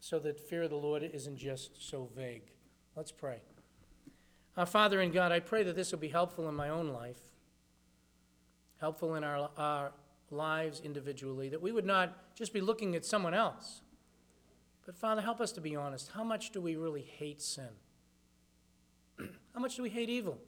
so 0.00 0.18
that 0.20 0.38
fear 0.38 0.62
of 0.62 0.70
the 0.70 0.76
Lord 0.76 1.02
isn't 1.02 1.36
just 1.36 1.88
so 1.88 2.08
vague. 2.16 2.50
Let's 2.96 3.12
pray. 3.12 3.40
Our 4.56 4.66
Father 4.66 5.00
in 5.00 5.12
God, 5.12 5.30
I 5.30 5.40
pray 5.40 5.62
that 5.62 5.76
this 5.76 5.92
will 5.92 5.98
be 5.98 6.08
helpful 6.08 6.48
in 6.48 6.54
my 6.54 6.68
own 6.68 6.88
life, 6.88 7.20
helpful 8.80 9.14
in 9.14 9.24
our, 9.24 9.50
our 9.56 9.92
lives 10.30 10.80
individually, 10.84 11.48
that 11.48 11.62
we 11.62 11.72
would 11.72 11.86
not 11.86 12.34
just 12.34 12.52
be 12.52 12.60
looking 12.60 12.96
at 12.96 13.04
someone 13.04 13.34
else. 13.34 13.82
But 14.84 14.96
Father, 14.96 15.20
help 15.20 15.40
us 15.40 15.52
to 15.52 15.60
be 15.60 15.76
honest. 15.76 16.10
How 16.14 16.24
much 16.24 16.50
do 16.50 16.60
we 16.60 16.76
really 16.76 17.02
hate 17.02 17.42
sin? 17.42 17.68
How 19.54 19.60
much 19.60 19.76
do 19.76 19.82
we 19.82 19.90
hate 19.90 20.08
evil? 20.08 20.38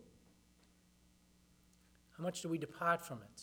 How 2.16 2.24
much 2.24 2.42
do 2.42 2.48
we 2.48 2.58
depart 2.58 3.04
from 3.04 3.20
it? 3.22 3.42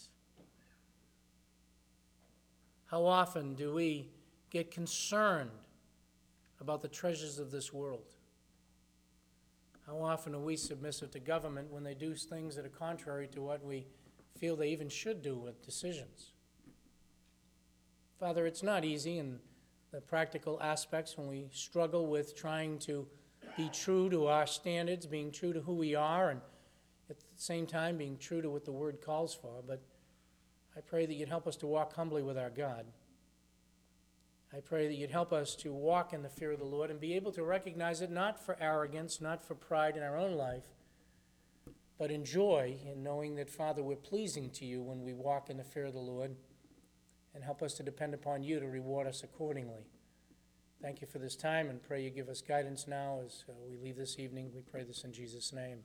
How 2.88 3.06
often 3.06 3.54
do 3.54 3.74
we 3.74 4.10
get 4.50 4.72
concerned 4.72 5.52
about 6.60 6.82
the 6.82 6.88
treasures 6.88 7.40
of 7.40 7.52
this 7.52 7.72
world? 7.72 8.16
How 9.86 10.00
often 10.00 10.36
are 10.36 10.40
we 10.40 10.58
submissive 10.58 11.12
to 11.12 11.20
government 11.20 11.72
when 11.72 11.84
they 11.84 11.94
do 11.94 12.14
things 12.14 12.56
that 12.56 12.66
are 12.66 12.70
contrary 12.70 13.28
to 13.30 13.42
what 13.42 13.64
we 13.64 13.88
feel 14.38 14.56
they 14.56 14.70
even 14.70 14.90
should 14.90 15.22
do 15.22 15.38
with 15.38 15.66
decisions? 15.66 16.32
Father, 18.20 18.46
it's 18.46 18.64
not 18.64 18.84
easy 18.84 19.20
in 19.20 19.40
the 19.92 20.02
practical 20.02 20.62
aspects 20.62 21.18
when 21.18 21.28
we 21.28 21.48
struggle 21.54 22.08
with 22.08 22.36
trying 22.36 22.80
to 22.80 23.08
be 23.56 23.70
true 23.70 24.10
to 24.10 24.28
our 24.28 24.46
standards, 24.46 25.06
being 25.06 25.32
true 25.32 25.54
to 25.54 25.62
who 25.62 25.74
we 25.74 25.96
are, 25.96 26.32
and 26.32 26.42
at 27.10 27.20
the 27.20 27.26
same 27.36 27.66
time 27.66 27.98
being 27.98 28.18
true 28.18 28.42
to 28.42 28.50
what 28.50 28.66
the 28.66 28.72
Word 28.72 29.02
calls 29.02 29.34
for. 29.34 29.64
But 29.66 29.82
I 30.76 30.82
pray 30.82 31.06
that 31.06 31.14
you'd 31.14 31.30
help 31.30 31.48
us 31.48 31.56
to 31.58 31.68
walk 31.68 31.94
humbly 31.94 32.24
with 32.24 32.38
our 32.38 32.50
God. 32.50 32.86
I 34.56 34.62
pray 34.62 34.88
that 34.88 34.96
you'd 34.96 35.12
help 35.12 35.34
us 35.34 35.56
to 35.58 35.74
walk 35.74 36.14
in 36.14 36.24
the 36.24 36.30
fear 36.30 36.52
of 36.52 36.60
the 36.60 36.66
Lord 36.66 36.90
and 36.90 37.00
be 37.00 37.16
able 37.16 37.34
to 37.34 37.44
recognize 37.44 38.02
it 38.02 38.10
not 38.10 38.44
for 38.44 38.58
arrogance, 38.62 39.20
not 39.20 39.46
for 39.46 39.56
pride 39.56 39.98
in 39.98 40.04
our 40.04 40.18
own 40.18 40.34
life, 40.34 40.64
but 42.00 42.12
in 42.12 42.24
joy 42.24 42.78
in 42.86 43.04
knowing 43.04 43.36
that, 43.36 43.50
Father, 43.50 43.84
we're 43.84 43.98
pleasing 43.98 44.50
to 44.52 44.66
you 44.66 44.82
when 44.82 45.04
we 45.04 45.14
walk 45.14 45.50
in 45.50 45.58
the 45.58 45.64
fear 45.64 45.86
of 45.86 45.94
the 45.94 46.00
Lord, 46.00 46.36
and 47.36 47.44
help 47.44 47.62
us 47.62 47.74
to 47.74 47.84
depend 47.84 48.14
upon 48.14 48.42
you 48.42 48.60
to 48.60 48.68
reward 48.68 49.06
us 49.06 49.22
accordingly. 49.22 49.86
Thank 50.82 51.02
you 51.02 51.08
for 51.08 51.20
this 51.20 51.36
time 51.36 51.70
and 51.70 51.82
pray 51.82 52.04
you 52.04 52.10
give 52.10 52.30
us 52.30 52.42
guidance 52.42 52.88
now 52.88 53.20
as 53.26 53.44
uh, 53.50 53.54
we 53.68 53.78
leave 53.78 53.98
this 53.98 54.18
evening. 54.18 54.52
We 54.56 54.62
pray 54.62 54.84
this 54.84 55.04
in 55.04 55.12
Jesus' 55.12 55.52
name. 55.52 55.80